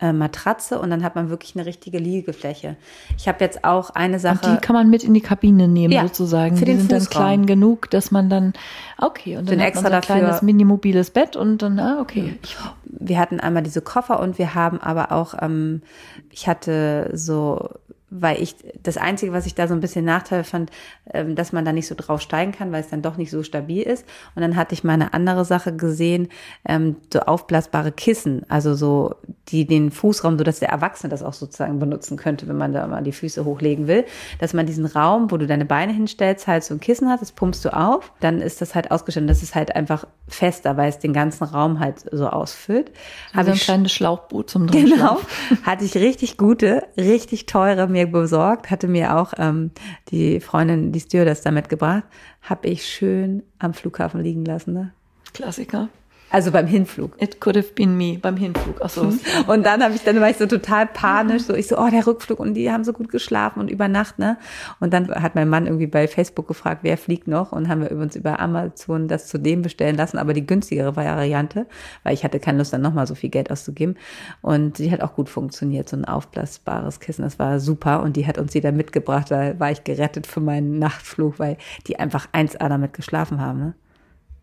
[0.00, 2.76] äh, Matratze und dann hat man wirklich eine richtige Liegefläche.
[3.16, 4.46] Ich habe jetzt auch eine Sache.
[4.46, 6.56] Und die kann man mit in die Kabine nehmen ja, sozusagen.
[6.56, 7.12] Für die den sind Fußraum.
[7.12, 8.52] dann klein genug, dass man dann,
[8.98, 12.38] okay, und dann hat extra man so ein kleines mini-mobiles Bett und dann, ah, okay.
[12.84, 15.82] Wir hatten einmal diese Koffer und wir haben aber auch, ähm,
[16.30, 17.70] ich hatte so
[18.10, 20.70] weil ich das Einzige, was ich da so ein bisschen Nachteil fand,
[21.12, 23.42] ähm, dass man da nicht so drauf steigen kann, weil es dann doch nicht so
[23.42, 24.04] stabil ist.
[24.34, 26.28] Und dann hatte ich mal eine andere Sache gesehen,
[26.68, 29.14] ähm, so aufblasbare Kissen, also so
[29.48, 32.86] die den Fußraum, so dass der Erwachsene das auch sozusagen benutzen könnte, wenn man da
[32.86, 34.04] mal die Füße hochlegen will,
[34.38, 37.32] dass man diesen Raum, wo du deine Beine hinstellst, halt so ein Kissen hat, das
[37.32, 39.30] pumpst du auf, dann ist das halt ausgestellt.
[39.30, 42.90] Das ist halt einfach fester, weil es den ganzen Raum halt so ausfüllt.
[43.30, 44.90] Habe also ein kleines Schlauchboot zum Drinschlafen.
[45.00, 45.20] Genau,
[45.62, 49.70] hatte ich richtig gute, richtig teure mir besorgt, hatte mir auch ähm,
[50.10, 52.04] die Freundin, die Stewardess da mitgebracht,
[52.42, 54.72] habe ich schön am Flughafen liegen lassen.
[54.72, 54.92] Ne?
[55.32, 55.88] Klassiker.
[56.30, 57.20] Also beim Hinflug.
[57.20, 58.76] It could have been me beim Hinflug.
[58.80, 59.12] Ach so.
[59.48, 62.06] Und dann habe ich dann war ich so total panisch, so ich so, oh der
[62.06, 64.38] Rückflug und die haben so gut geschlafen und über Nacht, ne?
[64.78, 67.90] Und dann hat mein Mann irgendwie bei Facebook gefragt, wer fliegt noch und haben wir
[67.92, 71.66] uns über Amazon das zu dem bestellen lassen, aber die günstigere Variante,
[72.04, 73.96] weil ich hatte keine Lust dann nochmal so viel Geld auszugeben
[74.40, 78.26] und die hat auch gut funktioniert, so ein aufblasbares Kissen, das war super und die
[78.26, 81.56] hat uns dann mitgebracht, da war ich gerettet für meinen Nachtflug, weil
[81.86, 83.74] die einfach 1A damit geschlafen haben, ne?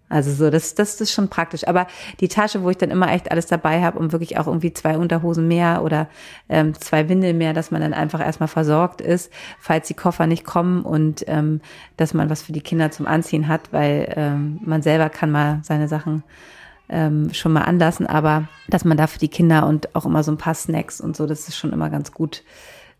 [0.09, 1.67] Also so, das, das ist schon praktisch.
[1.67, 1.87] Aber
[2.19, 4.97] die Tasche, wo ich dann immer echt alles dabei habe und wirklich auch irgendwie zwei
[4.97, 6.07] Unterhosen mehr oder
[6.47, 10.45] ähm, zwei Windeln mehr, dass man dann einfach erstmal versorgt ist, falls die Koffer nicht
[10.45, 11.61] kommen und ähm,
[11.97, 15.59] dass man was für die Kinder zum Anziehen hat, weil ähm, man selber kann mal
[15.63, 16.23] seine Sachen
[16.89, 20.31] ähm, schon mal anlassen, aber dass man da für die Kinder und auch immer so
[20.31, 22.43] ein paar Snacks und so, das ist schon immer ganz gut,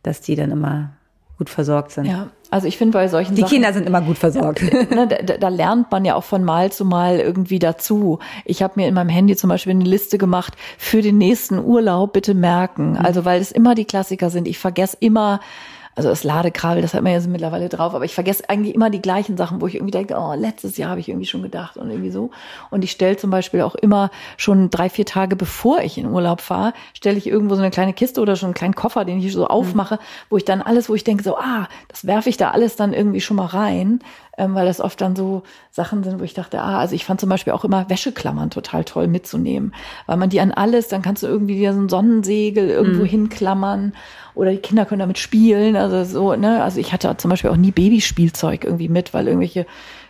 [0.04, 0.92] dass die dann immer
[1.38, 2.06] gut versorgt sind.
[2.06, 4.62] Ja, also ich finde bei solchen Die Sachen, Kinder sind immer gut versorgt.
[4.64, 8.20] Ne, da, da, lernt man ja auch von Mal zu Mal irgendwie dazu.
[8.46, 12.14] Ich habe mir in meinem Handy zum Beispiel eine Liste gemacht für den nächsten Urlaub,
[12.14, 12.92] bitte merken.
[12.92, 12.98] Mhm.
[12.98, 14.48] Also weil es immer die Klassiker sind.
[14.48, 15.40] Ich vergesse immer
[15.98, 18.92] Also das Ladekabel, das hat man ja so mittlerweile drauf, aber ich vergesse eigentlich immer
[18.92, 21.76] die gleichen Sachen, wo ich irgendwie denke, oh, letztes Jahr habe ich irgendwie schon gedacht
[21.76, 22.30] und irgendwie so.
[22.70, 26.42] Und ich stelle zum Beispiel auch immer schon drei, vier Tage bevor ich in Urlaub
[26.42, 29.34] fahre, stelle ich irgendwo so eine kleine Kiste oder schon einen kleinen Koffer, den ich
[29.34, 30.00] so aufmache, mhm.
[30.30, 32.94] wo ich dann alles, wo ich denke, so, ah, das werfe ich da alles dann
[32.94, 34.00] irgendwie schon mal rein
[34.38, 37.20] ähm, weil das oft dann so Sachen sind, wo ich dachte, ah, also ich fand
[37.20, 39.74] zum Beispiel auch immer Wäscheklammern total toll mitzunehmen,
[40.06, 43.08] weil man die an alles, dann kannst du irgendwie wieder so ein Sonnensegel irgendwo mhm.
[43.08, 43.94] hinklammern
[44.36, 47.58] oder die Kinder können damit spielen, also so, ne, also ich hatte zum Beispiel auch
[47.58, 49.66] nie Babyspielzeug irgendwie mit, weil irgendwelche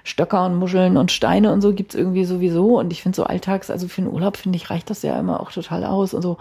[0.07, 2.79] Stöcker und Muscheln und Steine und so gibt's irgendwie sowieso.
[2.79, 5.41] Und ich finde so alltags, also für einen Urlaub, finde ich, reicht das ja immer
[5.41, 6.13] auch total aus.
[6.13, 6.37] Und so,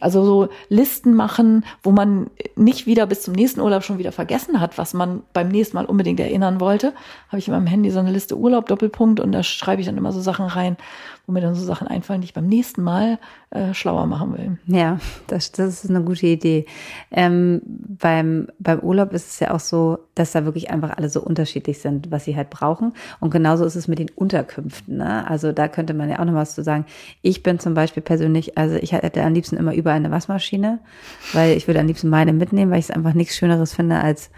[0.00, 4.60] also so Listen machen, wo man nicht wieder bis zum nächsten Urlaub schon wieder vergessen
[4.60, 6.92] hat, was man beim nächsten Mal unbedingt erinnern wollte.
[7.28, 9.96] Habe ich in meinem Handy so eine Liste Urlaub, Doppelpunkt, und da schreibe ich dann
[9.96, 10.76] immer so Sachen rein,
[11.26, 13.18] wo mir dann so Sachen einfallen, die ich beim nächsten Mal
[13.50, 14.58] äh, schlauer machen will.
[14.66, 16.66] Ja, das, das ist eine gute Idee.
[17.10, 21.22] Ähm, beim, beim Urlaub ist es ja auch so, dass da wirklich einfach alle so
[21.22, 22.92] unterschiedlich sind, was sie halt brauchen.
[23.20, 24.98] Und genauso ist es mit den Unterkünften.
[24.98, 25.26] Ne?
[25.28, 26.84] Also da könnte man ja auch noch was zu sagen.
[27.22, 30.80] Ich bin zum Beispiel persönlich, also ich hätte am liebsten immer überall eine Waschmaschine,
[31.32, 34.30] weil ich würde am liebsten meine mitnehmen, weil ich es einfach nichts Schöneres finde als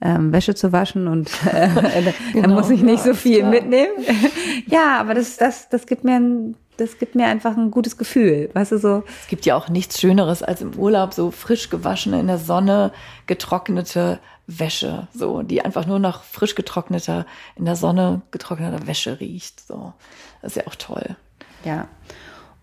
[0.00, 3.50] ähm, Wäsche zu waschen und äh, genau, dann muss ich nicht so viel klar.
[3.50, 3.92] mitnehmen.
[4.66, 8.50] ja, aber das, das, das gibt mir ein, das gibt mir einfach ein gutes Gefühl,
[8.54, 9.02] weißt du so.
[9.22, 12.92] Es gibt ja auch nichts Schöneres als im Urlaub so frisch gewaschene in der Sonne
[13.26, 17.26] getrocknete Wäsche, so die einfach nur nach frisch getrockneter
[17.56, 19.66] in der Sonne getrockneter Wäsche riecht.
[19.66, 19.92] So,
[20.40, 21.16] das ist ja auch toll.
[21.64, 21.88] Ja.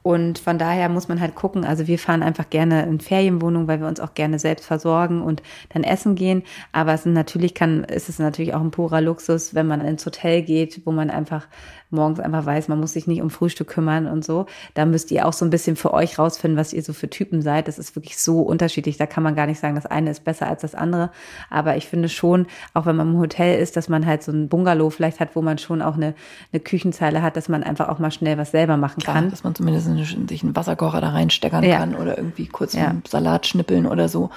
[0.06, 3.80] Und von daher muss man halt gucken, also wir fahren einfach gerne in Ferienwohnungen, weil
[3.80, 6.43] wir uns auch gerne selbst versorgen und dann essen gehen.
[6.72, 10.06] Aber es ist natürlich kann, ist es natürlich auch ein purer Luxus, wenn man ins
[10.06, 11.47] Hotel geht, wo man einfach
[11.89, 14.45] morgens einfach weiß, man muss sich nicht um Frühstück kümmern und so.
[14.73, 17.41] Da müsst ihr auch so ein bisschen für euch rausfinden, was ihr so für Typen
[17.41, 17.67] seid.
[17.67, 18.97] Das ist wirklich so unterschiedlich.
[18.97, 21.11] Da kann man gar nicht sagen, das eine ist besser als das andere.
[21.49, 24.49] Aber ich finde schon, auch wenn man im Hotel ist, dass man halt so ein
[24.49, 26.15] Bungalow vielleicht hat, wo man schon auch eine,
[26.51, 29.29] eine Küchenzeile hat, dass man einfach auch mal schnell was selber machen Klar, kann.
[29.29, 29.88] Dass man zumindest
[30.29, 31.77] sich einen Wasserkocher da reinsteckern ja.
[31.77, 32.88] kann oder irgendwie kurz ja.
[32.88, 34.29] einen Salat schnippeln oder so.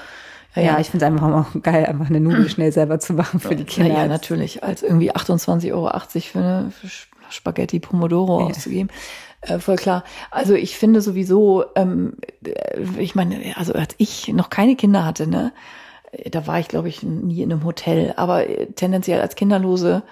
[0.54, 3.40] Ja, ja, ich finde es einfach auch geil, einfach eine Nudel schnell selber zu machen
[3.40, 3.92] für die Kinder.
[3.92, 4.64] Ja, ja natürlich.
[4.64, 5.90] Als irgendwie 28,80 Euro
[6.20, 6.72] für eine
[7.30, 8.46] Spaghetti Pomodoro ja.
[8.46, 8.90] auszugeben.
[9.40, 10.04] Äh, voll klar.
[10.30, 12.14] Also ich finde sowieso, ähm,
[12.44, 15.52] äh, ich meine, also als ich noch keine Kinder hatte, ne,
[16.30, 20.02] da war ich, glaube ich, nie in einem Hotel, aber äh, tendenziell als Kinderlose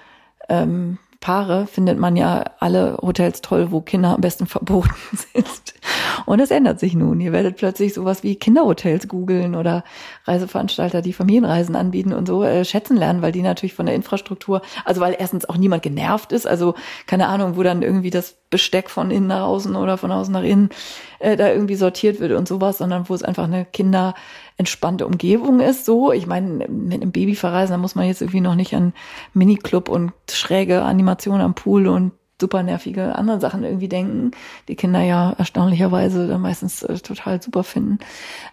[0.49, 4.95] ähm, Paare findet man ja alle Hotels toll, wo Kinder am besten verboten
[5.33, 5.73] sind.
[6.25, 7.19] Und es ändert sich nun.
[7.19, 9.83] Ihr werdet plötzlich sowas wie Kinderhotels googeln oder
[10.25, 14.61] Reiseveranstalter, die Familienreisen anbieten und so äh, schätzen lernen, weil die natürlich von der Infrastruktur,
[14.85, 18.89] also weil erstens auch niemand genervt ist, also keine Ahnung, wo dann irgendwie das Besteck
[18.89, 20.69] von innen nach außen oder von außen nach innen
[21.19, 24.13] äh, da irgendwie sortiert wird und sowas, sondern wo es einfach eine Kinder
[24.57, 25.85] entspannte Umgebung ist.
[25.85, 28.93] So, ich meine, mit einem Baby verreisen, da muss man jetzt irgendwie noch nicht an
[29.33, 34.31] Miniclub und schräge Animationen am Pool und super nervige andere Sachen irgendwie denken,
[34.67, 37.97] die Kinder ja erstaunlicherweise dann meistens äh, total super finden.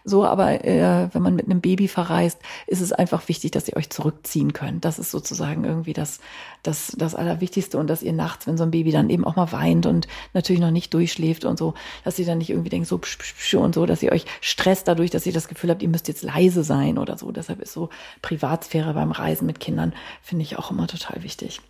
[0.05, 3.77] So, aber äh, wenn man mit einem Baby verreist, ist es einfach wichtig, dass ihr
[3.77, 4.85] euch zurückziehen könnt.
[4.85, 6.21] Das ist sozusagen irgendwie das,
[6.63, 9.53] das, das Allerwichtigste und dass ihr nachts, wenn so ein Baby dann eben auch mal
[9.53, 11.75] weint und natürlich noch nicht durchschläft und so,
[12.05, 14.25] dass ihr dann nicht irgendwie denkt, so psch, psch, psch und so, dass ihr euch
[14.41, 17.33] stresst dadurch, dass ihr das Gefühl habt, ihr müsst jetzt leise sein oder so.
[17.33, 17.91] Deshalb ist so
[18.23, 21.61] Privatsphäre beim Reisen mit Kindern, finde ich auch immer total wichtig.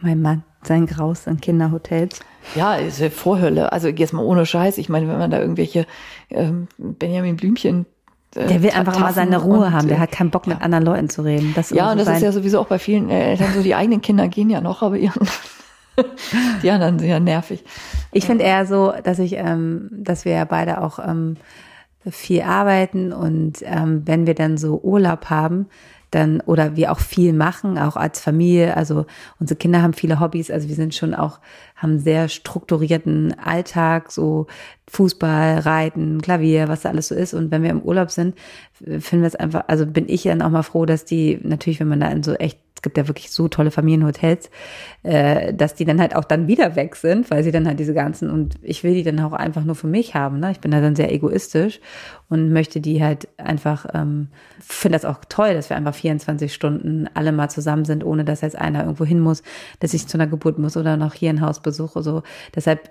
[0.00, 2.20] Mein Mann, sein Graus an Kinderhotels.
[2.54, 3.72] Ja, ist ja Vorhölle.
[3.72, 4.78] Also jetzt mal ohne Scheiß.
[4.78, 5.86] Ich meine, wenn man da irgendwelche
[6.30, 7.86] ähm, Benjamin Blümchen
[8.34, 9.88] äh, der will einfach mal seine Ruhe und, haben.
[9.88, 11.52] Der hat keinen Bock, mit anderen Leuten zu reden.
[11.54, 12.16] Das ja, und das sein.
[12.16, 13.62] ist ja sowieso auch bei vielen Eltern so.
[13.62, 15.26] Die eigenen Kinder gehen ja noch, aber ihren,
[16.62, 17.64] die anderen sind ja nervig.
[18.12, 21.36] Ich finde eher so, dass ich, ähm, dass wir ja beide auch ähm,
[22.08, 25.66] viel arbeiten und ähm, wenn wir dann so Urlaub haben,
[26.10, 28.76] dann oder wir auch viel machen, auch als Familie.
[28.76, 29.06] Also
[29.40, 31.40] unsere Kinder haben viele Hobbys, also wir sind schon auch,
[31.74, 34.46] haben sehr strukturierten Alltag, so
[34.88, 37.34] Fußball, Reiten, Klavier, was da alles so ist.
[37.34, 38.36] Und wenn wir im Urlaub sind,
[38.74, 41.88] finden wir es einfach, also bin ich dann auch mal froh, dass die, natürlich, wenn
[41.88, 44.50] man da in so echt es gibt ja wirklich so tolle Familienhotels,
[45.02, 47.94] äh, dass die dann halt auch dann wieder weg sind, weil sie dann halt diese
[47.94, 50.40] ganzen, und ich will die dann auch einfach nur für mich haben.
[50.40, 50.52] Ne?
[50.52, 51.80] Ich bin da dann sehr egoistisch
[52.28, 54.28] und möchte die halt einfach, ähm,
[54.60, 58.42] finde das auch toll, dass wir einfach 24 Stunden alle mal zusammen sind, ohne dass
[58.42, 59.42] jetzt einer irgendwo hin muss,
[59.80, 62.02] dass ich zu einer Geburt muss oder noch hier ein Haus besuche.
[62.02, 62.22] So.
[62.54, 62.90] Deshalb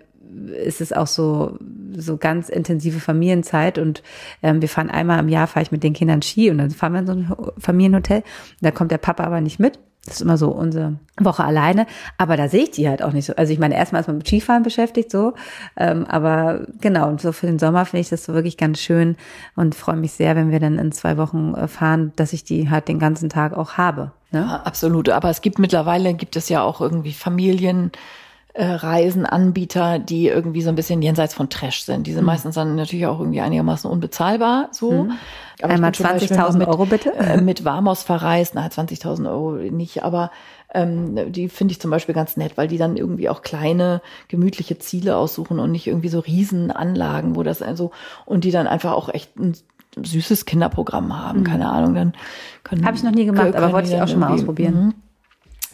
[0.64, 1.58] ist es auch so,
[1.96, 4.04] so ganz intensive Familienzeit und
[4.44, 6.94] ähm, wir fahren einmal im Jahr, fahre ich mit den Kindern Ski und dann fahren
[6.94, 8.24] wir in so ein Familienhotel.
[8.62, 9.80] Da kommt der Papa aber nicht mit.
[10.06, 11.88] Das ist immer so unsere Woche alleine.
[12.20, 13.36] Aber da sehe ich die halt auch nicht so.
[13.36, 15.34] Also ich meine, erstmal ist man mit Skifahren beschäftigt, so.
[15.76, 19.16] Ähm, aber genau, und so für den Sommer finde ich das so wirklich ganz schön
[19.56, 22.70] und freue mich sehr, wenn wir dann in zwei Wochen äh, fahren, dass ich die
[22.70, 24.12] halt den ganzen Tag auch habe.
[24.32, 24.42] Ne?
[24.42, 25.10] Ja, absolut.
[25.10, 27.92] Aber es gibt mittlerweile, gibt es ja auch irgendwie Familien,
[28.56, 32.08] äh, Reisenanbieter, die irgendwie so ein bisschen jenseits von Trash sind.
[32.08, 32.28] Die sind mhm.
[32.28, 35.04] meistens dann natürlich auch irgendwie einigermaßen unbezahlbar so.
[35.04, 35.12] Mhm.
[35.62, 37.14] Aber Einmal 20.000 Euro bitte?
[37.16, 40.32] Äh, mit Warmos verreist, na 20.000 Euro nicht, aber
[40.74, 44.78] ähm, die finde ich zum Beispiel ganz nett, weil die dann irgendwie auch kleine, gemütliche
[44.80, 47.92] Ziele aussuchen und nicht irgendwie so Riesenanlagen, wo das also,
[48.26, 49.54] und die dann einfach auch echt ein
[50.02, 51.44] süßes Kinderprogramm haben, mhm.
[51.44, 52.14] keine Ahnung, dann
[52.64, 52.86] können.
[52.86, 54.94] Habe ich noch nie gemacht, aber wollte ich auch schon mal ausprobieren.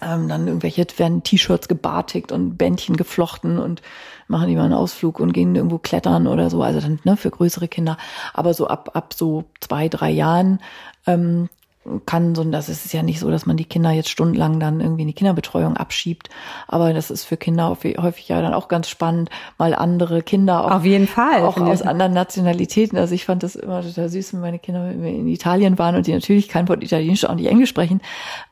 [0.02, 3.82] Ähm, dann irgendwelche werden T-Shirts gebartigt und Bändchen geflochten und
[4.28, 6.64] machen die mal einen Ausflug und gehen irgendwo klettern oder so.
[6.64, 7.98] Also dann ne, für größere Kinder.
[8.34, 10.60] Aber so ab ab so zwei drei Jahren
[11.06, 11.50] ähm,
[12.06, 15.02] kann so, das ist ja nicht so, dass man die Kinder jetzt stundenlang dann irgendwie
[15.02, 16.30] in die Kinderbetreuung abschiebt.
[16.68, 20.72] Aber das ist für Kinder häufig ja dann auch ganz spannend, mal andere Kinder auch,
[20.72, 21.42] Auf jeden Fall.
[21.42, 23.00] auch aus anderen Nationalitäten.
[23.00, 26.14] Also ich fand das immer total süß, wenn meine Kinder in Italien waren und die
[26.14, 28.02] natürlich kein Wort Italienisch, auch nicht Englisch sprechen,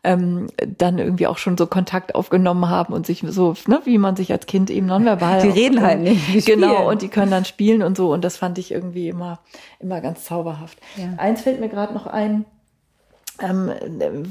[0.03, 0.47] ähm,
[0.77, 4.31] dann irgendwie auch schon so Kontakt aufgenommen haben und sich so, ne, wie man sich
[4.31, 5.43] als Kind eben nonverbal.
[5.43, 6.33] Die reden halt nicht.
[6.33, 8.11] Die genau, und die können dann spielen und so.
[8.11, 9.39] Und das fand ich irgendwie immer,
[9.79, 10.79] immer ganz zauberhaft.
[10.97, 11.13] Ja.
[11.17, 12.45] Eins fällt mir gerade noch ein
[13.41, 13.71] ähm,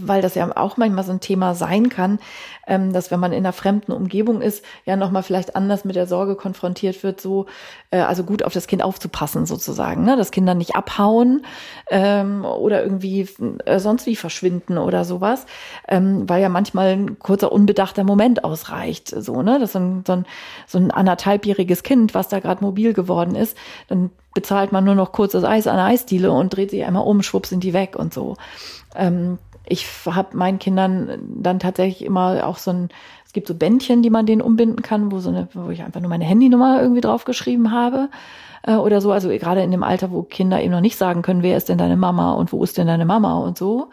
[0.05, 2.18] weil das ja auch manchmal so ein Thema sein kann,
[2.66, 6.06] ähm, dass wenn man in einer fremden Umgebung ist, ja nochmal vielleicht anders mit der
[6.06, 7.47] Sorge konfrontiert wird, so
[7.90, 10.16] äh, also gut auf das Kind aufzupassen sozusagen, ne?
[10.16, 11.44] dass Kinder nicht abhauen
[11.90, 13.28] ähm, oder irgendwie
[13.64, 15.47] äh, sonst wie verschwinden oder sowas,
[15.89, 20.12] ähm, weil ja manchmal ein kurzer unbedachter Moment ausreicht, so ne, dass so ein, so
[20.12, 20.26] ein,
[20.66, 23.56] so ein anderthalbjähriges Kind, was da gerade mobil geworden ist,
[23.89, 27.24] dann bezahlt man nur noch kurzes Eis an der Eisdiele und dreht sich einmal um,
[27.24, 28.36] schwupp sind die weg und so.
[28.94, 32.89] Ähm, ich habe meinen Kindern dann tatsächlich immer auch so ein,
[33.27, 36.01] es gibt so Bändchen, die man denen umbinden kann, wo so eine, wo ich einfach
[36.01, 38.10] nur meine Handynummer irgendwie draufgeschrieben habe
[38.62, 39.10] äh, oder so.
[39.10, 41.78] Also gerade in dem Alter, wo Kinder eben noch nicht sagen können, wer ist denn
[41.78, 43.89] deine Mama und wo ist denn deine Mama und so.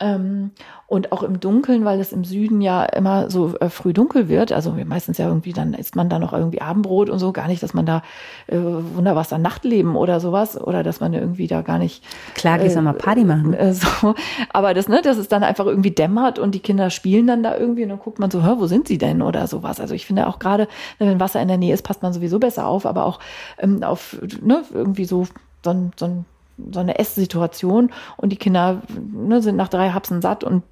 [0.00, 0.50] Ähm,
[0.86, 4.50] und auch im Dunkeln, weil es im Süden ja immer so äh, früh dunkel wird.
[4.50, 7.32] Also meistens ja irgendwie, dann isst man da noch irgendwie Abendbrot und so.
[7.32, 8.02] Gar nicht, dass man da
[8.46, 12.04] äh, wunderbar an Nachtleben oder sowas oder dass man irgendwie da gar nicht.
[12.34, 13.54] Klar, gehst äh, mal Party machen.
[13.54, 14.14] Äh, so.
[14.52, 17.56] Aber das, ne, dass es dann einfach irgendwie dämmert und die Kinder spielen dann da
[17.56, 19.78] irgendwie und dann guckt man so, hör, wo sind sie denn oder sowas.
[19.78, 22.66] Also ich finde auch gerade, wenn Wasser in der Nähe ist, passt man sowieso besser
[22.66, 23.20] auf, aber auch
[23.58, 25.26] ähm, auf, ne, irgendwie so,
[25.62, 26.24] so ein, so ein
[26.72, 30.62] so eine Esssituation und die Kinder ne, sind nach drei Hapsen satt und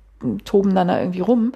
[0.44, 1.52] toben dann da irgendwie rum,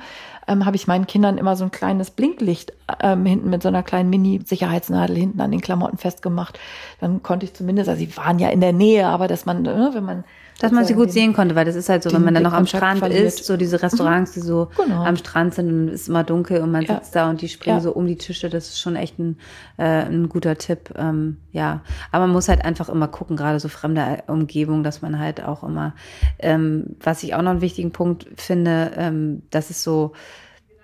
[0.48, 3.82] ähm, habe ich meinen Kindern immer so ein kleines Blinklicht ähm, hinten mit so einer
[3.82, 6.58] kleinen Mini-Sicherheitsnadel hinten an den Klamotten festgemacht.
[7.00, 9.90] Dann konnte ich zumindest, also sie waren ja in der Nähe, aber dass man, ne,
[9.92, 10.24] wenn man
[10.60, 12.52] dass man sie gut sehen konnte, weil das ist halt so, wenn man dann noch
[12.52, 13.24] am Strand verliert.
[13.24, 15.04] ist, so diese Restaurants, die so genau.
[15.04, 16.94] am Strand sind und es ist immer dunkel und man ja.
[16.94, 17.82] sitzt da und die springen ja.
[17.82, 19.36] so um die Tische, das ist schon echt ein,
[19.76, 20.94] äh, ein guter Tipp.
[20.96, 21.80] Ähm, ja,
[22.12, 25.64] aber man muss halt einfach immer gucken, gerade so fremde Umgebung, dass man halt auch
[25.64, 25.94] immer,
[26.38, 30.12] ähm, was ich auch noch einen wichtigen Punkt finde, ähm, das ist so,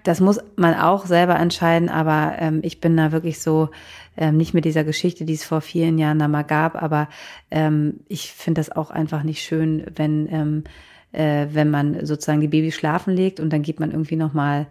[0.02, 3.70] das muss man auch selber entscheiden, aber ähm, ich bin da wirklich so,
[4.16, 7.08] ähm, nicht mit dieser Geschichte, die es vor vielen Jahren da mal gab, aber
[7.50, 10.64] ähm, ich finde das auch einfach nicht schön, wenn, ähm,
[11.12, 14.66] äh, wenn man sozusagen die Babys schlafen legt und dann geht man irgendwie nochmal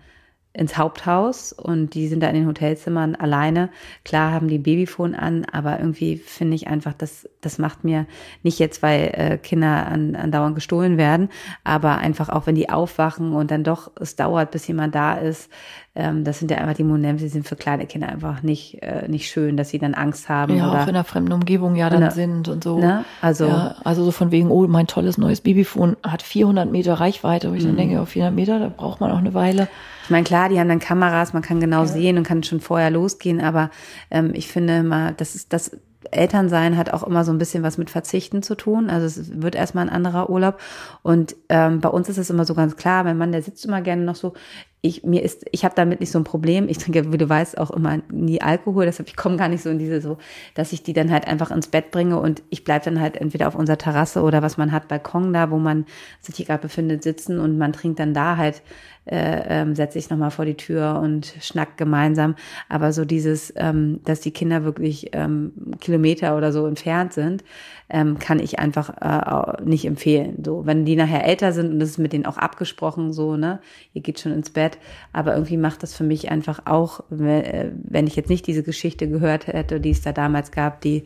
[0.51, 3.69] ins Haupthaus und die sind da in den Hotelzimmern alleine.
[4.03, 8.07] Klar haben die Babyphone an, aber irgendwie finde ich einfach, das, das macht mir
[8.41, 11.29] nicht jetzt, weil äh, Kinder an, andauernd gestohlen werden,
[11.63, 15.51] aber einfach auch, wenn die aufwachen und dann doch es dauert, bis jemand da ist.
[15.93, 19.07] Ähm, das sind ja einfach die Momente, die sind für kleine Kinder einfach nicht, äh,
[19.07, 20.57] nicht schön, dass sie dann Angst haben.
[20.57, 22.79] Ja, oder auch in einer fremden Umgebung ja dann ne, sind und so.
[22.79, 23.05] Ne?
[23.21, 27.51] Also, ja, also so von wegen, oh, mein tolles neues Babyphone hat 400 Meter Reichweite,
[27.51, 27.77] wo ich dann mhm.
[27.77, 29.67] denke, auf 400 Meter, da braucht man auch eine Weile.
[30.09, 31.85] Ich meine, klar, die haben dann Kameras, man kann genau ja.
[31.85, 33.69] sehen und kann schon vorher losgehen, aber
[34.09, 35.69] ähm, ich finde mal, das ist das
[36.09, 38.89] Elternsein hat auch immer so ein bisschen was mit Verzichten zu tun.
[38.89, 40.59] Also es wird erstmal ein anderer Urlaub.
[41.03, 43.81] Und ähm, bei uns ist es immer so ganz klar, mein Mann, der sitzt immer
[43.81, 44.33] gerne noch so,
[44.81, 46.69] ich mir ist, ich habe damit nicht so ein Problem.
[46.69, 48.85] Ich trinke, wie du weißt, auch immer nie Alkohol.
[48.85, 50.17] Deshalb ich komme gar nicht so in diese so,
[50.53, 53.49] dass ich die dann halt einfach ins Bett bringe und ich bleib dann halt entweder
[53.49, 55.85] auf unserer Terrasse oder was man hat, Balkon da, wo man
[56.21, 58.61] sich hier gerade befindet, sitzen und man trinkt dann da halt,
[59.05, 62.35] äh, ähm, setze ich nochmal vor die Tür und schnackt gemeinsam.
[62.69, 65.51] Aber so dieses, ähm, dass die Kinder wirklich ähm,
[65.81, 67.43] Kilometer oder so entfernt sind,
[67.89, 70.43] ähm, kann ich einfach äh, nicht empfehlen.
[70.45, 73.59] So, wenn die nachher älter sind und das ist mit denen auch abgesprochen, so, ne,
[73.93, 74.77] ihr geht schon ins Bett.
[75.11, 79.09] Aber irgendwie macht das für mich einfach auch, äh, wenn ich jetzt nicht diese Geschichte
[79.09, 81.03] gehört hätte, die es da damals gab, die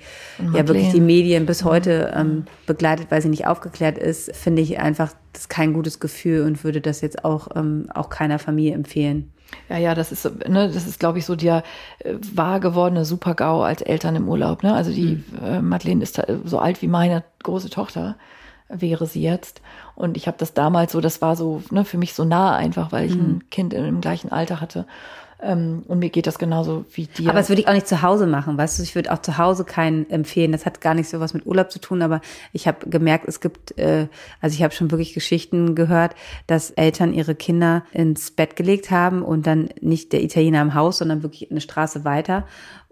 [0.54, 4.80] ja wirklich die Medien bis heute ähm, begleitet, weil sie nicht aufgeklärt ist, finde ich
[4.80, 9.32] einfach das kein gutes Gefühl und würde das jetzt auch, ähm, auch keiner Familie empfehlen.
[9.70, 11.64] Ja, ja, das ist, ne, das ist, glaube ich, so der
[12.00, 14.64] äh, wahr gewordene Super-GAU als Eltern im Urlaub.
[14.64, 14.74] Ne?
[14.74, 15.46] Also die mhm.
[15.46, 18.16] äh, Madeleine ist so alt wie meine große Tochter
[18.70, 19.62] wäre sie jetzt.
[19.96, 22.92] Und ich habe das damals so, das war so ne, für mich so nah einfach,
[22.92, 23.22] weil ich mhm.
[23.22, 24.86] ein Kind im gleichen Alter hatte.
[25.44, 27.30] Ähm, und mir geht das genauso wie dir.
[27.30, 28.84] Aber das würde ich auch nicht zu Hause machen, weißt du?
[28.84, 30.52] Ich würde auch zu Hause keinen empfehlen.
[30.52, 32.22] Das hat gar nicht so was mit Urlaub zu tun, aber
[32.54, 34.08] ich habe gemerkt, es gibt, äh,
[34.42, 36.16] also ich habe schon wirklich Geschichten gehört,
[36.48, 41.00] dass Eltern ihre Kinder ins Bett gelegt haben und dann nicht der Italiener im Haus,
[41.00, 42.46] sondern wirklich eine Straße weiter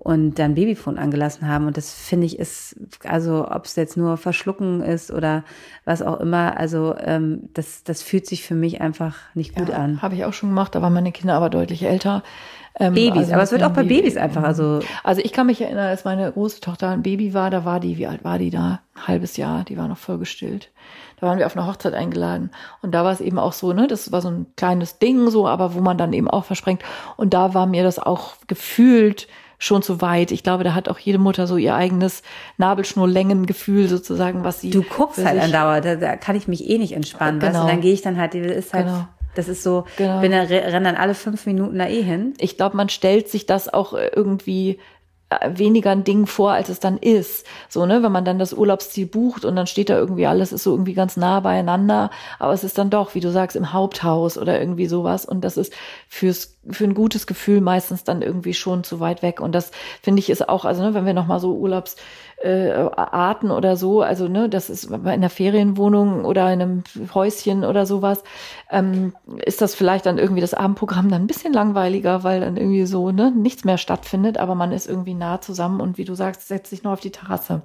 [0.03, 1.67] und dann Babyfon angelassen haben.
[1.67, 5.43] Und das finde ich ist, also ob es jetzt nur Verschlucken ist oder
[5.85, 9.75] was auch immer, also ähm, das, das fühlt sich für mich einfach nicht gut ja,
[9.75, 10.01] an.
[10.01, 12.23] Habe ich auch schon gemacht, da waren meine Kinder aber deutlich älter.
[12.79, 14.79] Ähm, Babys, also aber es wird auch bei Babys einfach, also.
[15.03, 17.99] Also ich kann mich erinnern, als meine große Tochter ein Baby war, da war die,
[17.99, 18.79] wie alt war die da?
[18.95, 20.71] Ein halbes Jahr, die war noch voll gestillt.
[21.19, 22.49] Da waren wir auf eine Hochzeit eingeladen.
[22.81, 25.47] Und da war es eben auch so, ne, das war so ein kleines Ding so,
[25.47, 26.81] aber wo man dann eben auch versprengt.
[27.17, 29.27] Und da war mir das auch gefühlt,
[29.61, 30.31] schon zu weit.
[30.31, 32.23] Ich glaube, da hat auch jede Mutter so ihr eigenes
[32.57, 34.71] Nabelschnurlängengefühl sozusagen, was sie.
[34.71, 37.39] Du guckst halt andauernd, da, da kann ich mich eh nicht entspannen.
[37.39, 37.53] Genau.
[37.53, 37.61] Weißt?
[37.61, 38.87] Und dann gehe ich dann halt, das ist halt.
[38.87, 39.07] Genau.
[39.33, 40.19] Das ist so, genau.
[40.19, 42.33] bin dann, renn dann alle fünf Minuten da eh hin.
[42.37, 44.77] Ich glaube, man stellt sich das auch irgendwie
[45.47, 47.45] weniger ein Ding vor, als es dann ist.
[47.69, 50.63] So, ne, wenn man dann das Urlaubsziel bucht und dann steht da irgendwie alles ist
[50.63, 54.37] so irgendwie ganz nah beieinander, aber es ist dann doch, wie du sagst, im Haupthaus
[54.37, 55.73] oder irgendwie sowas und das ist
[56.07, 59.71] fürs für ein gutes Gefühl meistens dann irgendwie schon zu weit weg und das
[60.01, 61.95] finde ich ist auch, also ne, wenn wir noch mal so Urlaubs
[62.43, 67.63] äh, Arten oder so, also ne, das ist in einer Ferienwohnung oder in einem Häuschen
[67.63, 68.23] oder sowas,
[68.69, 69.13] ähm,
[69.45, 73.11] ist das vielleicht dann irgendwie das Abendprogramm dann ein bisschen langweiliger, weil dann irgendwie so
[73.11, 76.69] ne, nichts mehr stattfindet, aber man ist irgendwie nah zusammen und wie du sagst, setzt
[76.69, 77.61] sich nur auf die Terrasse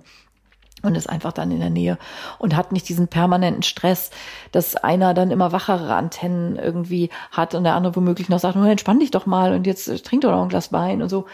[0.82, 1.98] und ist einfach dann in der Nähe
[2.38, 4.10] und hat nicht diesen permanenten Stress,
[4.52, 8.66] dass einer dann immer wachere Antennen irgendwie hat und der andere womöglich noch sagt, nun
[8.66, 11.26] entspann dich doch mal und jetzt trink doch noch ein Glas Wein und so.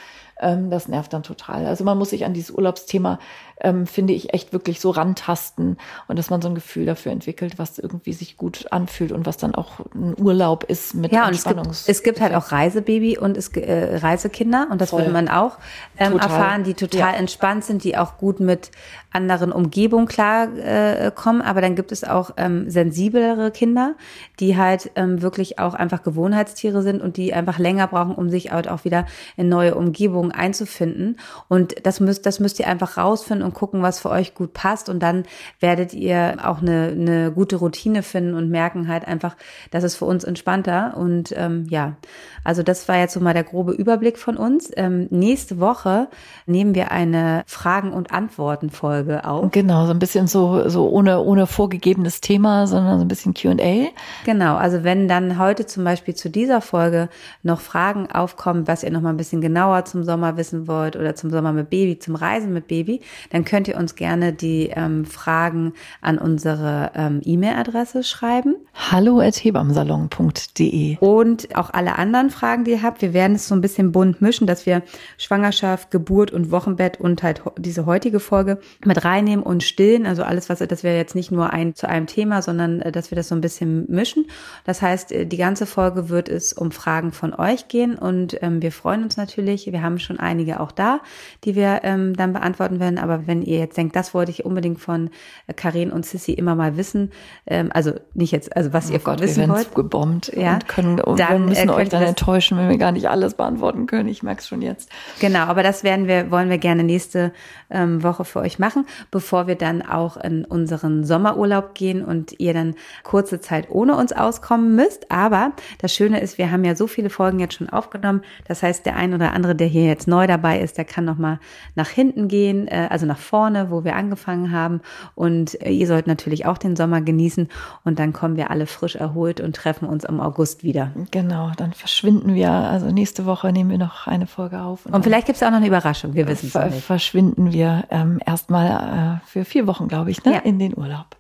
[0.43, 1.67] Ähm, das nervt dann total.
[1.67, 3.19] Also man muss sich an dieses Urlaubsthema,
[3.61, 5.77] ähm, finde ich, echt wirklich so rantasten
[6.09, 9.37] und dass man so ein Gefühl dafür entwickelt, was irgendwie sich gut anfühlt und was
[9.37, 13.19] dann auch ein Urlaub ist mit ja, und es gibt, es gibt halt auch Reisebaby
[13.19, 15.01] und es, äh, Reisekinder und das Voll.
[15.01, 15.59] würde man auch
[15.99, 17.19] ähm, erfahren, die total ja.
[17.19, 18.71] entspannt sind, die auch gut mit
[19.13, 21.43] anderen Umgebungen klar äh, kommen.
[21.43, 23.95] Aber dann gibt es auch ähm, sensiblere Kinder,
[24.41, 28.53] die halt ähm, wirklich auch einfach Gewohnheitstiere sind und die einfach länger brauchen, um sich
[28.53, 29.07] halt auch wieder
[29.37, 31.19] in neue Umgebungen einzufinden.
[31.49, 34.89] Und das müsst, das müsst ihr einfach rausfinden und gucken, was für euch gut passt.
[34.89, 35.25] Und dann
[35.61, 39.37] werdet ihr auch eine, eine gute Routine finden und merken halt einfach,
[39.71, 40.97] das ist für uns entspannter.
[40.97, 41.97] Und ähm, ja,
[42.45, 44.71] also das war jetzt so mal der grobe Überblick von uns.
[44.77, 46.09] Ähm, nächste Woche
[46.47, 49.51] nehmen wir eine Fragen- und Antworten-Folge auf.
[49.51, 53.89] Genau, so ein bisschen so, so ohne, ohne vorgegebenes Thema, sondern so ein bisschen Q&A.
[54.25, 57.09] Genau, also wenn dann heute zum Beispiel zu dieser Folge
[57.43, 60.95] noch Fragen aufkommen, was ihr noch mal ein bisschen genauer zum Sommer Sommer wissen wollt
[60.95, 63.01] oder zum Sommer mit Baby, zum Reisen mit Baby,
[63.33, 65.73] dann könnt ihr uns gerne die ähm, Fragen
[66.03, 68.57] an unsere ähm, E-Mail-Adresse schreiben.
[68.75, 73.01] Hallo hebamsalon.de Und auch alle anderen Fragen, die ihr habt.
[73.01, 74.83] Wir werden es so ein bisschen bunt mischen, dass wir
[75.17, 80.05] Schwangerschaft, Geburt und Wochenbett und halt diese heutige Folge mit reinnehmen und stillen.
[80.05, 83.11] Also alles, was, das wäre jetzt nicht nur ein zu einem Thema, sondern äh, dass
[83.11, 84.27] wir das so ein bisschen mischen.
[84.65, 88.61] Das heißt, äh, die ganze Folge wird es um Fragen von euch gehen und ähm,
[88.61, 89.73] wir freuen uns natürlich.
[89.73, 91.01] Wir haben schon einige auch da,
[91.45, 92.99] die wir ähm, dann beantworten werden.
[92.99, 95.11] Aber wenn ihr jetzt denkt, das wollte ich unbedingt von
[95.47, 97.11] äh, Karin und Sissy immer mal wissen,
[97.47, 100.69] ähm, also nicht jetzt, also was oh ihr Gott, wissen wir wollt, gebombt ja, und
[100.69, 103.87] können und dann, wir müssen äh, euch dann enttäuschen, wenn wir gar nicht alles beantworten
[103.87, 104.09] können.
[104.09, 104.91] Ich merke es schon jetzt.
[105.21, 107.33] Genau, aber das werden wir, wollen wir gerne nächste
[107.71, 112.55] ähm, Woche für euch machen, bevor wir dann auch in unseren Sommerurlaub gehen und ihr
[112.55, 115.11] dann kurze Zeit ohne uns auskommen müsst.
[115.11, 118.23] Aber das Schöne ist, wir haben ja so viele Folgen jetzt schon aufgenommen.
[118.47, 121.19] Das heißt, der ein oder andere, der hier jetzt neu dabei ist, der kann noch
[121.19, 121.39] mal
[121.75, 124.81] nach hinten gehen, äh, also nach vorne, wo wir angefangen haben.
[125.15, 127.49] Und äh, ihr sollt natürlich auch den Sommer genießen.
[127.85, 130.93] Und dann kommen wir alle frisch erholt und treffen uns im August wieder.
[131.11, 132.51] Genau, dann verschwinden wir.
[132.51, 134.87] Also nächste Woche nehmen wir noch eine Folge auf.
[134.87, 136.15] Und, und vielleicht gibt es auch noch eine Überraschung.
[136.15, 136.85] Wir wissen es nicht.
[136.85, 140.33] Verschwinden wir ähm, erstmal äh, für vier Wochen, glaube ich, ne?
[140.33, 140.39] Ja.
[140.39, 141.17] in den Urlaub.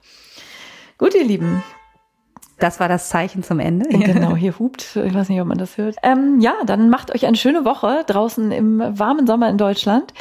[0.96, 1.62] Gut, ihr Lieben,
[2.62, 3.88] das war das Zeichen zum Ende.
[4.02, 4.96] Genau, hier hupt.
[4.96, 5.96] Ich weiß nicht, ob man das hört.
[6.02, 10.12] Ähm, ja, dann macht euch eine schöne Woche draußen im warmen Sommer in Deutschland.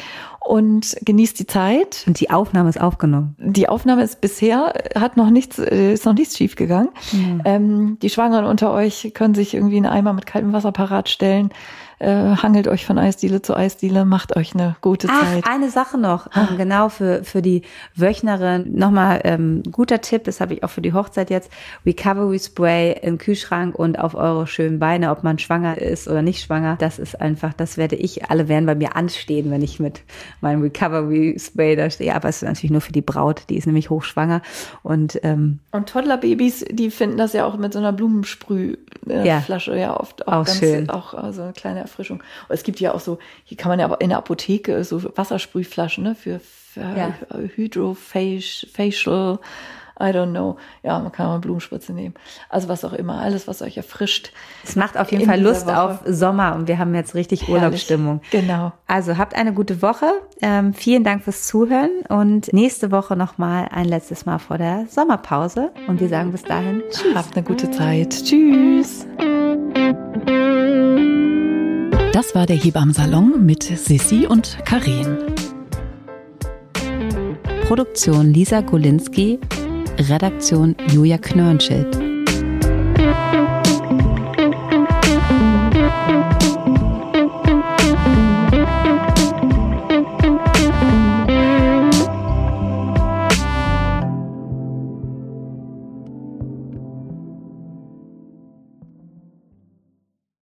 [0.44, 2.04] Und genießt die Zeit.
[2.06, 3.36] Und die Aufnahme ist aufgenommen.
[3.38, 6.90] Die Aufnahme ist bisher, hat noch nichts, äh, ist noch nichts schief gegangen.
[7.12, 7.42] Mhm.
[7.44, 11.50] Ähm, die Schwangeren unter euch können sich irgendwie einen Eimer mit kaltem Wasser parat stellen
[12.02, 15.44] äh, hangelt euch von Eisdiele zu Eisdiele, macht euch eine gute Ach, Zeit.
[15.48, 16.48] Eine Sache noch, ah.
[16.50, 17.62] ähm, genau für, für die
[17.94, 18.74] Wöchnerin.
[18.74, 21.50] Nochmal ähm, guter Tipp, das habe ich auch für die Hochzeit jetzt.
[21.86, 26.44] Recovery Spray im Kühlschrank und auf eure schönen Beine, ob man schwanger ist oder nicht
[26.44, 26.76] schwanger.
[26.78, 30.02] Das ist einfach, das werde ich, alle werden bei mir anstehen, wenn ich mit
[30.40, 32.14] meinem Recovery Spray da stehe.
[32.14, 34.42] Aber es ist natürlich nur für die Braut, die ist nämlich hochschwanger.
[34.82, 39.82] Und, ähm, und Toddlerbabys, die finden das ja auch mit so einer Blumensprühflasche äh, ja.
[39.82, 40.90] ja oft auch, auch ganz, schön.
[40.90, 42.22] auch also eine kleine Erfrischung.
[42.48, 46.14] Es gibt ja auch so, hier kann man ja in der Apotheke so Wassersprühflaschen ne,
[46.14, 47.14] für, für ja.
[47.54, 49.38] Hydrofacial,
[50.00, 50.56] I don't know.
[50.82, 52.14] Ja, man kann auch eine Blumenspritze nehmen.
[52.48, 54.32] Also was auch immer, alles, was euch erfrischt.
[54.64, 55.80] Es macht auf jeden Fall Lust Woche.
[55.80, 57.48] auf Sommer und wir haben jetzt richtig.
[57.48, 58.20] Urlaubsstimmung.
[58.30, 58.72] Genau.
[58.86, 60.06] Also habt eine gute Woche.
[60.40, 65.70] Ähm, vielen Dank fürs Zuhören und nächste Woche nochmal ein letztes Mal vor der Sommerpause.
[65.86, 67.14] Und wir sagen bis dahin Tschüss.
[67.14, 68.10] Habt eine gute Zeit.
[68.24, 69.06] Tschüss.
[72.12, 75.16] Das war der Hebammsalon mit Sissi und Karin.
[77.66, 79.38] Produktion Lisa Golinski,
[79.98, 82.11] Redaktion Julia Knörnschild.